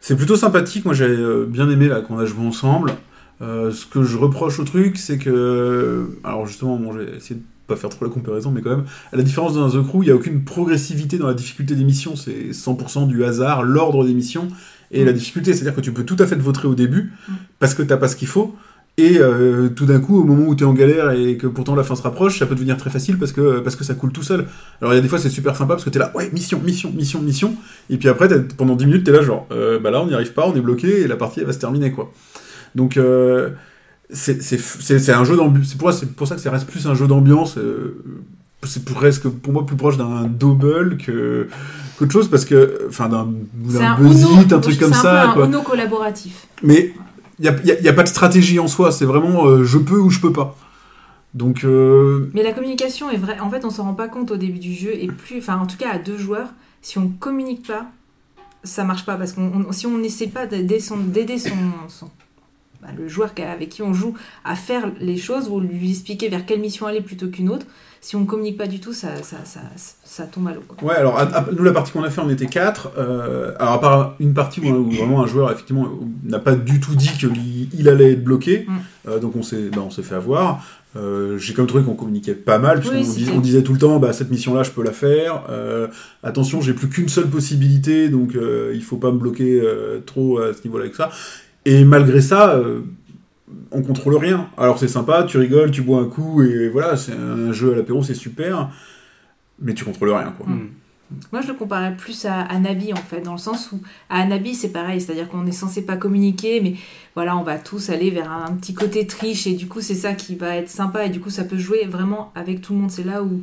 C'est 0.00 0.16
plutôt 0.16 0.36
sympathique, 0.36 0.84
moi 0.84 0.94
j'ai 0.94 1.16
bien 1.48 1.68
aimé 1.68 1.88
là 1.88 2.00
qu'on 2.00 2.18
a 2.18 2.24
joué 2.26 2.46
ensemble. 2.46 2.92
Euh, 3.42 3.70
ce 3.70 3.84
que 3.84 4.02
je 4.02 4.16
reproche 4.16 4.58
au 4.58 4.64
truc, 4.64 4.96
c'est 4.96 5.18
que. 5.18 6.08
Alors 6.24 6.46
justement, 6.46 6.76
bon, 6.76 6.92
j'ai 6.92 7.16
essayé 7.16 7.40
de 7.40 7.44
pas 7.66 7.76
faire 7.76 7.90
trop 7.90 8.04
la 8.04 8.10
comparaison, 8.10 8.50
mais 8.50 8.60
quand 8.62 8.70
même, 8.70 8.84
à 9.12 9.16
la 9.16 9.22
différence 9.22 9.54
d'un 9.54 9.68
The 9.68 9.82
Crew, 9.86 9.98
il 10.02 10.06
n'y 10.06 10.10
a 10.10 10.14
aucune 10.14 10.44
progressivité 10.44 11.18
dans 11.18 11.26
la 11.26 11.34
difficulté 11.34 11.74
des 11.74 11.84
missions, 11.84 12.16
c'est 12.16 12.52
100% 12.52 13.06
du 13.06 13.24
hasard, 13.24 13.62
l'ordre 13.62 14.04
des 14.04 14.14
missions, 14.14 14.48
et 14.92 15.02
Mm. 15.02 15.06
la 15.06 15.12
difficulté, 15.12 15.52
c'est-à-dire 15.54 15.74
que 15.74 15.80
tu 15.80 15.92
peux 15.92 16.04
tout 16.04 16.16
à 16.20 16.26
fait 16.26 16.36
te 16.36 16.42
vautrer 16.42 16.68
au 16.68 16.74
début, 16.74 17.12
Mm. 17.28 17.32
parce 17.58 17.74
que 17.74 17.82
t'as 17.82 17.96
pas 17.96 18.08
ce 18.08 18.16
qu'il 18.16 18.28
faut, 18.28 18.54
et 18.98 19.18
euh, 19.18 19.68
tout 19.68 19.84
d'un 19.84 20.00
coup, 20.00 20.18
au 20.18 20.24
moment 20.24 20.46
où 20.46 20.54
tu 20.54 20.64
es 20.64 20.66
en 20.66 20.72
galère 20.72 21.10
et 21.10 21.36
que 21.36 21.46
pourtant 21.46 21.74
la 21.74 21.82
fin 21.84 21.94
se 21.96 22.02
rapproche, 22.02 22.38
ça 22.38 22.46
peut 22.46 22.54
devenir 22.54 22.78
très 22.78 22.88
facile 22.88 23.18
parce 23.18 23.30
que, 23.32 23.58
parce 23.60 23.76
que 23.76 23.84
ça 23.84 23.92
coule 23.92 24.10
tout 24.10 24.22
seul. 24.22 24.46
Alors 24.80 24.94
il 24.94 24.96
y 24.96 24.98
a 24.98 25.02
des 25.02 25.08
fois 25.08 25.18
c'est 25.18 25.28
super 25.28 25.54
sympa 25.54 25.74
parce 25.74 25.84
que 25.84 25.90
tu 25.90 25.98
es 25.98 26.00
là, 26.00 26.10
ouais, 26.14 26.30
mission, 26.32 26.58
mission, 26.64 26.90
mission, 26.96 27.20
mission, 27.20 27.54
et 27.90 27.98
puis 27.98 28.08
après, 28.08 28.26
pendant 28.56 28.74
10 28.74 28.86
minutes, 28.86 29.04
tu 29.04 29.10
es 29.10 29.12
là 29.12 29.20
genre, 29.20 29.46
euh, 29.52 29.78
bah 29.78 29.90
là 29.90 30.00
on 30.00 30.06
n'y 30.06 30.14
arrive 30.14 30.32
pas, 30.32 30.46
on 30.48 30.54
est 30.56 30.62
bloqué, 30.62 31.02
et 31.02 31.08
la 31.08 31.16
partie 31.16 31.40
elle 31.40 31.46
va 31.46 31.52
se 31.52 31.58
terminer 31.58 31.92
quoi. 31.92 32.10
Donc 32.74 32.96
euh, 32.96 33.50
c'est 34.10 34.42
c'est- 34.42 34.58
c'est- 34.58 34.98
c'est 34.98 35.12
un 35.12 35.24
jeu 35.24 35.36
d'ambiance, 35.36 35.66
c'est 35.68 35.78
pour, 35.78 35.92
c'est 35.92 36.12
pour 36.14 36.26
ça 36.28 36.34
que 36.36 36.40
ça 36.40 36.50
reste 36.50 36.66
plus 36.66 36.86
un 36.86 36.94
jeu 36.94 37.06
d'ambiance, 37.06 37.58
euh, 37.58 38.02
c'est 38.64 38.84
presque 38.84 39.28
pour 39.28 39.52
moi 39.52 39.64
plus 39.66 39.76
proche 39.76 39.96
d'un 39.96 40.24
double 40.24 40.96
que 40.98 41.48
qu'autre 41.98 42.12
chose 42.12 42.28
parce 42.28 42.44
que, 42.44 42.86
enfin 42.88 43.08
d'un 43.08 43.28
C'est 43.68 43.78
d'un 43.78 43.84
un 43.92 43.92
un 43.96 44.60
truc 44.60 44.78
comme 44.78 44.92
c'est 44.92 45.00
ça 45.00 45.30
quoi. 45.34 45.44
un 45.44 45.48
Uno 45.48 45.62
collaboratif. 45.62 46.46
Mais 46.62 46.94
il 47.38 47.42
n'y 47.42 47.88
a, 47.88 47.92
pas 47.92 48.02
de 48.02 48.08
stratégie 48.08 48.58
en 48.58 48.66
soi, 48.68 48.90
c'est 48.92 49.04
vraiment 49.04 49.46
euh, 49.46 49.62
je 49.64 49.78
peux 49.78 49.98
ou 49.98 50.10
je 50.10 50.20
peux 50.20 50.32
pas. 50.32 50.56
Donc, 51.34 51.64
euh, 51.64 52.30
Mais 52.32 52.42
la 52.42 52.52
communication 52.52 53.10
est 53.10 53.18
vraie. 53.18 53.38
En 53.40 53.50
fait, 53.50 53.64
on 53.66 53.70
s'en 53.70 53.82
rend 53.84 53.92
pas 53.94 54.08
compte 54.08 54.30
au 54.30 54.36
début 54.38 54.58
du 54.58 54.72
jeu, 54.72 54.92
et 54.94 55.06
plus, 55.08 55.36
enfin, 55.38 55.58
en 55.58 55.66
tout 55.66 55.76
cas, 55.76 55.90
à 55.92 55.98
deux 55.98 56.16
joueurs, 56.16 56.48
si 56.80 56.96
on 56.98 57.08
communique 57.08 57.66
pas, 57.66 57.86
ça 58.64 58.84
marche 58.84 59.04
pas 59.04 59.16
parce 59.16 59.32
qu'on 59.34 59.52
on- 59.68 59.72
si 59.72 59.86
on 59.86 59.98
n'essaie 59.98 60.28
pas 60.28 60.46
d'aider 60.46 60.80
son, 60.80 60.96
d'aider 60.96 61.38
son, 61.38 61.50
son- 61.88 62.08
bah, 62.82 62.88
le 62.96 63.08
joueur 63.08 63.30
avec 63.38 63.68
qui 63.68 63.82
on 63.82 63.92
joue 63.94 64.14
à 64.44 64.54
faire 64.56 64.90
les 65.00 65.16
choses 65.16 65.48
ou 65.48 65.60
lui 65.60 65.90
expliquer 65.90 66.28
vers 66.28 66.44
quelle 66.46 66.60
mission 66.60 66.86
aller 66.86 67.00
plutôt 67.00 67.28
qu'une 67.28 67.48
autre, 67.50 67.66
si 68.00 68.14
on 68.14 68.24
communique 68.24 68.56
pas 68.56 68.66
du 68.68 68.78
tout, 68.78 68.92
ça, 68.92 69.16
ça, 69.22 69.38
ça, 69.44 69.60
ça 70.04 70.24
tombe 70.26 70.46
à 70.48 70.54
l'eau. 70.54 70.62
Ouais, 70.82 70.94
alors 70.94 71.18
à- 71.18 71.22
à- 71.22 71.46
nous 71.50 71.64
la 71.64 71.72
partie 71.72 71.90
qu'on 71.92 72.04
a 72.04 72.10
fait, 72.10 72.20
on 72.20 72.28
était 72.30 72.46
quatre. 72.46 72.90
euh, 72.98 73.52
alors 73.58 73.72
à 73.74 73.80
part 73.80 74.14
une 74.20 74.32
partie 74.34 74.60
où, 74.60 74.66
où 74.68 74.90
vraiment 74.90 75.22
un 75.22 75.26
joueur 75.26 75.50
effectivement 75.50 75.88
n'a 76.22 76.38
pas 76.38 76.54
du 76.54 76.78
tout 76.78 76.94
dit 76.94 77.10
qu'il 77.18 77.32
il 77.78 77.88
allait 77.88 78.12
être 78.12 78.22
bloqué, 78.22 78.66
Mm. 78.68 78.76
euh, 79.08 79.18
donc 79.18 79.34
on 79.36 79.42
s'est, 79.42 79.70
bah, 79.74 79.82
on 79.84 79.90
s'est 79.90 80.02
fait 80.02 80.14
avoir. 80.14 80.64
Euh, 80.94 81.36
J'ai 81.36 81.52
quand 81.52 81.62
même 81.62 81.66
trouvé 81.68 81.84
qu'on 81.84 81.94
communiquait 81.94 82.34
pas 82.34 82.58
mal, 82.58 82.78
puisqu'on 82.80 83.34
Oui, 83.34 83.40
disait 83.42 83.62
tout 83.62 83.72
le 83.74 83.78
temps, 83.78 83.98
bah 83.98 84.14
cette 84.14 84.30
mission-là, 84.30 84.62
je 84.62 84.70
peux 84.70 84.82
la 84.82 84.92
faire. 84.92 85.42
Euh, 85.50 85.88
attention, 86.22 86.62
j'ai 86.62 86.72
plus 86.72 86.88
qu'une 86.88 87.08
seule 87.10 87.26
possibilité, 87.28 88.08
donc 88.08 88.34
euh, 88.34 88.72
il 88.74 88.82
faut 88.82 88.96
pas 88.96 89.10
me 89.12 89.18
bloquer 89.18 89.62
trop 90.06 90.38
à 90.38 90.54
ce 90.54 90.62
niveau-là 90.64 90.84
avec 90.84 90.94
ça. 90.94 91.10
Et 91.66 91.84
malgré 91.84 92.22
ça. 92.22 92.54
euh, 92.54 92.80
on 93.70 93.82
contrôle 93.82 94.16
rien. 94.16 94.48
Alors 94.56 94.78
c'est 94.78 94.88
sympa, 94.88 95.24
tu 95.24 95.38
rigoles, 95.38 95.70
tu 95.70 95.82
bois 95.82 96.00
un 96.00 96.06
coup 96.06 96.42
et 96.42 96.68
voilà, 96.68 96.96
c'est 96.96 97.12
un 97.12 97.52
jeu 97.52 97.72
à 97.72 97.76
l'apéro, 97.76 98.02
c'est 98.02 98.14
super, 98.14 98.70
mais 99.60 99.74
tu 99.74 99.84
contrôles 99.84 100.10
rien 100.10 100.32
quoi. 100.36 100.46
Hmm. 100.46 100.68
Moi, 101.32 101.40
je 101.40 101.46
le 101.46 101.54
comparais 101.54 101.94
plus 101.96 102.24
à, 102.24 102.40
à 102.40 102.58
Nabi, 102.58 102.92
en 102.92 102.96
fait, 102.96 103.20
dans 103.20 103.30
le 103.30 103.38
sens 103.38 103.70
où, 103.70 103.80
à 104.10 104.26
Nabi, 104.26 104.56
c'est 104.56 104.70
pareil, 104.70 105.00
c'est-à-dire 105.00 105.28
qu'on 105.28 105.46
est 105.46 105.52
censé 105.52 105.86
pas 105.86 105.96
communiquer, 105.96 106.60
mais 106.60 106.74
voilà, 107.14 107.36
on 107.36 107.44
va 107.44 107.58
tous 107.58 107.90
aller 107.90 108.10
vers 108.10 108.28
un, 108.32 108.50
petit 108.54 108.74
côté 108.74 109.06
triche, 109.06 109.46
et 109.46 109.54
du 109.54 109.68
coup, 109.68 109.80
c'est 109.80 109.94
ça 109.94 110.14
qui 110.14 110.34
va 110.34 110.56
être 110.56 110.68
sympa, 110.68 111.06
et 111.06 111.08
du 111.08 111.20
coup, 111.20 111.30
ça 111.30 111.44
peut 111.44 111.58
jouer 111.58 111.84
vraiment 111.84 112.32
avec 112.34 112.60
tout 112.60 112.72
le 112.72 112.80
monde. 112.80 112.90
C'est 112.90 113.04
là 113.04 113.22
où, 113.22 113.42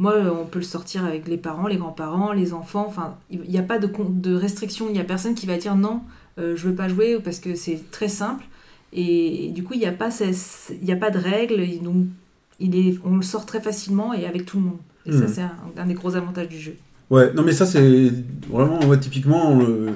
moi, 0.00 0.14
euh, 0.14 0.32
on 0.32 0.44
peut 0.44 0.58
le 0.58 0.64
sortir 0.64 1.04
avec 1.04 1.28
les 1.28 1.36
parents, 1.36 1.68
les 1.68 1.76
grands-parents, 1.76 2.32
les 2.32 2.52
enfants, 2.52 2.86
enfin, 2.88 3.14
il 3.30 3.42
n'y 3.42 3.58
a 3.58 3.62
pas 3.62 3.78
de, 3.78 3.88
de 4.08 4.34
restriction, 4.34 4.86
il 4.88 4.94
n'y 4.94 5.00
a 5.00 5.04
personne 5.04 5.36
qui 5.36 5.46
va 5.46 5.56
dire 5.56 5.76
non, 5.76 6.00
euh, 6.38 6.56
je 6.56 6.68
veux 6.68 6.74
pas 6.74 6.88
jouer, 6.88 7.18
parce 7.22 7.38
que 7.40 7.54
c'est 7.54 7.80
très 7.90 8.08
simple, 8.08 8.44
et, 8.92 9.50
du 9.54 9.62
coup, 9.64 9.74
il 9.74 9.80
n'y 9.80 9.86
a, 9.86 9.92
pas 9.92 10.10
ces- 10.10 10.74
il 10.80 10.88
y 10.88 10.92
a 10.92 10.96
pas 10.96 11.10
de 11.10 11.18
règles, 11.18 11.62
donc, 11.82 12.06
il 12.60 12.76
est, 12.76 12.94
on 13.04 13.16
le 13.16 13.22
sort 13.22 13.46
très 13.46 13.60
facilement 13.60 14.12
et 14.14 14.26
avec 14.26 14.46
tout 14.46 14.58
le 14.58 14.64
monde. 14.64 14.78
Et 15.06 15.12
ça, 15.12 15.18
Mhm. 15.20 15.28
c'est 15.28 15.42
un- 15.42 15.56
un 15.76 15.86
des 15.86 15.94
gros 15.94 16.14
avantages 16.16 16.48
du 16.48 16.58
jeu. 16.58 16.74
Ouais, 17.10 17.32
non 17.34 17.42
mais 17.42 17.52
ça 17.52 17.66
c'est 17.66 18.10
vraiment, 18.48 18.80
ouais, 18.86 18.98
typiquement, 18.98 19.60
euh, 19.60 19.90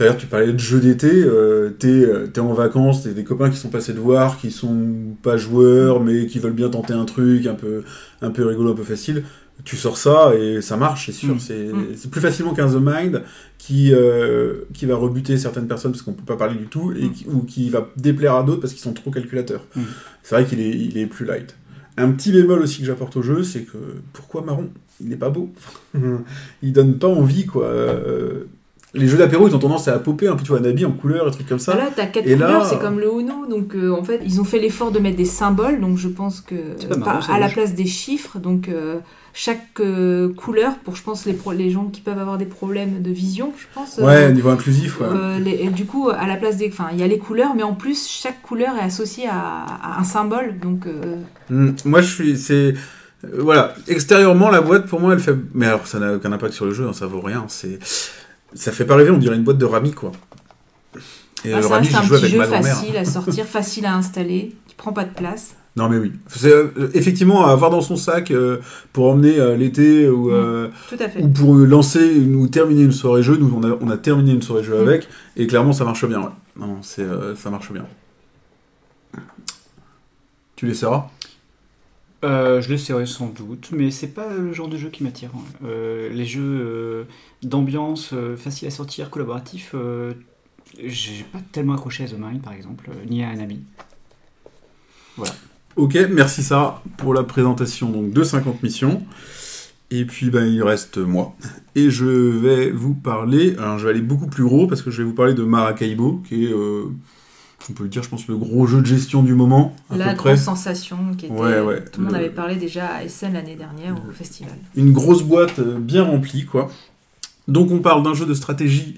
l'heure 0.00 0.16
tu 0.16 0.26
parlais 0.26 0.52
de 0.52 0.58
jeux 0.58 0.80
d'été, 0.80 1.10
euh, 1.12 1.70
t'es 1.78 1.88
euh, 1.88 2.26
t'es 2.26 2.40
en 2.40 2.52
vacances, 2.52 3.02
t'as 3.04 3.10
des 3.10 3.24
copains 3.24 3.50
qui 3.50 3.56
sont 3.56 3.68
passés 3.68 3.92
te 3.94 3.98
voir, 3.98 4.38
qui 4.38 4.50
sont 4.50 4.86
pas 5.22 5.36
joueurs, 5.36 6.00
mais 6.00 6.26
qui 6.26 6.38
veulent 6.38 6.52
bien 6.52 6.68
tenter 6.70 6.92
un 6.92 7.04
truc 7.04 7.46
un 7.46 7.54
peu, 7.54 7.82
un 8.20 8.30
peu 8.30 8.44
rigolo, 8.46 8.72
un 8.72 8.74
peu 8.74 8.82
facile, 8.84 9.24
tu 9.64 9.76
sors 9.76 9.96
ça 9.96 10.32
et 10.34 10.60
ça 10.60 10.76
marche, 10.76 11.06
c'est 11.06 11.12
sûr, 11.12 11.34
Mm. 11.36 11.40
c'est 11.40 11.64
Mm. 11.72 11.86
c'est 11.96 12.10
plus 12.10 12.20
facilement 12.20 12.52
qu'un 12.54 12.68
The 12.68 12.80
Mind 12.80 13.22
qui, 13.58 13.92
euh, 13.94 14.62
qui 14.74 14.86
va 14.86 14.96
rebuter 14.96 15.38
certaines 15.38 15.68
personnes 15.68 15.92
parce 15.92 16.02
qu'on 16.02 16.14
peut 16.14 16.24
pas 16.24 16.36
parler 16.36 16.56
du 16.56 16.66
tout, 16.66 16.92
et 16.92 17.04
Mm. 17.06 17.12
qui- 17.12 17.26
ou 17.28 17.40
qui 17.44 17.70
va 17.70 17.88
déplaire 17.96 18.34
à 18.34 18.42
d'autres 18.42 18.60
parce 18.60 18.72
qu'ils 18.72 18.82
sont 18.82 18.92
trop 18.92 19.10
calculateurs. 19.10 19.64
C'est 20.22 20.34
vrai 20.34 20.44
qu'il 20.46 20.60
est, 20.60 20.70
il 20.70 20.98
est 20.98 21.06
plus 21.06 21.24
light. 21.26 21.54
Un 21.96 22.10
petit 22.10 22.32
bémol 22.32 22.60
aussi 22.60 22.80
que 22.80 22.86
j'apporte 22.86 23.16
au 23.16 23.22
jeu, 23.22 23.42
c'est 23.44 23.62
que 23.62 23.76
pourquoi 24.12 24.42
marron? 24.42 24.70
Il 25.00 25.08
n'est 25.10 25.16
pas 25.16 25.30
beau. 25.30 25.52
il 26.62 26.72
donne 26.72 26.98
pas 26.98 27.08
envie, 27.08 27.46
quoi. 27.46 27.66
Euh, 27.66 28.44
les 28.94 29.06
jeux 29.08 29.16
d'apéro, 29.18 29.48
ils 29.48 29.54
ont 29.54 29.58
tendance 29.58 29.88
à 29.88 29.98
popper 29.98 30.28
un 30.28 30.36
peu, 30.36 30.42
tu 30.42 30.50
vois, 30.50 30.58
un 30.60 30.64
habit 30.64 30.84
en 30.84 30.92
couleur, 30.92 31.26
et 31.26 31.30
trucs 31.30 31.48
comme 31.48 31.58
ça. 31.58 31.74
Là, 31.76 31.88
t'as 31.94 32.06
quatre 32.06 32.26
Et 32.26 32.36
là- 32.36 32.46
couleurs, 32.46 32.66
c'est 32.66 32.78
comme 32.78 33.00
le 33.00 33.06
Uno, 33.20 33.46
donc 33.48 33.74
euh, 33.74 33.90
en 33.90 34.04
fait, 34.04 34.20
ils 34.24 34.40
ont 34.40 34.44
fait 34.44 34.58
l'effort 34.58 34.90
de 34.92 34.98
mettre 34.98 35.16
des 35.16 35.24
symboles, 35.24 35.80
donc 35.80 35.96
je 35.96 36.08
pense 36.08 36.40
que 36.40 36.54
C'est 36.78 36.88
pas 36.88 36.96
marrant, 36.96 37.32
à 37.32 37.38
la 37.38 37.48
place 37.48 37.74
des 37.74 37.86
chiffres, 37.86 38.38
donc 38.38 38.68
euh, 38.68 38.98
chaque 39.34 39.80
euh, 39.80 40.30
couleur 40.34 40.74
pour, 40.84 40.94
je 40.94 41.02
pense, 41.02 41.24
les, 41.24 41.32
pro- 41.32 41.52
les 41.52 41.70
gens 41.70 41.86
qui 41.86 42.02
peuvent 42.02 42.18
avoir 42.18 42.36
des 42.36 42.44
problèmes 42.44 43.00
de 43.00 43.10
vision, 43.10 43.52
je 43.56 43.64
pense. 43.74 43.98
euh, 43.98 44.04
Ouais, 44.04 44.30
niveau 44.32 44.50
inclusif, 44.50 45.00
ouais. 45.00 45.06
euh, 45.10 45.38
les- 45.38 45.52
et 45.62 45.68
du 45.70 45.86
coup, 45.86 46.10
à 46.10 46.26
la 46.26 46.36
place 46.36 46.58
des, 46.58 46.68
enfin, 46.68 46.88
il 46.92 47.00
y 47.00 47.02
a 47.02 47.06
les 47.06 47.18
couleurs, 47.18 47.54
mais 47.56 47.62
en 47.62 47.72
plus, 47.74 48.06
chaque 48.06 48.42
couleur 48.42 48.76
est 48.76 48.84
associée 48.84 49.26
à, 49.26 49.64
à 49.82 50.00
un 50.00 50.04
symbole, 50.04 50.58
donc 50.60 50.86
euh, 50.86 51.16
Mm, 51.48 51.70
Moi, 51.86 52.02
je 52.02 52.14
suis. 52.14 52.36
C'est. 52.36 52.74
voilà. 53.38 53.74
Extérieurement, 53.88 54.50
la 54.50 54.60
boîte, 54.60 54.86
pour 54.86 55.00
moi, 55.00 55.12
elle 55.14 55.18
fait. 55.20 55.34
Mais 55.54 55.66
alors, 55.66 55.86
ça 55.86 55.98
n'a 55.98 56.14
aucun 56.14 56.32
impact 56.32 56.52
sur 56.54 56.66
le 56.66 56.72
jeu, 56.72 56.86
hein, 56.86 56.92
ça 56.92 57.06
vaut 57.06 57.20
rien. 57.22 57.44
C'est. 57.48 57.78
Ça 58.54 58.72
fait 58.72 58.84
pas 58.84 58.96
rêver, 58.96 59.10
on 59.10 59.18
dirait 59.18 59.36
une 59.36 59.44
boîte 59.44 59.58
de 59.58 59.64
Rami, 59.64 59.92
quoi. 59.92 60.12
Et 61.44 61.52
ah, 61.52 61.56
le 61.56 61.62
ça 61.62 61.68
Rami, 61.70 61.86
reste 61.88 61.98
un 61.98 62.02
joue 62.02 62.08
petit 62.14 62.18
avec 62.24 62.30
jeu 62.32 62.38
ma 62.38 62.46
facile 62.46 62.96
à 62.96 63.04
sortir, 63.04 63.44
facile 63.46 63.86
à 63.86 63.96
installer, 63.96 64.54
qui 64.68 64.74
prend 64.74 64.92
pas 64.92 65.04
de 65.04 65.12
place. 65.14 65.54
Non, 65.74 65.88
mais 65.88 65.96
oui. 65.96 66.12
C'est 66.28 66.52
euh, 66.52 66.68
effectivement 66.92 67.46
à 67.46 67.50
avoir 67.52 67.70
dans 67.70 67.80
son 67.80 67.96
sac 67.96 68.30
euh, 68.30 68.58
pour 68.92 69.10
emmener 69.10 69.38
euh, 69.40 69.56
l'été 69.56 70.06
ou. 70.08 70.28
Mm. 70.28 70.32
euh, 70.34 70.68
ou 71.20 71.28
pour 71.28 71.54
lancer 71.54 72.06
une- 72.14 72.34
ou 72.36 72.46
terminer 72.46 72.82
une 72.82 72.92
soirée 72.92 73.22
jeu, 73.22 73.36
nous 73.38 73.50
on 73.56 73.62
a, 73.68 73.76
on 73.80 73.88
a 73.88 73.96
terminé 73.96 74.32
une 74.32 74.42
soirée 74.42 74.62
jeu 74.64 74.76
Mm. 74.76 74.86
avec, 74.88 75.08
et 75.36 75.46
clairement 75.46 75.72
ça 75.72 75.84
marche 75.84 76.04
bien, 76.06 76.20
ouais. 76.20 76.28
Non, 76.58 76.76
c'est, 76.82 77.00
euh, 77.02 77.34
ça 77.34 77.48
marche 77.48 77.72
bien. 77.72 77.86
Tu 80.56 80.66
l'essaieras 80.66 81.08
Euh, 82.24 82.60
je 82.60 82.68
l'essaierai 82.68 83.06
sans 83.06 83.26
doute, 83.26 83.70
mais 83.72 83.90
c'est 83.90 84.14
pas 84.14 84.32
le 84.32 84.52
genre 84.52 84.68
de 84.68 84.76
jeu 84.76 84.90
qui 84.90 85.02
m'attire. 85.02 85.30
hein. 85.34 85.42
Euh, 85.64 86.08
les 86.10 86.24
jeux 86.24 86.40
euh, 86.42 87.04
d'ambiance, 87.42 88.10
euh, 88.12 88.36
faciles 88.36 88.68
à 88.68 88.70
sortir, 88.70 89.10
collaboratifs, 89.10 89.72
euh, 89.74 90.12
j'ai 90.84 91.24
pas 91.24 91.40
tellement 91.50 91.74
accroché 91.74 92.04
à 92.04 92.06
The 92.08 92.16
Mind 92.18 92.40
par 92.40 92.52
exemple, 92.52 92.90
ni 93.08 93.24
à 93.24 93.28
un 93.30 93.40
ami. 93.40 93.60
Ok, 95.76 95.96
merci 96.10 96.42
Sarah 96.42 96.82
pour 96.96 97.14
la 97.14 97.24
présentation 97.24 97.90
donc, 97.90 98.12
de 98.12 98.22
50 98.22 98.62
missions. 98.62 99.02
Et 99.90 100.04
puis 100.06 100.30
ben, 100.30 100.46
il 100.46 100.62
reste 100.62 100.98
moi. 100.98 101.34
Et 101.74 101.90
je 101.90 102.04
vais 102.06 102.70
vous 102.70 102.94
parler, 102.94 103.56
alors 103.58 103.78
je 103.78 103.84
vais 103.84 103.90
aller 103.90 104.00
beaucoup 104.00 104.26
plus 104.26 104.44
gros 104.44 104.66
parce 104.66 104.80
que 104.82 104.90
je 104.90 105.02
vais 105.02 105.08
vous 105.08 105.14
parler 105.14 105.34
de 105.34 105.42
Maracaibo, 105.44 106.22
qui 106.28 106.46
est, 106.46 106.52
on 107.70 107.72
peut 107.74 107.84
le 107.84 107.88
dire, 107.88 108.02
je 108.02 108.08
pense, 108.08 108.26
le 108.28 108.36
gros 108.36 108.66
jeu 108.66 108.80
de 108.80 108.86
gestion 108.86 109.22
du 109.22 109.34
moment. 109.34 109.74
À 109.90 109.96
La 109.96 110.10
peu 110.10 110.16
près. 110.16 110.30
grosse 110.32 110.44
sensation 110.44 110.98
qui 111.16 111.26
était. 111.26 111.34
Ouais, 111.34 111.60
ouais. 111.60 111.84
Tout 111.84 112.00
le 112.00 112.06
monde 112.06 112.14
avait 112.16 112.30
parlé 112.30 112.56
déjà 112.56 112.86
à 112.86 113.04
Essen 113.04 113.32
l'année 113.32 113.56
dernière 113.56 113.94
au 114.08 114.12
festival. 114.12 114.54
une 114.76 114.92
grosse 114.92 115.22
boîte 115.22 115.58
euh, 115.58 115.78
bien 115.78 116.02
remplie, 116.04 116.44
quoi. 116.44 116.70
Donc 117.48 117.70
on 117.70 117.80
parle 117.80 118.02
d'un 118.02 118.14
jeu 118.14 118.26
de 118.26 118.34
stratégie 118.34 118.96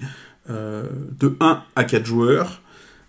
euh, 0.49 0.83
de 1.19 1.35
1 1.39 1.63
à 1.75 1.83
4 1.83 2.05
joueurs, 2.05 2.61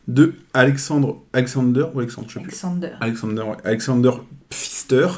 de 0.08 0.34
Alexandre, 0.54 1.22
Alexander 1.32 1.84
ou 1.94 1.98
Alexandre, 1.98 2.28
je 2.28 2.34
sais 2.34 2.40
plus. 2.40 2.48
Alexander. 2.48 2.90
Alexander, 3.00 3.42
ouais, 3.42 3.56
Alexander 3.64 4.10
Pfister, 4.48 5.08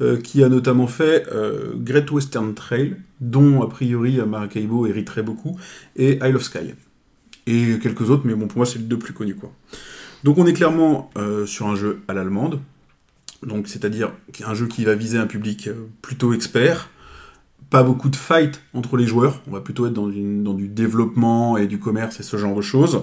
euh, 0.00 0.18
qui 0.20 0.42
a 0.42 0.48
notamment 0.48 0.86
fait 0.86 1.26
euh, 1.32 1.72
Great 1.76 2.10
Western 2.10 2.54
Trail, 2.54 2.96
dont 3.20 3.62
a 3.62 3.68
priori 3.68 4.18
Maracaibo 4.26 4.86
hériterait 4.86 5.22
beaucoup, 5.22 5.56
et 5.96 6.18
Isle 6.26 6.36
of 6.36 6.42
Sky. 6.42 6.74
Et 7.46 7.78
quelques 7.80 8.10
autres, 8.10 8.22
mais 8.24 8.34
bon, 8.34 8.46
pour 8.46 8.58
moi, 8.58 8.66
c'est 8.66 8.78
les 8.78 8.84
deux 8.84 8.98
plus 8.98 9.12
connus, 9.12 9.34
quoi. 9.34 9.52
Donc 10.24 10.38
on 10.38 10.46
est 10.46 10.52
clairement 10.52 11.10
euh, 11.16 11.46
sur 11.46 11.66
un 11.66 11.74
jeu 11.74 12.00
à 12.06 12.14
l'allemande, 12.14 12.60
donc 13.44 13.66
c'est-à-dire 13.66 14.12
un 14.46 14.54
jeu 14.54 14.66
qui 14.66 14.84
va 14.84 14.94
viser 14.94 15.18
un 15.18 15.26
public 15.26 15.66
euh, 15.66 15.88
plutôt 16.00 16.32
expert, 16.32 16.90
pas 17.70 17.82
beaucoup 17.82 18.08
de 18.08 18.16
fight 18.16 18.62
entre 18.72 18.96
les 18.96 19.06
joueurs, 19.06 19.42
on 19.48 19.50
va 19.50 19.60
plutôt 19.60 19.86
être 19.86 19.94
dans, 19.94 20.06
du 20.06 20.68
développement 20.68 21.56
et 21.56 21.66
du 21.66 21.78
commerce 21.78 22.20
et 22.20 22.22
ce 22.22 22.36
genre 22.36 22.54
de 22.54 22.60
choses. 22.60 23.02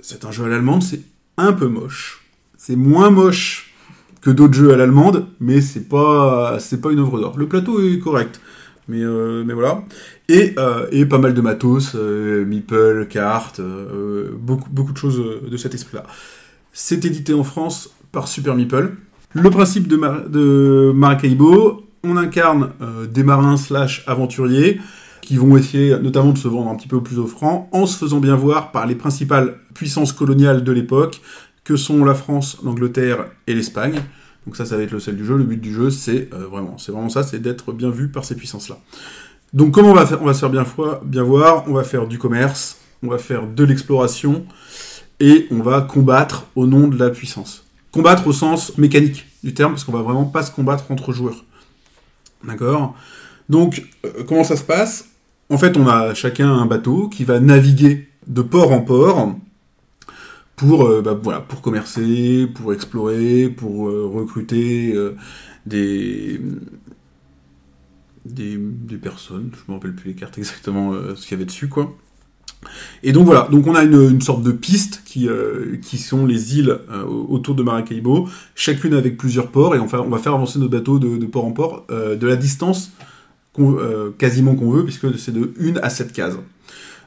C'est 0.00 0.24
un 0.24 0.30
jeu 0.30 0.44
à 0.44 0.48
l'allemande, 0.48 0.82
c'est 0.82 1.02
un 1.36 1.52
peu 1.52 1.66
moche. 1.66 2.24
C'est 2.56 2.76
moins 2.76 3.10
moche 3.10 3.74
que 4.22 4.30
d'autres 4.30 4.54
jeux 4.54 4.72
à 4.72 4.76
l'allemande, 4.76 5.26
mais 5.40 5.60
c'est 5.60 5.88
pas 5.88 6.58
c'est 6.60 6.80
pas 6.80 6.92
une 6.92 7.00
œuvre 7.00 7.20
d'or. 7.20 7.36
Le 7.36 7.46
plateau 7.46 7.82
est 7.86 7.98
correct, 7.98 8.40
mais 8.88 9.02
euh, 9.02 9.44
mais 9.44 9.54
voilà. 9.54 9.84
Et, 10.28 10.54
euh, 10.58 10.86
et 10.90 11.06
pas 11.06 11.18
mal 11.18 11.34
de 11.34 11.40
matos, 11.40 11.92
euh, 11.94 12.44
meeple, 12.44 13.06
cartes, 13.08 13.60
euh, 13.60 14.30
beaucoup 14.38 14.92
de 14.92 14.98
choses 14.98 15.22
de 15.50 15.56
cet 15.56 15.74
esprit-là. 15.74 16.04
C'est 16.72 17.04
édité 17.04 17.34
en 17.34 17.44
France 17.44 17.90
par 18.12 18.28
Super 18.28 18.54
Meeple. 18.54 18.94
Le 19.34 19.50
principe 19.50 19.88
de, 19.88 19.96
Mar- 19.96 20.28
de 20.28 20.92
Maracaibo, 20.94 21.86
on 22.02 22.16
incarne 22.16 22.70
des 23.12 23.22
marins 23.22 23.56
slash 23.56 24.04
aventuriers 24.06 24.80
qui 25.20 25.36
vont 25.36 25.56
essayer 25.56 25.98
notamment 25.98 26.32
de 26.32 26.38
se 26.38 26.48
vendre 26.48 26.70
un 26.70 26.76
petit 26.76 26.86
peu 26.88 27.02
plus 27.02 27.18
offrant 27.18 27.68
en 27.72 27.86
se 27.86 27.98
faisant 27.98 28.20
bien 28.20 28.36
voir 28.36 28.70
par 28.70 28.86
les 28.86 28.94
principales 28.94 29.58
puissances 29.74 30.12
coloniales 30.12 30.62
de 30.62 30.72
l'époque 30.72 31.20
que 31.64 31.76
sont 31.76 32.04
la 32.04 32.14
France, 32.14 32.58
l'Angleterre 32.64 33.26
et 33.48 33.54
l'Espagne. 33.54 34.02
Donc 34.46 34.56
ça, 34.56 34.64
ça 34.64 34.76
va 34.76 34.82
être 34.82 34.92
le 34.92 35.00
sel 35.00 35.16
du 35.16 35.24
jeu. 35.24 35.36
Le 35.36 35.44
but 35.44 35.60
du 35.60 35.74
jeu, 35.74 35.90
c'est 35.90 36.28
euh, 36.32 36.46
vraiment, 36.46 36.78
c'est 36.78 36.92
vraiment 36.92 37.08
ça, 37.08 37.22
c'est 37.22 37.40
d'être 37.40 37.72
bien 37.72 37.90
vu 37.90 38.08
par 38.08 38.24
ces 38.24 38.36
puissances-là. 38.36 38.78
Donc 39.52 39.72
comment 39.72 39.90
on 39.90 39.94
va 39.94 40.06
faire 40.06 40.22
On 40.22 40.26
va 40.26 40.34
se 40.34 40.40
faire 40.40 40.50
bien, 40.50 41.22
voir? 41.22 41.64
On 41.68 41.72
va 41.72 41.84
faire 41.84 42.06
du 42.06 42.18
commerce, 42.18 42.78
on 43.02 43.08
va 43.08 43.18
faire 43.18 43.46
de 43.46 43.64
l'exploration 43.64 44.44
et 45.20 45.46
on 45.50 45.62
va 45.62 45.80
combattre 45.80 46.46
au 46.54 46.66
nom 46.66 46.88
de 46.88 46.98
la 46.98 47.10
puissance. 47.10 47.64
Combattre 47.90 48.26
au 48.26 48.32
sens 48.32 48.76
mécanique 48.78 49.26
du 49.42 49.54
terme, 49.54 49.72
parce 49.72 49.84
qu'on 49.84 49.92
va 49.92 50.02
vraiment 50.02 50.24
pas 50.24 50.42
se 50.42 50.50
combattre 50.50 50.90
entre 50.90 51.12
joueurs. 51.12 51.44
D'accord? 52.44 52.94
Donc, 53.48 53.84
euh, 54.04 54.24
comment 54.28 54.44
ça 54.44 54.56
se 54.56 54.64
passe? 54.64 55.06
En 55.48 55.58
fait, 55.58 55.76
on 55.76 55.86
a 55.88 56.12
chacun 56.14 56.52
un 56.52 56.66
bateau 56.66 57.08
qui 57.08 57.24
va 57.24 57.40
naviguer 57.40 58.08
de 58.26 58.42
port 58.42 58.72
en 58.72 58.80
port 58.80 59.34
pour, 60.56 60.86
euh, 60.86 61.02
bah, 61.02 61.18
voilà, 61.22 61.40
pour 61.40 61.60
commercer, 61.60 62.48
pour 62.54 62.72
explorer, 62.72 63.48
pour 63.48 63.88
euh, 63.88 64.10
recruter 64.12 64.92
euh, 64.94 65.14
des, 65.66 66.40
des, 68.24 68.56
des 68.58 68.96
personnes. 68.96 69.50
Je 69.52 69.70
me 69.70 69.76
rappelle 69.76 69.94
plus 69.94 70.08
les 70.08 70.16
cartes 70.16 70.38
exactement 70.38 70.94
ce 71.14 71.22
qu'il 71.22 71.32
y 71.32 71.34
avait 71.34 71.44
dessus, 71.44 71.68
quoi. 71.68 71.94
Et 73.04 73.12
donc 73.12 73.26
voilà, 73.26 73.46
donc 73.50 73.66
on 73.66 73.74
a 73.76 73.84
une, 73.84 74.20
sorte 74.20 74.42
de 74.42 74.50
piste 74.50 75.02
qui, 75.04 75.28
qui 75.82 75.98
sont 75.98 76.26
les 76.26 76.58
îles 76.58 76.76
autour 77.06 77.54
de 77.54 77.62
Maracaibo, 77.62 78.28
chacune 78.56 78.94
avec 78.94 79.18
plusieurs 79.18 79.52
ports, 79.52 79.76
et 79.76 79.78
on, 79.78 79.84
on 79.84 80.08
va 80.08 80.18
faire 80.18 80.34
avancer 80.34 80.58
notre 80.58 80.72
bateau 80.72 80.98
de, 80.98 81.24
port 81.26 81.44
en 81.44 81.52
port 81.52 81.86
de 81.88 82.26
la 82.26 82.34
distance 82.34 82.90
quasiment 84.18 84.56
qu'on 84.56 84.70
veut, 84.70 84.84
puisque 84.84 85.16
c'est 85.16 85.32
de 85.32 85.52
1 85.60 85.76
à 85.76 85.90
7 85.90 86.12
cases. 86.12 86.38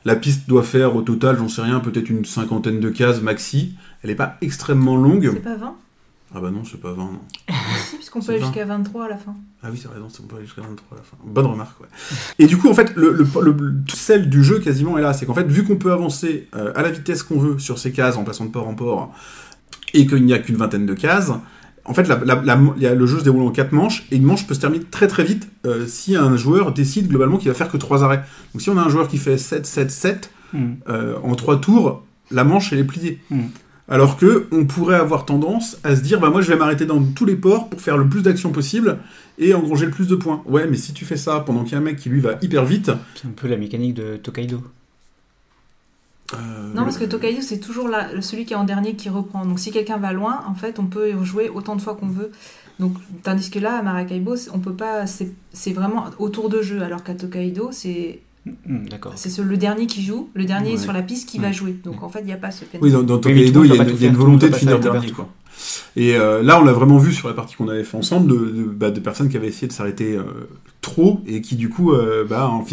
La 0.06 0.16
piste 0.16 0.48
doit 0.48 0.64
faire 0.64 0.96
au 0.96 1.02
total, 1.02 1.38
j'en 1.38 1.50
sais 1.50 1.62
rien, 1.62 1.80
peut-être 1.80 2.10
une 2.10 2.26
cinquantaine 2.26 2.80
de 2.80 2.90
cases 2.90 3.22
maxi. 3.22 3.76
Elle 4.04 4.10
n'est 4.10 4.16
pas 4.16 4.38
extrêmement 4.42 4.96
longue. 4.96 5.30
C'est 5.34 5.40
pas 5.42 5.56
20 5.58 5.76
Ah 6.36 6.40
bah 6.40 6.52
non, 6.52 6.64
c'est 6.64 6.80
pas 6.80 6.94
20, 6.94 7.04
non. 7.04 7.20
Si, 7.90 7.96
puisqu'on 7.98 8.22
peut 8.22 8.32
aller 8.32 8.40
20. 8.40 8.46
jusqu'à 8.48 8.66
23 8.66 9.06
à 9.06 9.10
la 9.10 9.18
fin. 9.18 9.36
Ah 9.62 9.68
oui, 9.72 9.78
c'est 9.82 9.90
raison, 9.90 10.08
c'est 10.10 10.22
on 10.24 10.28
peut 10.28 10.38
aller 10.38 10.46
jusqu'à 10.46 10.62
23 10.62 10.98
à 10.98 11.02
la 11.02 11.04
fin. 11.04 11.18
Bonne 11.26 11.46
remarque, 11.48 11.80
ouais. 11.82 11.88
Et 12.40 12.48
du 12.48 12.58
coup, 12.58 12.70
en 12.70 12.74
fait, 12.74 12.96
le, 12.96 13.12
le, 13.12 13.28
le- 13.42 13.52
le- 13.52 13.84
tout 13.86 13.96
sel 13.98 14.30
du 14.30 14.42
jeu 14.44 14.60
quasiment 14.60 14.98
est 14.98 15.02
là. 15.02 15.12
C'est 15.14 15.26
qu'en 15.26 15.34
fait, 15.34 15.48
vu 15.48 15.64
qu'on 15.66 15.76
peut 15.76 15.92
avancer 15.92 16.48
euh, 16.56 16.72
à 16.76 16.82
la 16.82 16.92
vitesse 16.92 17.24
qu'on 17.24 17.40
veut 17.40 17.60
sur 17.60 17.78
ces 17.78 17.92
cases 17.92 18.16
en 18.16 18.24
passant 18.24 18.46
de 18.46 18.52
port 18.52 18.68
en 18.70 18.76
port, 18.76 19.14
et 19.94 20.06
qu'il 20.08 20.24
n'y 20.26 20.34
a 20.34 20.40
qu'une 20.40 20.56
vingtaine 20.56 20.86
de 20.86 20.94
cases, 20.94 21.32
en 21.90 21.94
fait, 21.94 22.08
la- 22.08 22.22
la- 22.24 22.42
la- 22.78 22.94
le 22.96 23.06
jeu 23.06 23.20
se 23.20 23.24
déroule 23.26 23.42
en 23.44 23.50
quatre 23.52 23.72
manches, 23.74 24.06
et 24.12 24.16
une 24.16 24.24
manche 24.24 24.46
peut 24.48 24.54
se 24.54 24.60
terminer 24.62 24.86
très 24.90 25.08
très 25.08 25.24
vite 25.24 25.50
euh, 25.66 25.86
si 25.88 26.16
un 26.16 26.38
joueur 26.38 26.72
décide 26.72 27.08
globalement 27.08 27.38
qu'il 27.38 27.50
va 27.50 27.54
faire 27.56 27.70
que 27.70 27.78
trois 27.78 28.04
arrêts. 28.04 28.24
Donc 28.54 28.62
si 28.62 28.70
on 28.70 28.78
a 28.78 28.82
un 28.82 28.90
joueur 28.90 29.08
qui 29.08 29.18
fait 29.18 29.38
7, 29.38 29.66
7, 29.66 29.92
7, 29.92 30.30
Hmm. 30.54 30.74
euh, 30.90 31.16
en 31.24 31.36
trois 31.36 31.60
tours, 31.62 32.04
la 32.32 32.44
manche 32.44 32.72
elle 32.74 32.80
est 32.80 32.84
pliée. 32.84 33.20
Mm. 33.30 33.42
Alors 33.88 34.18
que 34.18 34.48
on 34.52 34.66
pourrait 34.66 34.96
avoir 34.98 35.26
tendance 35.26 35.78
à 35.84 35.96
se 35.96 36.02
dire 36.02 36.20
bah 36.20 36.30
moi 36.30 36.42
je 36.42 36.48
vais 36.52 36.56
m'arrêter 36.58 36.86
dans 36.86 37.02
tous 37.04 37.26
les 37.26 37.36
ports 37.36 37.70
pour 37.70 37.82
faire 37.82 37.98
le 37.98 38.08
plus 38.08 38.22
d'actions 38.22 38.52
possible 38.52 38.98
et 39.40 39.54
engranger 39.56 39.86
le 39.86 39.92
plus 39.92 40.08
de 40.08 40.16
points. 40.16 40.42
Ouais, 40.46 40.68
mais 40.68 40.78
si 40.78 40.94
tu 40.94 41.06
fais 41.06 41.18
ça 41.18 41.40
pendant 41.40 41.64
qu'il 41.64 41.72
y 41.74 41.76
a 41.76 41.80
un 41.80 41.82
mec 41.84 41.98
qui 41.98 42.10
lui 42.10 42.20
va 42.20 42.38
hyper 42.42 42.66
vite, 42.66 42.92
C'est 43.16 43.28
un 43.28 43.32
peu 43.36 43.48
la 43.48 43.58
mécanique 43.58 43.94
de 43.96 44.18
Tokaido. 44.18 44.62
Euh, 46.34 46.74
Non, 46.74 46.84
parce 46.84 46.98
que 46.98 47.06
Tokaido, 47.06 47.42
c'est 47.42 47.60
toujours 47.60 47.90
celui 48.22 48.46
qui 48.46 48.54
est 48.54 48.58
en 48.58 48.64
dernier 48.64 48.96
qui 48.96 49.10
reprend. 49.10 49.46
Donc 49.46 49.60
si 49.60 49.72
quelqu'un 49.72 49.98
va 49.98 50.14
loin, 50.14 50.44
en 50.48 50.54
fait, 50.54 50.80
on 50.80 50.86
peut 50.86 51.24
jouer 51.24 51.50
autant 51.50 51.76
de 51.76 51.82
fois 51.82 51.96
qu'on 51.96 52.10
veut. 52.10 52.32
Donc, 52.80 52.94
tandis 53.24 53.50
que 53.50 53.60
là, 53.60 53.78
à 53.78 53.82
Maracaibo, 53.82 54.36
on 54.54 54.60
peut 54.60 54.74
pas. 54.74 55.06
C'est 55.06 55.32
c'est 55.52 55.74
vraiment 55.74 56.06
autour 56.18 56.50
de 56.50 56.62
jeu. 56.62 56.82
Alors 56.82 57.04
qu'à 57.04 57.14
Tokaido, 57.14 57.70
c'est 57.72 58.22
Hmm, 58.66 58.86
D'accord. 58.90 59.14
c'est 59.16 59.30
ce- 59.30 59.42
le 59.42 59.58
dernier 59.58 59.88
qui 59.88 60.04
joue, 60.04 60.30
le 60.34 60.46
dernier 60.46 60.72
Ouais. 60.72 60.78
sur 60.78 60.94
la 60.94 61.02
piste 61.02 61.30
qui 61.30 61.40
va 61.40 61.52
jouer. 61.52 61.76
Donc 61.84 62.04
en 62.04 62.10
fait, 62.10 62.20
il 62.22 62.26
n'y 62.26 62.34
a 62.34 62.38
pas 62.38 62.52
ce 62.52 62.66
phénomène. 62.66 62.96
Oui, 62.96 63.06
dans, 63.06 63.18
dans 63.18 63.30
il 63.30 63.38
y 63.38 63.40
y 63.40 63.44
a 63.44 63.84
une 63.84 63.98
faire, 63.98 64.14
volonté 64.14 64.50
de 64.50 64.56
finir 64.56 64.80
dernier. 64.80 65.12
Quoi. 65.12 65.30
Et 65.96 66.16
euh, 66.16 66.42
là, 66.42 66.60
on 66.62 66.64
l'a 66.64 66.72
vraiment 66.74 66.98
vu 66.98 67.12
sur 67.14 67.28
la 67.28 67.34
partie 67.34 67.56
qu'on 67.56 67.68
avait 67.68 67.84
fait 67.84 67.98
ensemble, 67.98 68.28
de, 68.32 68.36
de, 68.36 68.64
bah, 68.64 68.92
de 68.92 69.00
personnes 69.00 69.30
qui 69.30 69.38
avaient 69.38 69.48
essayé 69.48 69.68
de 69.68 69.74
s'arrêter 69.74 70.16
euh, 70.16 70.24
trop 70.82 71.22
et 71.28 71.42
qui, 71.42 71.56
du 71.56 71.70
coup, 71.70 71.92
euh, 71.94 72.24
bah, 72.24 72.48
en 72.48 72.64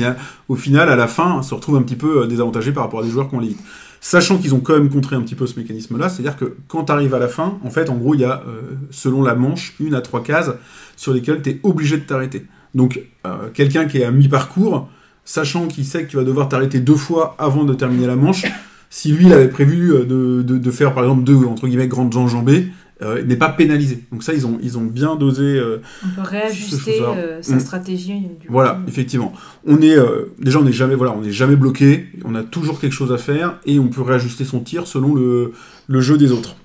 au 0.48 0.54
final, 0.56 0.88
à 0.88 0.96
la 0.96 1.08
fin, 1.08 1.42
se 1.42 1.54
retrouvent 1.54 1.76
un 1.76 1.82
petit 1.82 1.96
peu 1.96 2.26
désavantagés 2.26 2.72
par 2.72 2.84
rapport 2.84 3.00
à 3.00 3.02
des 3.02 3.10
joueurs 3.10 3.28
qui 3.28 3.34
ont 3.34 3.40
limite. 3.40 3.58
Sachant 4.00 4.38
qu'ils 4.38 4.54
ont 4.54 4.60
quand 4.60 4.74
même 4.74 4.88
contré 4.90 5.16
un 5.16 5.22
petit 5.22 5.34
peu 5.34 5.46
ce 5.48 5.58
mécanisme-là, 5.58 6.08
c'est-à-dire 6.08 6.36
que 6.36 6.54
quand 6.68 6.84
tu 6.84 6.92
arrives 6.92 7.14
à 7.14 7.18
la 7.18 7.26
fin, 7.28 7.58
en 7.64 7.70
fait, 7.70 7.90
en 7.90 7.96
gros, 7.96 8.14
il 8.14 8.20
y 8.20 8.24
a, 8.24 8.44
euh, 8.46 8.60
selon 8.90 9.22
la 9.22 9.34
manche, 9.34 9.74
une 9.80 9.94
à 9.94 10.00
trois 10.00 10.22
cases 10.22 10.50
sur 10.96 11.12
lesquelles 11.12 11.42
tu 11.42 11.50
es 11.50 11.60
obligé 11.64 11.96
de 11.96 12.02
t'arrêter. 12.04 12.46
Donc, 12.74 13.00
euh, 13.26 13.48
quelqu'un 13.52 13.86
qui 13.86 13.98
est 13.98 14.04
à 14.04 14.12
mi-parcours, 14.12 14.88
sachant 15.26 15.66
qu'il 15.68 15.84
sait 15.84 16.04
que 16.04 16.10
tu 16.10 16.16
vas 16.16 16.24
devoir 16.24 16.48
t'arrêter 16.48 16.80
deux 16.80 16.94
fois 16.96 17.34
avant 17.38 17.64
de 17.64 17.74
terminer 17.74 18.06
la 18.06 18.16
manche, 18.16 18.44
si 18.88 19.12
lui, 19.12 19.26
il 19.26 19.32
avait 19.34 19.48
prévu 19.48 19.92
euh, 19.92 20.04
de, 20.06 20.42
de- 20.42 20.56
de 20.58 20.70
faire, 20.70 20.94
par 20.94 21.04
exemple, 21.04 21.24
deux, 21.24 21.36
entre 21.44 21.66
guillemets, 21.68 21.88
grandes 21.88 22.16
enjambées, 22.16 22.68
euh, 23.02 23.18
il 23.20 23.26
n'est 23.26 23.36
pas 23.36 23.50
pénalisé. 23.50 24.04
Donc 24.10 24.22
ça, 24.22 24.32
ils 24.32 24.46
ont, 24.46 24.58
ils 24.62 24.78
ont 24.78 24.84
bien 24.84 25.16
dosé... 25.16 25.42
euh, 25.42 25.82
On 26.02 26.22
peut 26.22 26.26
réajuster 26.26 27.02
euh, 27.02 27.42
sa 27.42 27.56
Mm. 27.56 27.60
stratégie. 27.60 28.14
Du 28.40 28.46
voilà, 28.48 28.70
coup. 28.74 28.88
effectivement. 28.88 29.34
On 29.66 29.82
est 29.82 29.98
euh, 29.98 30.32
déjà 30.38 30.60
on 30.60 30.62
n'est 30.62 30.72
jamais 30.72 30.94
voilà, 30.94 31.12
on 31.12 31.20
n'est 31.20 31.30
jamais 31.32 31.56
bloqué, 31.56 32.06
on 32.24 32.34
a 32.34 32.42
toujours 32.42 32.80
quelque 32.80 32.94
chose 32.94 33.12
à 33.12 33.18
faire 33.18 33.58
et 33.66 33.78
on 33.78 33.88
peut 33.88 34.00
réajuster 34.00 34.44
son 34.46 34.60
tir 34.60 34.86
selon 34.86 35.14
le, 35.14 35.52
le 35.88 36.00
jeu 36.00 36.16
des 36.16 36.32
autres. 36.32 36.56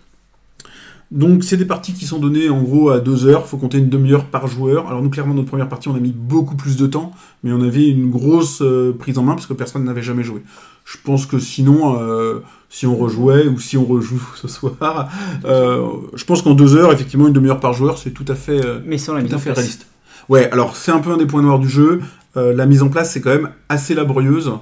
Donc 1.11 1.43
c'est 1.43 1.57
des 1.57 1.65
parties 1.65 1.93
qui 1.93 2.05
sont 2.05 2.19
données 2.19 2.49
en 2.49 2.61
gros 2.61 2.89
à 2.89 2.99
deux 2.99 3.25
heures, 3.25 3.45
faut 3.45 3.57
compter 3.57 3.77
une 3.79 3.89
demi-heure 3.89 4.25
par 4.25 4.47
joueur. 4.47 4.87
Alors 4.87 5.01
nous 5.01 5.09
clairement 5.09 5.33
notre 5.33 5.49
première 5.49 5.67
partie 5.67 5.89
on 5.89 5.95
a 5.95 5.99
mis 5.99 6.13
beaucoup 6.13 6.55
plus 6.55 6.77
de 6.77 6.87
temps, 6.87 7.11
mais 7.43 7.51
on 7.51 7.61
avait 7.61 7.89
une 7.89 8.09
grosse 8.09 8.61
euh, 8.61 8.95
prise 8.97 9.17
en 9.17 9.23
main 9.23 9.33
parce 9.33 9.45
que 9.45 9.53
personne 9.53 9.83
n'avait 9.83 10.01
jamais 10.01 10.23
joué. 10.23 10.41
Je 10.85 10.97
pense 11.03 11.25
que 11.25 11.37
sinon 11.37 11.99
euh, 11.99 12.39
si 12.69 12.87
on 12.87 12.95
rejouait 12.95 13.45
ou 13.47 13.59
si 13.59 13.75
on 13.75 13.83
rejoue 13.83 14.23
ce 14.35 14.47
soir, 14.47 15.09
euh, 15.43 15.85
je 16.13 16.23
pense 16.23 16.41
qu'en 16.43 16.53
deux 16.53 16.77
heures 16.77 16.93
effectivement 16.93 17.27
une 17.27 17.33
demi-heure 17.33 17.59
par 17.59 17.73
joueur 17.73 17.97
c'est 17.97 18.11
tout 18.11 18.25
à 18.29 18.35
fait 18.35 18.61
Mais 18.85 18.97
sans 18.97 19.13
la 19.13 19.21
mise 19.21 19.31
tout 19.31 19.35
à 19.35 19.37
en 19.37 19.41
fait 19.41 19.49
place. 19.49 19.57
réaliste. 19.57 19.87
Ouais, 20.29 20.49
alors 20.51 20.77
c'est 20.77 20.91
un 20.93 20.99
peu 20.99 21.11
un 21.11 21.17
des 21.17 21.25
points 21.25 21.41
noirs 21.41 21.59
du 21.59 21.67
jeu. 21.67 21.99
La 22.35 22.65
mise 22.65 22.81
en 22.81 22.87
place, 22.87 23.11
c'est 23.11 23.19
quand 23.19 23.31
même 23.31 23.49
assez 23.67 23.93
laborieuse. 23.93 24.53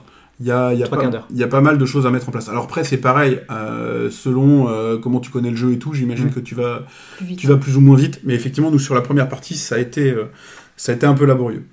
Il 0.42 0.48
y 0.48 0.52
a, 0.52 0.74
y, 0.74 0.82
pas- 0.88 0.98
y 1.34 1.44
a 1.44 1.62
mal 1.62 1.78
de 1.78 1.86
choses 1.86 2.06
à 2.06 2.12
mettre 2.12 2.30
en 2.30 2.32
place. 2.32 2.48
Alors 2.48 2.64
après, 2.64 2.86
c'est 2.86 2.98
pareil, 2.98 3.40
euh, 3.52 4.10
selon 4.10 4.70
euh, 4.70 4.98
comment 4.98 5.20
tu 5.20 5.32
connais 5.32 5.50
le 5.50 5.58
jeu 5.58 5.74
et 5.74 5.80
tout, 5.80 5.94
j'imagine 5.94 6.28
Mm. 6.28 6.32
que 6.32 6.40
tu 6.40 6.56
vas, 6.56 6.84
Plus 7.18 7.26
vite. 7.26 7.40
tu 7.40 7.48
vas 7.48 7.58
plus 7.58 7.76
ou 7.76 7.82
moins 7.82 7.98
vite. 7.98 8.22
Mais 8.24 8.36
effectivement, 8.36 8.72
nous, 8.72 8.80
sur 8.80 8.96
la 8.96 9.02
première 9.02 9.28
partie, 9.28 9.56
ça 9.58 9.76
a 9.76 9.80
été, 9.80 10.12
euh, 10.12 10.26
ça 10.78 10.94
a 10.94 10.96
été 10.96 11.06
un 11.06 11.14
peu 11.14 11.26
laborieux. 11.26 11.66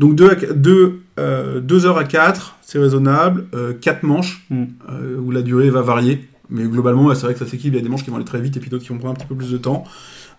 Donc 0.00 0.16
2 0.16 0.30
deux, 0.54 1.00
euh, 1.20 1.60
deux 1.60 1.86
heures 1.86 1.98
à 1.98 2.04
4, 2.04 2.56
c'est 2.60 2.78
raisonnable. 2.80 3.46
4 3.80 4.02
manches, 4.02 4.44
Mm. 4.50 4.64
euh, 4.90 5.16
où 5.20 5.30
la 5.30 5.42
durée 5.42 5.70
va 5.70 5.82
varier. 5.82 6.28
Mais 6.50 6.64
globalement, 6.64 7.04
ouais, 7.06 7.14
c'est 7.14 7.22
vrai 7.26 7.34
que 7.34 7.38
ça 7.40 7.46
s'équipe. 7.46 7.72
Il 7.72 7.76
y 7.76 7.80
a 7.80 7.82
des 7.82 7.88
manches 7.88 8.02
qui 8.04 8.10
vont 8.10 8.16
aller 8.16 8.24
très 8.24 8.40
vite 8.40 8.56
et 8.56 8.60
puis 8.60 8.70
d'autres 8.70 8.82
qui 8.84 8.88
vont 8.90 8.98
prendre 8.98 9.12
un 9.12 9.16
petit 9.16 9.26
peu 9.26 9.34
plus 9.36 9.52
de 9.52 9.58
temps. 9.58 9.84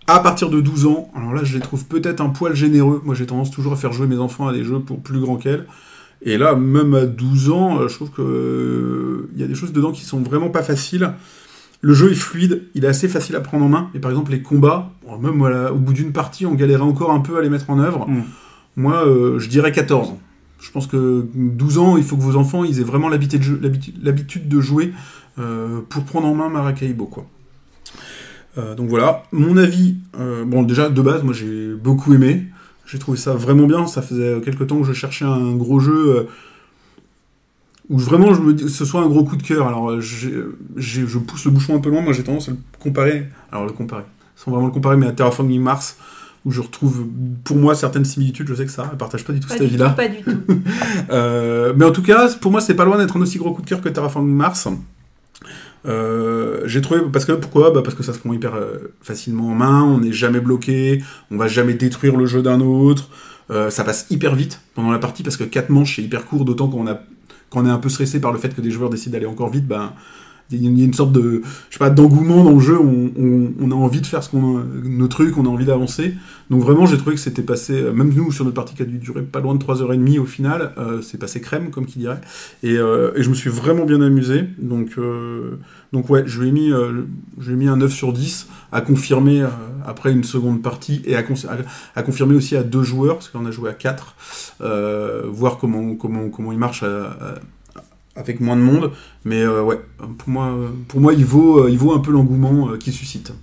À 0.08 0.20
partir 0.20 0.50
de 0.50 0.60
12 0.60 0.86
ans, 0.86 1.12
alors 1.16 1.34
là, 1.34 1.44
je 1.46 1.54
les 1.54 1.60
trouve 1.62 1.86
peut-être 1.86 2.20
un 2.20 2.30
poil 2.30 2.56
généreux. 2.56 3.02
Moi, 3.06 3.16
j'ai 3.16 3.26
tendance 3.28 3.52
toujours 3.52 3.72
à 3.74 3.76
faire 3.76 3.94
jouer 3.94 4.08
mes 4.08 4.18
enfants 4.18 4.48
à 4.48 4.54
des 4.54 4.64
jeux 4.64 4.80
pour 4.80 5.00
plus 5.02 5.20
grands 5.22 5.38
qu'elles. 5.38 5.66
Et 6.22 6.38
là, 6.38 6.56
même 6.56 6.94
à 6.96 7.06
12 7.06 7.50
ans, 7.50 7.80
euh, 7.80 7.88
je 7.88 7.96
trouve 7.96 8.12
que 8.12 8.22
euh, 8.22 9.30
il 9.36 9.42
y 9.42 9.44
a 9.44 9.48
des 9.48 9.56
choses 9.56 9.72
dedans 9.72 9.92
qui 9.92 10.04
sont 10.04 10.20
vraiment 10.22 10.50
pas 10.50 10.64
faciles. 10.64 11.14
Le 11.82 11.94
jeu 11.94 12.12
est 12.12 12.16
fluide, 12.16 12.64
il 12.76 12.84
est 12.84 12.90
assez 12.90 13.08
facile 13.08 13.38
à 13.38 13.40
prendre 13.40 13.64
en 13.66 13.70
main. 13.70 13.90
Et 13.96 14.00
par 14.00 14.12
exemple, 14.12 14.32
les 14.32 14.42
combats, 14.42 14.92
même 15.22 15.38
voilà, 15.38 15.72
au 15.72 15.78
bout 15.78 15.94
d'une 15.94 16.12
partie, 16.12 16.46
on 16.46 16.54
galérait 16.56 16.82
encore 16.82 17.12
un 17.12 17.22
peu 17.22 17.38
à 17.38 17.42
les 17.42 17.50
mettre 17.50 17.70
en 17.70 17.80
œuvre. 17.80 18.06
Mm. 18.10 18.24
Moi, 18.76 19.08
euh, 19.08 19.40
je 19.40 19.48
dirais 19.48 19.72
14. 19.72 20.14
Je 20.60 20.72
pense 20.72 20.88
que 20.88 21.26
12 21.34 21.78
ans, 21.78 21.96
il 21.96 22.04
faut 22.04 22.18
que 22.18 22.22
vos 22.22 22.36
enfants 22.36 22.66
ils 22.66 22.82
aient 22.82 22.84
vraiment 22.84 23.08
l'habitude 23.08 23.40
de, 23.40 24.60
jeu- 24.60 24.62
jouer 24.62 24.94
euh, 25.40 25.80
pour 25.88 26.04
prendre 26.04 26.28
en 26.28 26.36
main 26.36 26.50
Maracaibo. 26.50 27.06
Quoi. 27.06 27.26
Euh, 28.58 28.76
donc 28.76 28.90
voilà, 28.90 29.24
mon 29.32 29.56
avis, 29.56 29.96
bon 30.46 30.64
déjà 30.64 30.90
de 30.90 31.02
base, 31.02 31.24
moi 31.24 31.34
j'ai 31.34 31.74
beaucoup 31.76 32.14
aimé. 32.14 32.48
J'ai 32.92 33.00
trouvé 33.00 33.18
ça 33.18 33.34
vraiment 33.34 33.68
bien. 33.68 33.86
Ça 33.88 34.02
faisait 34.02 34.42
quelques 34.44 34.68
temps 34.68 34.80
que 34.80 34.88
je 34.88 34.94
cherchais 34.94 35.26
un 35.26 35.56
gros 35.56 35.80
jeu 35.80 36.18
euh, 36.18 36.24
où 37.90 37.98
vraiment 37.98 38.34
je 38.34 38.42
me 38.42 38.54
dis, 38.54 38.70
ce 38.70 38.86
soit 38.86 39.02
un 39.02 39.08
gros 39.08 39.24
coup 39.24 39.36
de 39.36 39.44
cœur. 39.44 39.68
Alors 39.68 40.00
je 40.02 41.18
pousse 41.20 41.46
le 41.46 41.52
bouchon 41.52 41.76
un 41.76 41.80
peu 41.80 41.90
loin. 41.90 42.02
Moi 42.02 42.14
j'ai 42.14 42.24
tendance 42.24 42.50
à 42.50 42.52
le 42.52 42.58
comparer. 42.80 43.28
Alors 43.52 43.66
le 43.66 43.74
comparer, 43.74 44.04
sans 44.36 44.52
vraiment 44.52 44.68
le 44.68 44.74
comparer, 44.74 44.98
mais 44.98 45.08
à 45.08 45.12
Terraforming 45.12 45.62
Mars, 45.62 45.98
où 46.46 46.52
je 46.52 46.62
retrouve 46.62 47.06
pour 47.44 47.58
moi 47.58 47.76
certaines 47.76 48.06
similitudes. 48.06 48.48
Je 48.48 48.56
sais 48.56 48.66
que 48.66 48.72
ça 48.72 48.90
ne 48.92 48.98
partage 48.98 49.24
pas 49.24 49.34
du 49.34 49.40
tout 49.40 49.48
Pas 49.48 49.56
cet 49.56 49.64
du 49.64 49.70
avis-là. 49.70 49.90
pas 49.90 50.08
du 50.08 50.22
tout. 50.24 50.32
Euh, 51.12 51.74
mais 51.76 51.86
en 51.86 51.92
tout 51.92 52.04
cas, 52.04 52.30
pour 52.40 52.52
moi, 52.52 52.62
c'est 52.62 52.76
pas 52.76 52.86
loin 52.86 52.98
d'être 52.98 53.18
un 53.18 53.22
aussi 53.22 53.40
gros 53.40 53.52
coup 53.52 53.62
de 53.62 53.68
cœur 53.68 53.82
que 53.82 53.90
Terraforming 53.90 54.36
Mars. 54.36 54.68
Euh, 55.86 56.62
j'ai 56.66 56.82
trouvé 56.82 57.02
parce 57.12 57.26
que 57.26 57.32
pourquoi? 57.34 57.72
Bah 57.72 57.82
parce 57.84 57.96
que 57.96 58.04
ça 58.04 58.14
se 58.14 58.20
prend 58.20 58.34
hyper 58.34 58.56
euh, 58.56 58.94
facilement 59.02 59.50
en 59.52 59.56
main, 59.56 59.84
on 59.84 60.00
n'est 60.00 60.12
jamais 60.12 60.42
bloqué, 60.42 61.02
on 61.32 61.38
va 61.38 61.48
jamais 61.48 61.74
détruire 61.74 62.18
le 62.18 62.26
jeu 62.26 62.42
d'un 62.42 62.60
autre, 62.60 63.10
euh, 63.50 63.70
ça 63.70 63.84
passe 63.86 64.06
hyper 64.10 64.36
vite 64.36 64.60
pendant 64.76 64.92
la 64.92 65.00
partie 65.00 65.24
parce 65.24 65.38
que 65.38 65.46
4 65.46 65.70
manches 65.70 65.96
c'est 65.96 66.02
hyper 66.04 66.26
court, 66.26 66.44
d'autant 66.44 66.68
qu'on 66.68 66.86
a 66.88 67.00
quand 67.50 67.62
on 67.64 67.66
est 67.66 67.70
un 67.72 67.78
peu 67.80 67.90
stressé 67.90 68.20
par 68.20 68.32
le 68.34 68.38
fait 68.40 68.54
que 68.54 68.62
des 68.62 68.72
joueurs 68.72 68.90
décident 68.90 69.14
d'aller 69.14 69.26
encore 69.26 69.50
vite, 69.50 69.68
une- 69.68 69.94
il 70.52 70.78
y 70.78 70.82
a 70.82 70.86
une 70.86 70.94
sorte 70.94 71.12
de 71.12 71.42
je 71.70 71.76
sais 71.76 71.80
pas 71.80 71.90
d'engouement 71.90 72.44
dans 72.44 72.54
le 72.54 72.60
jeu, 72.60 72.78
on, 72.80 73.12
on- 73.18 73.52
on 73.62 73.72
a 73.72 73.76
envie 73.76 74.02
de 74.02 74.06
faire 74.06 74.24
ce 74.24 74.30
qu'on 74.30 74.64
nos 74.84 75.08
trucs, 75.08 75.38
on 75.38 75.46
a 75.46 75.50
envie 75.50 75.66
d'avancer. 75.66 76.16
Donc 76.50 76.62
vraiment, 76.64 76.88
j'ai 76.88 76.98
trouvé 76.98 77.16
que 77.16 77.22
c'était 77.22 77.44
passé, 77.44 77.74
euh, 77.82 77.92
même 77.94 78.12
nous, 78.14 78.32
sur 78.32 78.44
notre 78.44 78.56
partie 78.56 78.74
qui 78.74 78.82
a 78.82 78.86
dû 78.86 78.98
durer 78.98 79.22
pas 79.22 79.40
loin 79.40 79.54
de 79.54 79.64
3h30 79.64 80.20
au 80.20 80.26
final, 80.26 80.72
euh, 80.80 81.02
c'est 81.04 81.20
passé 81.20 81.42
crème, 81.42 81.70
comme 81.70 81.86
qui 81.86 82.00
dirait. 82.00 82.20
Et, 82.64 82.78
euh, 82.78 83.12
et 83.16 83.22
je 83.22 83.30
me 83.30 83.36
suis 83.36 83.52
vraiment 83.52 83.86
bien 83.86 84.02
amusé. 84.02 84.46
Donc, 84.60 84.94
euh, 84.98 85.58
donc 85.94 86.10
ouais, 86.10 86.24
je 86.26 86.42
lui 86.42 86.50
ai 86.50 86.52
mis, 86.52 86.72
euh, 86.72 87.04
je 87.40 87.48
lui 87.50 87.54
ai 87.54 87.58
mis 87.58 87.68
un 87.68 87.78
9 87.78 87.92
sur 87.94 88.14
10 88.14 88.48
à 88.72 88.82
confirmer 88.82 89.42
euh, 89.44 89.48
après 89.86 90.12
une 90.12 90.24
seconde 90.24 90.62
partie 90.64 91.02
et 91.06 91.16
à, 91.16 91.24
à, 91.96 92.02
confirmer 92.04 92.36
aussi 92.36 92.56
à 92.56 92.64
deux 92.64 92.84
joueurs, 92.84 93.16
parce 93.16 93.30
qu'on 93.30 93.46
a 93.46 93.52
joué 93.52 93.70
à 93.70 93.74
4, 93.74 94.16
euh, 94.62 95.24
voir 95.28 95.58
comment, 95.60 95.94
comment, 95.96 96.30
comment 96.30 96.52
il 96.52 96.58
marche 96.60 96.82
à- 96.82 96.88
à- 97.12 97.36
avec 98.16 98.40
moins 98.40 98.56
de 98.56 98.62
monde. 98.62 98.92
Mais 99.26 99.42
euh, 99.42 99.62
ouais, 99.64 99.80
pour 100.18 100.30
moi, 100.30 100.58
pour 100.88 101.00
moi 101.02 101.14
il, 101.14 101.26
vaut, 101.26 101.64
euh, 101.66 101.70
il 101.72 101.78
vaut 101.78 101.94
un 101.94 102.00
peu 102.00 102.12
l'engouement 102.12 102.70
euh, 102.70 102.78
qu'il 102.78 102.94
suscite. 102.94 103.34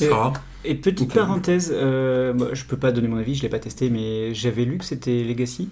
Et- 0.00 0.08
Sarah 0.08 0.32
Et 0.64 0.74
petite 0.74 1.12
parenthèse, 1.12 1.70
euh, 1.74 2.54
je 2.54 2.64
peux 2.64 2.76
pas 2.76 2.92
donner 2.92 3.08
mon 3.08 3.16
avis, 3.18 3.34
je 3.34 3.42
l'ai 3.42 3.48
pas 3.48 3.58
testé, 3.58 3.90
mais 3.90 4.34
j'avais 4.34 4.64
lu 4.64 4.78
que 4.78 4.84
c'était 4.84 5.24
Legacy. 5.24 5.68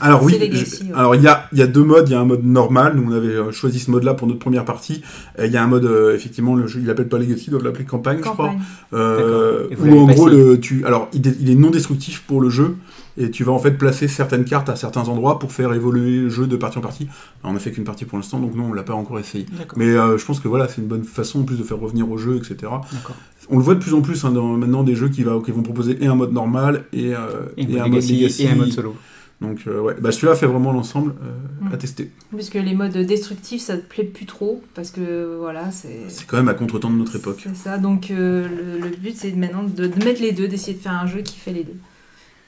Alors 0.00 0.22
oui, 0.22 0.38
Legacy, 0.38 0.84
ouais. 0.84 0.90
alors 0.94 1.14
il 1.14 1.22
y 1.22 1.28
a, 1.28 1.48
il 1.52 1.58
y 1.58 1.62
a 1.62 1.66
deux 1.66 1.82
modes, 1.82 2.08
il 2.08 2.12
y 2.12 2.14
a 2.14 2.20
un 2.20 2.24
mode 2.24 2.44
normal, 2.44 2.94
nous 2.96 3.10
on 3.12 3.16
avait 3.16 3.28
euh, 3.28 3.50
choisi 3.52 3.78
ce 3.80 3.90
mode-là 3.90 4.14
pour 4.14 4.26
notre 4.28 4.38
première 4.38 4.64
partie, 4.64 5.02
Et 5.38 5.46
il 5.46 5.52
y 5.52 5.56
a 5.56 5.62
un 5.62 5.66
mode, 5.66 5.84
euh, 5.86 6.14
effectivement, 6.14 6.54
le 6.54 6.66
jeu, 6.66 6.80
il 6.80 6.86
l'appelle 6.86 7.08
pas 7.08 7.18
Legacy, 7.18 7.44
il 7.48 7.50
doit 7.50 7.62
l'appeler 7.62 7.84
campagne, 7.84 8.18
je 8.18 8.22
crois, 8.22 8.36
Campagne. 8.48 8.60
euh, 8.94 9.66
où 9.78 9.98
en 9.98 10.06
gros, 10.06 10.28
le, 10.28 10.58
tu, 10.60 10.84
alors 10.84 11.08
il 11.12 11.26
est, 11.26 11.36
il 11.40 11.50
est 11.50 11.54
non 11.54 11.70
destructif 11.70 12.22
pour 12.26 12.40
le 12.40 12.50
jeu, 12.50 12.76
et 13.20 13.30
tu 13.32 13.42
vas 13.42 13.50
en 13.52 13.58
fait 13.58 13.72
placer 13.72 14.06
certaines 14.06 14.44
cartes 14.44 14.68
à 14.68 14.76
certains 14.76 15.08
endroits 15.08 15.40
pour 15.40 15.50
faire 15.50 15.72
évoluer 15.72 16.18
le 16.20 16.28
jeu 16.30 16.46
de 16.46 16.56
partie 16.56 16.78
en 16.78 16.82
partie. 16.82 17.08
Alors, 17.42 17.50
on 17.50 17.54
n'a 17.54 17.58
fait 17.58 17.72
qu'une 17.72 17.82
partie 17.84 18.04
pour 18.04 18.16
l'instant, 18.16 18.38
donc 18.38 18.54
non, 18.54 18.66
on 18.70 18.72
l'a 18.72 18.84
pas 18.84 18.94
encore 18.94 19.18
essayé. 19.18 19.46
Mais 19.76 19.86
euh, 19.86 20.16
je 20.16 20.24
pense 20.24 20.38
que 20.38 20.46
voilà, 20.46 20.68
c'est 20.68 20.80
une 20.80 20.86
bonne 20.86 21.02
façon 21.02 21.40
en 21.40 21.42
plus 21.42 21.56
de 21.58 21.64
faire 21.64 21.78
revenir 21.80 22.08
au 22.08 22.16
jeu, 22.16 22.36
etc. 22.36 22.54
D'accord. 22.62 23.16
On 23.50 23.56
le 23.58 23.64
voit 23.64 23.74
de 23.74 23.80
plus 23.80 23.94
en 23.94 24.02
plus 24.02 24.24
hein, 24.24 24.30
dans 24.30 24.56
maintenant 24.56 24.84
des 24.84 24.94
jeux 24.94 25.08
qui, 25.08 25.24
va, 25.24 25.38
qui 25.44 25.50
vont 25.50 25.62
proposer 25.62 25.98
et 26.00 26.06
un 26.06 26.14
mode 26.14 26.32
normal 26.32 26.84
et, 26.92 27.14
euh, 27.14 27.18
Et, 27.56 27.62
et 27.62 27.80
un 27.80 27.84
un 27.84 27.88
mode 27.88 27.94
Legacy, 27.94 28.16
Legacy. 28.20 28.42
et 28.44 28.50
un 28.50 28.54
mode 28.54 28.70
solo. 28.72 28.94
Donc 29.40 29.60
euh, 29.68 29.80
ouais, 29.80 29.94
bah, 30.00 30.10
celui-là 30.10 30.34
fait 30.34 30.46
vraiment 30.46 30.72
l'ensemble 30.72 31.14
euh, 31.22 31.32
Mm. 31.68 31.74
à 31.74 31.76
tester. 31.76 32.10
Puisque 32.34 32.54
les 32.54 32.74
modes 32.74 32.96
destructifs, 32.96 33.62
ça 33.62 33.76
te 33.76 33.82
plaît 33.86 34.04
plus 34.04 34.26
trop, 34.26 34.62
parce 34.74 34.90
que 34.90 35.36
voilà, 35.40 35.70
c'est. 35.70 36.04
C'est 36.08 36.26
quand 36.26 36.36
même 36.36 36.48
à 36.48 36.54
contre-temps 36.54 36.90
de 36.90 36.96
notre 36.96 37.16
époque. 37.16 37.40
C'est 37.42 37.56
ça, 37.56 37.78
donc 37.78 38.10
euh, 38.10 38.48
le, 38.48 38.88
le 38.88 38.96
but 38.96 39.14
c'est 39.16 39.32
maintenant 39.32 39.62
de, 39.64 39.86
de 39.86 40.04
mettre 40.04 40.20
les 40.22 40.32
deux, 40.32 40.48
d'essayer 40.48 40.76
de 40.76 40.82
faire 40.82 40.92
un 40.92 41.06
jeu 41.06 41.20
qui 41.22 41.36
fait 41.38 41.52
les 41.52 41.64
deux. 41.64 41.76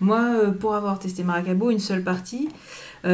Moi, 0.00 0.52
pour 0.58 0.74
avoir 0.74 0.98
testé 0.98 1.22
Maracaibo, 1.24 1.70
une 1.70 1.78
seule 1.78 2.02
partie, 2.02 2.48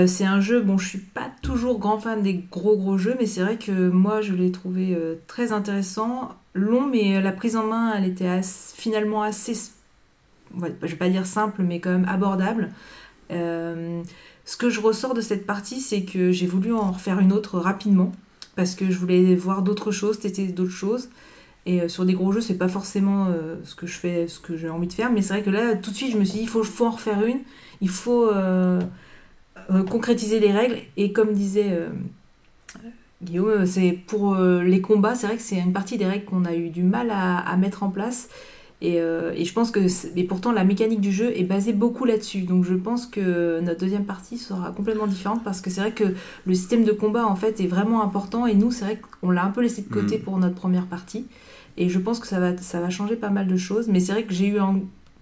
c'est 0.07 0.25
un 0.25 0.41
jeu, 0.41 0.61
bon, 0.61 0.79
je 0.79 0.87
suis 0.89 0.99
pas 1.01 1.31
toujours 1.43 1.79
grand 1.81 1.99
fan 1.99 2.23
des 2.23 2.45
gros 2.51 2.77
gros 2.77 2.97
jeux, 2.97 3.17
mais 3.19 3.27
c'est 3.27 3.41
vrai 3.43 3.57
que 3.57 3.89
moi 3.89 4.21
je 4.21 4.33
l'ai 4.35 4.53
trouvé 4.53 4.97
très 5.27 5.51
intéressant, 5.53 6.29
long, 6.55 6.87
mais 6.87 7.21
la 7.21 7.33
prise 7.33 7.57
en 7.57 7.67
main, 7.67 7.93
elle 7.97 8.05
était 8.05 8.29
as- 8.29 8.73
finalement 8.77 9.23
assez, 9.25 9.55
je 10.55 10.87
vais 10.87 10.97
pas 10.97 11.09
dire 11.09 11.27
simple, 11.27 11.63
mais 11.63 11.81
quand 11.81 11.91
même 11.91 12.07
abordable. 12.09 12.71
Euh, 13.31 14.03
ce 14.45 14.57
que 14.57 14.71
je 14.71 14.81
ressors 14.81 15.15
de 15.15 15.21
cette 15.21 15.47
partie, 15.47 15.81
c'est 15.81 16.03
que 16.03 16.31
j'ai 16.31 16.47
voulu 16.47 16.73
en 16.73 16.93
refaire 16.93 17.19
une 17.19 17.33
autre 17.33 17.59
rapidement 17.59 18.13
parce 18.55 18.75
que 18.75 18.91
je 18.91 18.99
voulais 18.99 19.35
voir 19.35 19.63
d'autres 19.63 19.91
choses, 19.91 20.19
tester 20.19 20.47
d'autres 20.47 20.71
choses. 20.71 21.09
Et 21.67 21.83
euh, 21.83 21.89
sur 21.89 22.05
des 22.05 22.15
gros 22.15 22.33
jeux, 22.33 22.41
c'est 22.41 22.55
pas 22.55 22.69
forcément 22.69 23.27
euh, 23.27 23.57
ce 23.65 23.75
que 23.75 23.87
je 23.87 23.99
fais, 23.99 24.29
ce 24.29 24.39
que 24.39 24.57
j'ai 24.57 24.71
envie 24.71 24.87
de 24.87 24.93
faire, 24.93 25.11
mais 25.11 25.21
c'est 25.21 25.35
vrai 25.35 25.43
que 25.43 25.51
là, 25.51 25.75
tout 25.75 25.91
de 25.91 25.97
suite, 25.97 26.13
je 26.13 26.19
me 26.19 26.25
suis 26.25 26.39
dit, 26.39 26.45
il 26.45 26.49
faut, 26.49 26.87
en 26.87 26.91
refaire 26.91 27.25
une, 27.25 27.41
il 27.81 27.89
faut 27.89 28.31
concrétiser 29.91 30.39
les 30.39 30.53
règles. 30.53 30.79
Et 30.97 31.13
comme 31.13 31.33
disait 31.33 31.77
Guillaume, 33.23 33.67
c'est 33.67 33.99
pour 34.07 34.37
les 34.37 34.81
combats, 34.81 35.17
c'est 35.17 35.27
vrai 35.27 35.37
que 35.37 35.43
c'est 35.43 35.59
une 35.59 35.73
partie 35.73 35.99
des 35.99 36.07
règles 36.07 36.25
qu'on 36.25 36.45
a 36.45 36.55
eu 36.55 36.71
du 36.71 36.85
mal 36.85 37.11
à 37.11 37.57
mettre 37.57 37.83
en 37.83 37.91
place. 37.91 38.29
Et, 38.87 39.01
euh, 39.01 39.33
et 39.35 39.45
je 39.45 39.53
pense 39.53 39.73
que, 39.73 39.81
et 40.17 40.23
pourtant, 40.23 40.53
la 40.53 40.63
mécanique 40.63 41.01
du 41.01 41.11
jeu 41.11 41.37
est 41.37 41.43
basée 41.43 41.73
beaucoup 41.73 42.05
là-dessus. 42.05 42.43
Donc 42.43 42.65
je 42.65 42.75
pense 42.75 43.07
que 43.07 43.59
notre 43.59 43.81
deuxième 43.81 44.05
partie 44.05 44.39
sera 44.39 44.71
complètement 44.71 45.09
différente 45.09 45.43
parce 45.43 45.61
que 45.61 45.71
c'est 45.71 45.81
vrai 45.81 45.91
que 45.91 46.15
le 46.47 46.55
système 46.55 46.85
de 46.85 46.93
combat 46.93 47.27
en 47.27 47.35
fait 47.35 47.61
est 47.61 47.67
vraiment 47.67 48.05
important 48.05 48.47
et 48.47 48.55
nous, 48.55 48.71
c'est 48.71 48.85
vrai 48.85 49.01
qu'on 49.21 49.33
l'a 49.33 49.45
un 49.45 49.51
peu 49.51 49.61
laissé 49.61 49.83
de 49.83 49.93
côté 49.93 50.19
Mm. 50.19 50.21
pour 50.21 50.39
notre 50.39 50.55
première 50.55 50.87
partie. 50.87 51.27
Et 51.77 51.89
je 51.89 51.99
pense 51.99 52.21
que 52.21 52.29
ça 52.29 52.39
va, 52.39 52.57
ça 52.59 52.81
va 52.81 52.89
changer 52.89 53.17
pas 53.17 53.31
mal 53.31 53.49
de 53.49 53.57
choses. 53.57 53.89
Mais 53.89 53.99
c'est 53.99 54.13
vrai 54.13 54.23
que 54.23 54.33
j'ai 54.33 54.47
eu 54.47 54.61
un, 54.61 54.79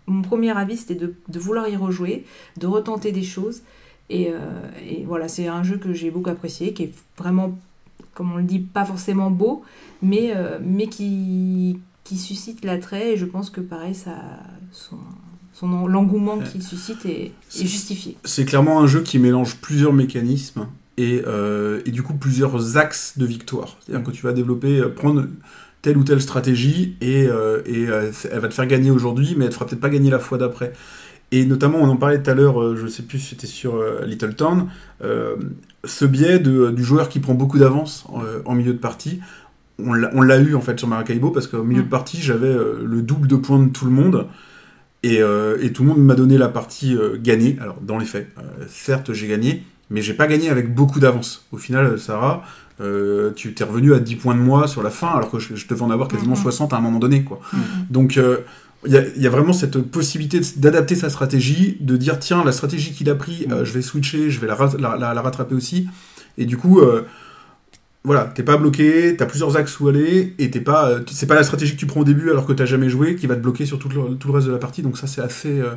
mon 0.06 0.20
premier 0.20 0.54
avis, 0.54 0.76
c'était 0.76 0.94
de, 0.94 1.14
de 1.26 1.38
vouloir 1.38 1.66
y 1.66 1.76
rejouer, 1.76 2.26
de 2.58 2.66
retenter 2.66 3.12
des 3.12 3.22
choses. 3.22 3.62
Et, 4.10 4.28
euh, 4.28 4.38
et 4.86 5.04
voilà, 5.06 5.26
c'est 5.28 5.48
un 5.48 5.62
jeu 5.62 5.78
que 5.78 5.94
j'ai 5.94 6.10
beaucoup 6.10 6.28
apprécié, 6.28 6.74
qui 6.74 6.82
est 6.82 6.92
vraiment, 7.16 7.56
comme 8.12 8.30
on 8.34 8.36
le 8.36 8.42
dit, 8.42 8.58
pas 8.58 8.84
forcément 8.84 9.30
beau, 9.30 9.62
mais, 10.02 10.32
euh, 10.36 10.58
mais 10.62 10.88
qui, 10.88 11.78
qui 12.04 12.18
suscite 12.18 12.64
l'attrait. 12.64 13.14
Et 13.14 13.16
je 13.16 13.24
pense 13.24 13.50
que 13.50 13.60
pareil, 13.60 13.94
ça, 13.94 14.14
son, 14.70 14.98
son, 15.52 15.86
l'engouement 15.86 16.38
qu'il 16.38 16.62
suscite 16.62 17.04
est, 17.06 17.32
justifié. 17.50 18.16
C'est 18.24 18.44
clairement 18.44 18.80
un 18.80 18.86
jeu 18.86 19.00
qui 19.00 19.18
mélange 19.18 19.56
plusieurs 19.56 19.92
mécanismes 19.92 20.68
et, 20.96 21.22
euh, 21.26 21.80
et 21.86 21.90
du 21.90 22.02
coup 22.02 22.14
plusieurs 22.14 22.76
axes 22.76 23.18
de 23.18 23.26
victoire. 23.26 23.78
C'est-à-dire 23.80 24.04
que 24.04 24.12
tu 24.12 24.22
vas 24.22 24.32
développer, 24.32 24.78
euh, 24.78 24.88
prendre 24.88 25.26
telle 25.82 25.96
ou 25.96 26.04
telle 26.04 26.20
stratégie 26.20 26.96
et, 27.00 27.26
euh, 27.26 27.60
et 27.66 27.82
elle 27.82 28.40
va 28.40 28.48
te 28.48 28.54
faire 28.54 28.66
gagner 28.66 28.90
aujourd'hui, 28.90 29.34
mais 29.36 29.44
elle 29.44 29.50
te 29.50 29.54
fera 29.54 29.66
peut-être 29.66 29.80
pas 29.80 29.90
gagner 29.90 30.10
la 30.10 30.18
fois 30.18 30.38
d'après. 30.38 30.72
Et 31.30 31.44
notamment, 31.46 31.78
on 31.78 31.88
en 31.88 31.96
parlait 31.96 32.22
tout 32.22 32.30
à 32.30 32.34
l'heure, 32.34 32.76
je 32.76 32.86
sais 32.86 33.02
plus 33.02 33.18
si 33.18 33.30
c'était 33.30 33.48
sur 33.48 33.82
Little 34.04 34.34
Town, 34.34 34.68
euh, 35.02 35.34
ce 35.82 36.04
biais 36.04 36.38
de, 36.38 36.70
du 36.70 36.84
joueur 36.84 37.08
qui 37.08 37.18
prend 37.18 37.34
beaucoup 37.34 37.58
d'avance 37.58 38.06
en 38.44 38.54
milieu 38.54 38.72
de 38.72 38.78
partie. 38.78 39.20
On 39.78 39.92
l'a 40.22 40.38
eu 40.38 40.54
en 40.54 40.60
fait 40.60 40.78
sur 40.78 40.86
Maracaibo 40.88 41.30
parce 41.30 41.46
qu'au 41.48 41.64
milieu 41.64 41.82
Mm. 41.82 41.86
de 41.86 41.90
partie, 41.90 42.20
j'avais 42.22 42.46
euh, 42.48 42.84
le 42.84 43.02
double 43.02 43.26
de 43.26 43.36
points 43.36 43.58
de 43.60 43.70
tout 43.70 43.84
le 43.86 43.90
monde. 43.90 44.26
Et, 45.02 45.20
euh, 45.20 45.58
et 45.60 45.72
tout 45.72 45.82
le 45.82 45.88
monde 45.90 46.02
m'a 46.02 46.14
donné 46.14 46.38
la 46.38 46.48
partie 46.48 46.96
euh, 46.96 47.18
gagnée. 47.20 47.58
Alors, 47.60 47.78
dans 47.82 47.98
les 47.98 48.06
faits, 48.06 48.28
certes, 48.68 49.12
j'ai 49.12 49.26
gagné, 49.28 49.62
mais 49.90 50.00
j'ai 50.00 50.14
pas 50.14 50.26
gagné 50.26 50.48
avec 50.48 50.72
beaucoup 50.74 50.98
d'avance. 51.00 51.44
Au 51.52 51.58
final, 51.58 51.98
Sarah, 51.98 52.42
tu 53.36 53.52
t'es 53.54 53.64
revenu 53.64 53.92
à 53.94 53.98
10 54.00 54.16
points 54.16 54.34
de 54.34 54.40
moi 54.40 54.66
sur 54.66 54.82
la 54.82 54.90
fin, 54.90 55.08
alors 55.08 55.30
que 55.30 55.38
je, 55.38 55.54
je 55.56 55.66
devais 55.68 55.82
en 55.82 55.90
avoir 55.90 56.08
quasiment 56.08 56.34
Mhm. 56.36 56.42
60 56.42 56.72
à 56.72 56.76
un 56.76 56.80
moment 56.80 56.98
donné. 56.98 57.22
quoi. 57.22 57.40
Mhm. 57.52 57.60
Donc, 57.90 58.16
il 58.86 58.92
y, 58.92 58.96
a, 58.96 59.02
il 59.16 59.22
y 59.22 59.26
a 59.26 59.30
vraiment 59.30 59.52
cette 59.52 59.78
possibilité 59.78 60.40
d'adapter 60.56 60.94
sa 60.94 61.10
stratégie, 61.10 61.76
de 61.80 61.96
dire 61.96 62.18
tiens, 62.18 62.42
la 62.44 62.52
stratégie 62.52 62.92
qu'il 62.92 63.08
a 63.10 63.14
pris, 63.14 63.46
euh, 63.50 63.64
je 63.64 63.72
vais 63.72 63.82
switcher, 63.82 64.30
je 64.30 64.40
vais 64.40 64.46
la, 64.46 64.54
rat- 64.54 64.76
la- 64.78 64.96
la- 64.96 65.12
la 65.14 65.20
rattraper 65.22 65.54
aussi. 65.54 65.86
Et 66.38 66.46
du 66.46 66.56
coup, 66.56 66.80
voilà, 68.04 68.26
t'es 68.26 68.42
pas 68.42 68.56
bloqué, 68.58 69.16
t'as 69.16 69.26
plusieurs 69.26 69.56
axes 69.56 69.80
où 69.80 69.88
aller, 69.88 70.34
et 70.38 70.50
t'es 70.50 70.60
pas, 70.60 70.88
euh, 70.90 71.00
c'est 71.10 71.26
pas 71.26 71.34
la 71.34 71.42
stratégie 71.42 71.72
que 71.74 71.78
tu 71.80 71.86
prends 71.86 72.00
au 72.00 72.04
début 72.04 72.30
alors 72.30 72.44
que 72.46 72.52
t'as 72.52 72.66
jamais 72.66 72.90
joué 72.90 73.16
qui 73.16 73.26
va 73.26 73.34
te 73.34 73.40
bloquer 73.40 73.64
sur 73.64 73.78
tout 73.78 73.88
le, 73.88 74.30
reste 74.32 74.46
de 74.46 74.52
la 74.52 74.58
partie. 74.58 74.82
Donc 74.82 74.98
ça, 74.98 75.06
c'est 75.06 75.22
assez, 75.22 75.60
euh, 75.60 75.70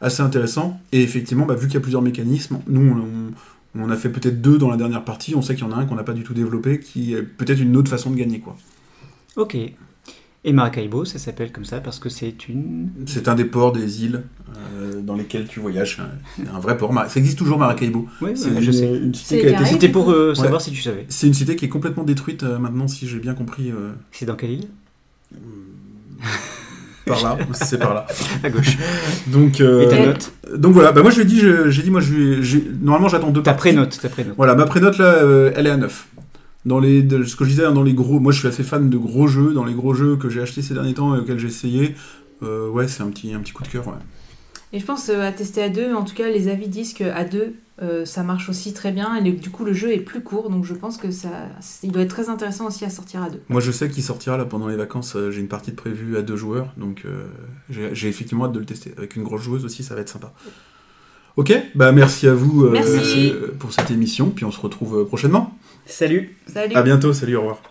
assez 0.00 0.22
intéressant. 0.22 0.80
Et 0.92 1.02
effectivement, 1.02 1.44
bah, 1.44 1.54
vu 1.54 1.66
qu'il 1.66 1.74
y 1.74 1.78
a 1.78 1.80
plusieurs 1.80 2.02
mécanismes, 2.02 2.60
nous, 2.68 2.80
on, 2.92 2.98
on- 3.00 3.32
on 3.74 3.90
a 3.90 3.96
fait 3.96 4.10
peut-être 4.10 4.42
deux 4.42 4.58
dans 4.58 4.70
la 4.70 4.76
dernière 4.76 5.02
partie. 5.04 5.34
On 5.34 5.42
sait 5.42 5.54
qu'il 5.54 5.64
y 5.64 5.66
en 5.66 5.72
a 5.72 5.76
un 5.76 5.86
qu'on 5.86 5.94
n'a 5.94 6.04
pas 6.04 6.12
du 6.12 6.22
tout 6.24 6.34
développé, 6.34 6.78
qui 6.78 7.14
est 7.14 7.22
peut-être 7.22 7.58
une 7.60 7.74
autre 7.76 7.90
façon 7.90 8.10
de 8.10 8.16
gagner, 8.16 8.38
quoi. 8.40 8.56
Ok. 9.36 9.56
Et 10.44 10.52
Maracaibo, 10.52 11.04
ça 11.04 11.18
s'appelle 11.18 11.52
comme 11.52 11.64
ça 11.64 11.80
parce 11.80 12.00
que 12.00 12.08
c'est 12.08 12.48
une. 12.48 12.88
C'est 13.06 13.28
un 13.28 13.36
des 13.36 13.44
ports 13.44 13.70
des 13.72 14.02
îles 14.04 14.22
euh, 14.76 15.00
dans 15.00 15.14
lesquels 15.14 15.46
tu 15.46 15.60
voyages. 15.60 16.00
C'est 16.36 16.48
un 16.52 16.58
vrai 16.58 16.76
port. 16.76 16.92
Ça 17.08 17.20
existe 17.20 17.38
toujours 17.38 17.58
Maracaibo. 17.58 18.08
Oui, 18.20 18.32
C'est 18.34 18.50
je 18.60 18.66
une, 18.66 18.72
sais. 18.72 18.86
une 18.96 19.14
cité 19.14 19.40
qui 19.40 19.46
a 19.46 19.50
été. 19.50 19.64
C'était 19.66 19.88
pour 19.88 20.10
euh, 20.10 20.30
Ouais. 20.30 20.34
savoir 20.34 20.60
si 20.60 20.72
tu 20.72 20.82
savais. 20.82 21.06
C'est 21.08 21.28
une 21.28 21.34
cité 21.34 21.54
qui 21.54 21.66
est 21.66 21.68
complètement 21.68 22.02
détruite 22.02 22.42
euh, 22.42 22.58
maintenant, 22.58 22.88
si 22.88 23.06
j'ai 23.06 23.20
bien 23.20 23.34
compris. 23.34 23.70
euh, 23.70 23.92
C'est 24.10 24.26
dans 24.26 24.34
quelle 24.34 24.50
île 24.50 24.68
par 27.06 27.22
là, 27.22 27.36
c'est 27.52 27.78
par 27.78 27.94
là. 27.94 28.06
À 28.44 28.50
gauche. 28.50 28.78
Donc, 29.28 29.60
euh, 29.60 29.82
Et 29.82 29.88
ta 29.88 30.06
note 30.06 30.32
donc 30.56 30.72
voilà. 30.74 30.92
Bah 30.92 31.02
moi 31.02 31.10
je 31.10 31.16
lui 31.16 31.22
ai 31.22 31.24
dit, 31.26 31.40
j'ai 31.68 31.82
dit 31.82 31.90
moi 31.90 32.00
je 32.00 32.12
lui 32.14 32.58
ai- 32.58 32.62
normalement 32.82 33.08
j'attends 33.08 33.30
deux 33.30 33.42
Ta 33.42 33.52
parties. 33.54 33.70
prénote, 33.70 33.98
ta 34.00 34.08
prénote. 34.08 34.34
Voilà, 34.36 34.54
ma 34.54 34.66
prénote 34.66 34.98
là, 34.98 35.14
euh, 35.14 35.50
elle 35.56 35.66
est 35.66 35.70
à 35.70 35.76
9. 35.76 36.06
Dans 36.64 36.78
les, 36.78 37.02
de- 37.02 37.24
ce 37.24 37.34
que 37.36 37.44
je 37.44 37.50
disais, 37.50 37.64
hein, 37.64 37.72
dans 37.72 37.82
les 37.82 37.94
gros, 37.94 38.20
moi 38.20 38.32
je 38.32 38.38
suis 38.38 38.48
assez 38.48 38.62
fan 38.62 38.88
de 38.88 38.96
gros 38.98 39.26
jeux, 39.26 39.52
dans 39.52 39.64
les 39.64 39.74
gros 39.74 39.94
jeux 39.94 40.16
que 40.16 40.28
j'ai 40.28 40.40
achetés 40.40 40.62
ces 40.62 40.74
derniers 40.74 40.94
temps 40.94 41.14
et 41.16 41.18
auxquels 41.18 41.38
j'ai 41.38 41.48
essayé, 41.48 41.94
euh, 42.42 42.68
ouais, 42.70 42.86
c'est 42.88 43.02
un 43.02 43.08
petit, 43.08 43.34
un 43.34 43.40
petit 43.40 43.52
coup 43.52 43.62
de 43.64 43.68
cœur. 43.68 43.86
Ouais. 43.88 43.94
Et 44.72 44.78
je 44.78 44.84
pense 44.86 45.08
euh, 45.08 45.26
à 45.28 45.32
tester 45.32 45.62
à 45.62 45.68
deux, 45.68 45.92
en 45.92 46.04
tout 46.04 46.14
cas 46.14 46.28
les 46.30 46.48
avis 46.48 46.68
disent 46.68 46.94
qu'à 46.94 47.24
deux 47.24 47.54
euh, 47.82 48.04
ça 48.04 48.22
marche 48.22 48.48
aussi 48.48 48.72
très 48.72 48.92
bien 48.92 49.16
et 49.16 49.22
le- 49.22 49.32
du 49.36 49.50
coup 49.50 49.64
le 49.64 49.72
jeu 49.72 49.92
est 49.92 49.98
plus 49.98 50.22
court 50.22 50.50
donc 50.50 50.64
je 50.64 50.74
pense 50.74 50.98
que 50.98 51.10
ça 51.10 51.28
il 51.82 51.90
doit 51.90 52.02
être 52.02 52.10
très 52.10 52.28
intéressant 52.28 52.66
aussi 52.68 52.84
à 52.84 52.90
sortir 52.90 53.22
à 53.22 53.28
deux. 53.30 53.40
Moi 53.48 53.60
je 53.60 53.70
sais 53.72 53.88
qu'il 53.90 54.02
sortira 54.02 54.36
là 54.38 54.44
pendant 54.44 54.68
les 54.68 54.76
vacances, 54.76 55.16
j'ai 55.30 55.40
une 55.40 55.48
partie 55.48 55.72
de 55.72 55.76
prévue 55.76 56.16
à 56.16 56.22
deux 56.22 56.36
joueurs, 56.36 56.72
donc 56.76 57.04
j'ai 57.70 58.08
effectivement 58.08 58.44
hâte 58.44 58.52
de 58.52 58.60
le 58.60 58.66
tester. 58.66 58.94
Avec 58.96 59.16
une 59.16 59.24
grosse 59.24 59.42
joueuse 59.42 59.64
aussi, 59.64 59.82
ça 59.82 59.94
va 59.94 60.00
être 60.02 60.08
sympa. 60.10 60.32
Ok, 61.36 61.52
bah 61.74 61.92
merci 61.92 62.26
à 62.28 62.34
vous 62.34 62.68
Merci. 62.68 63.32
pour 63.58 63.72
cette 63.72 63.90
émission, 63.90 64.30
puis 64.30 64.44
on 64.44 64.50
se 64.52 64.60
retrouve 64.60 65.04
prochainement. 65.06 65.58
Salut. 65.86 66.36
Salut. 66.46 66.74
À 66.74 66.82
bientôt, 66.82 67.12
salut, 67.12 67.36
au 67.36 67.40
revoir. 67.40 67.62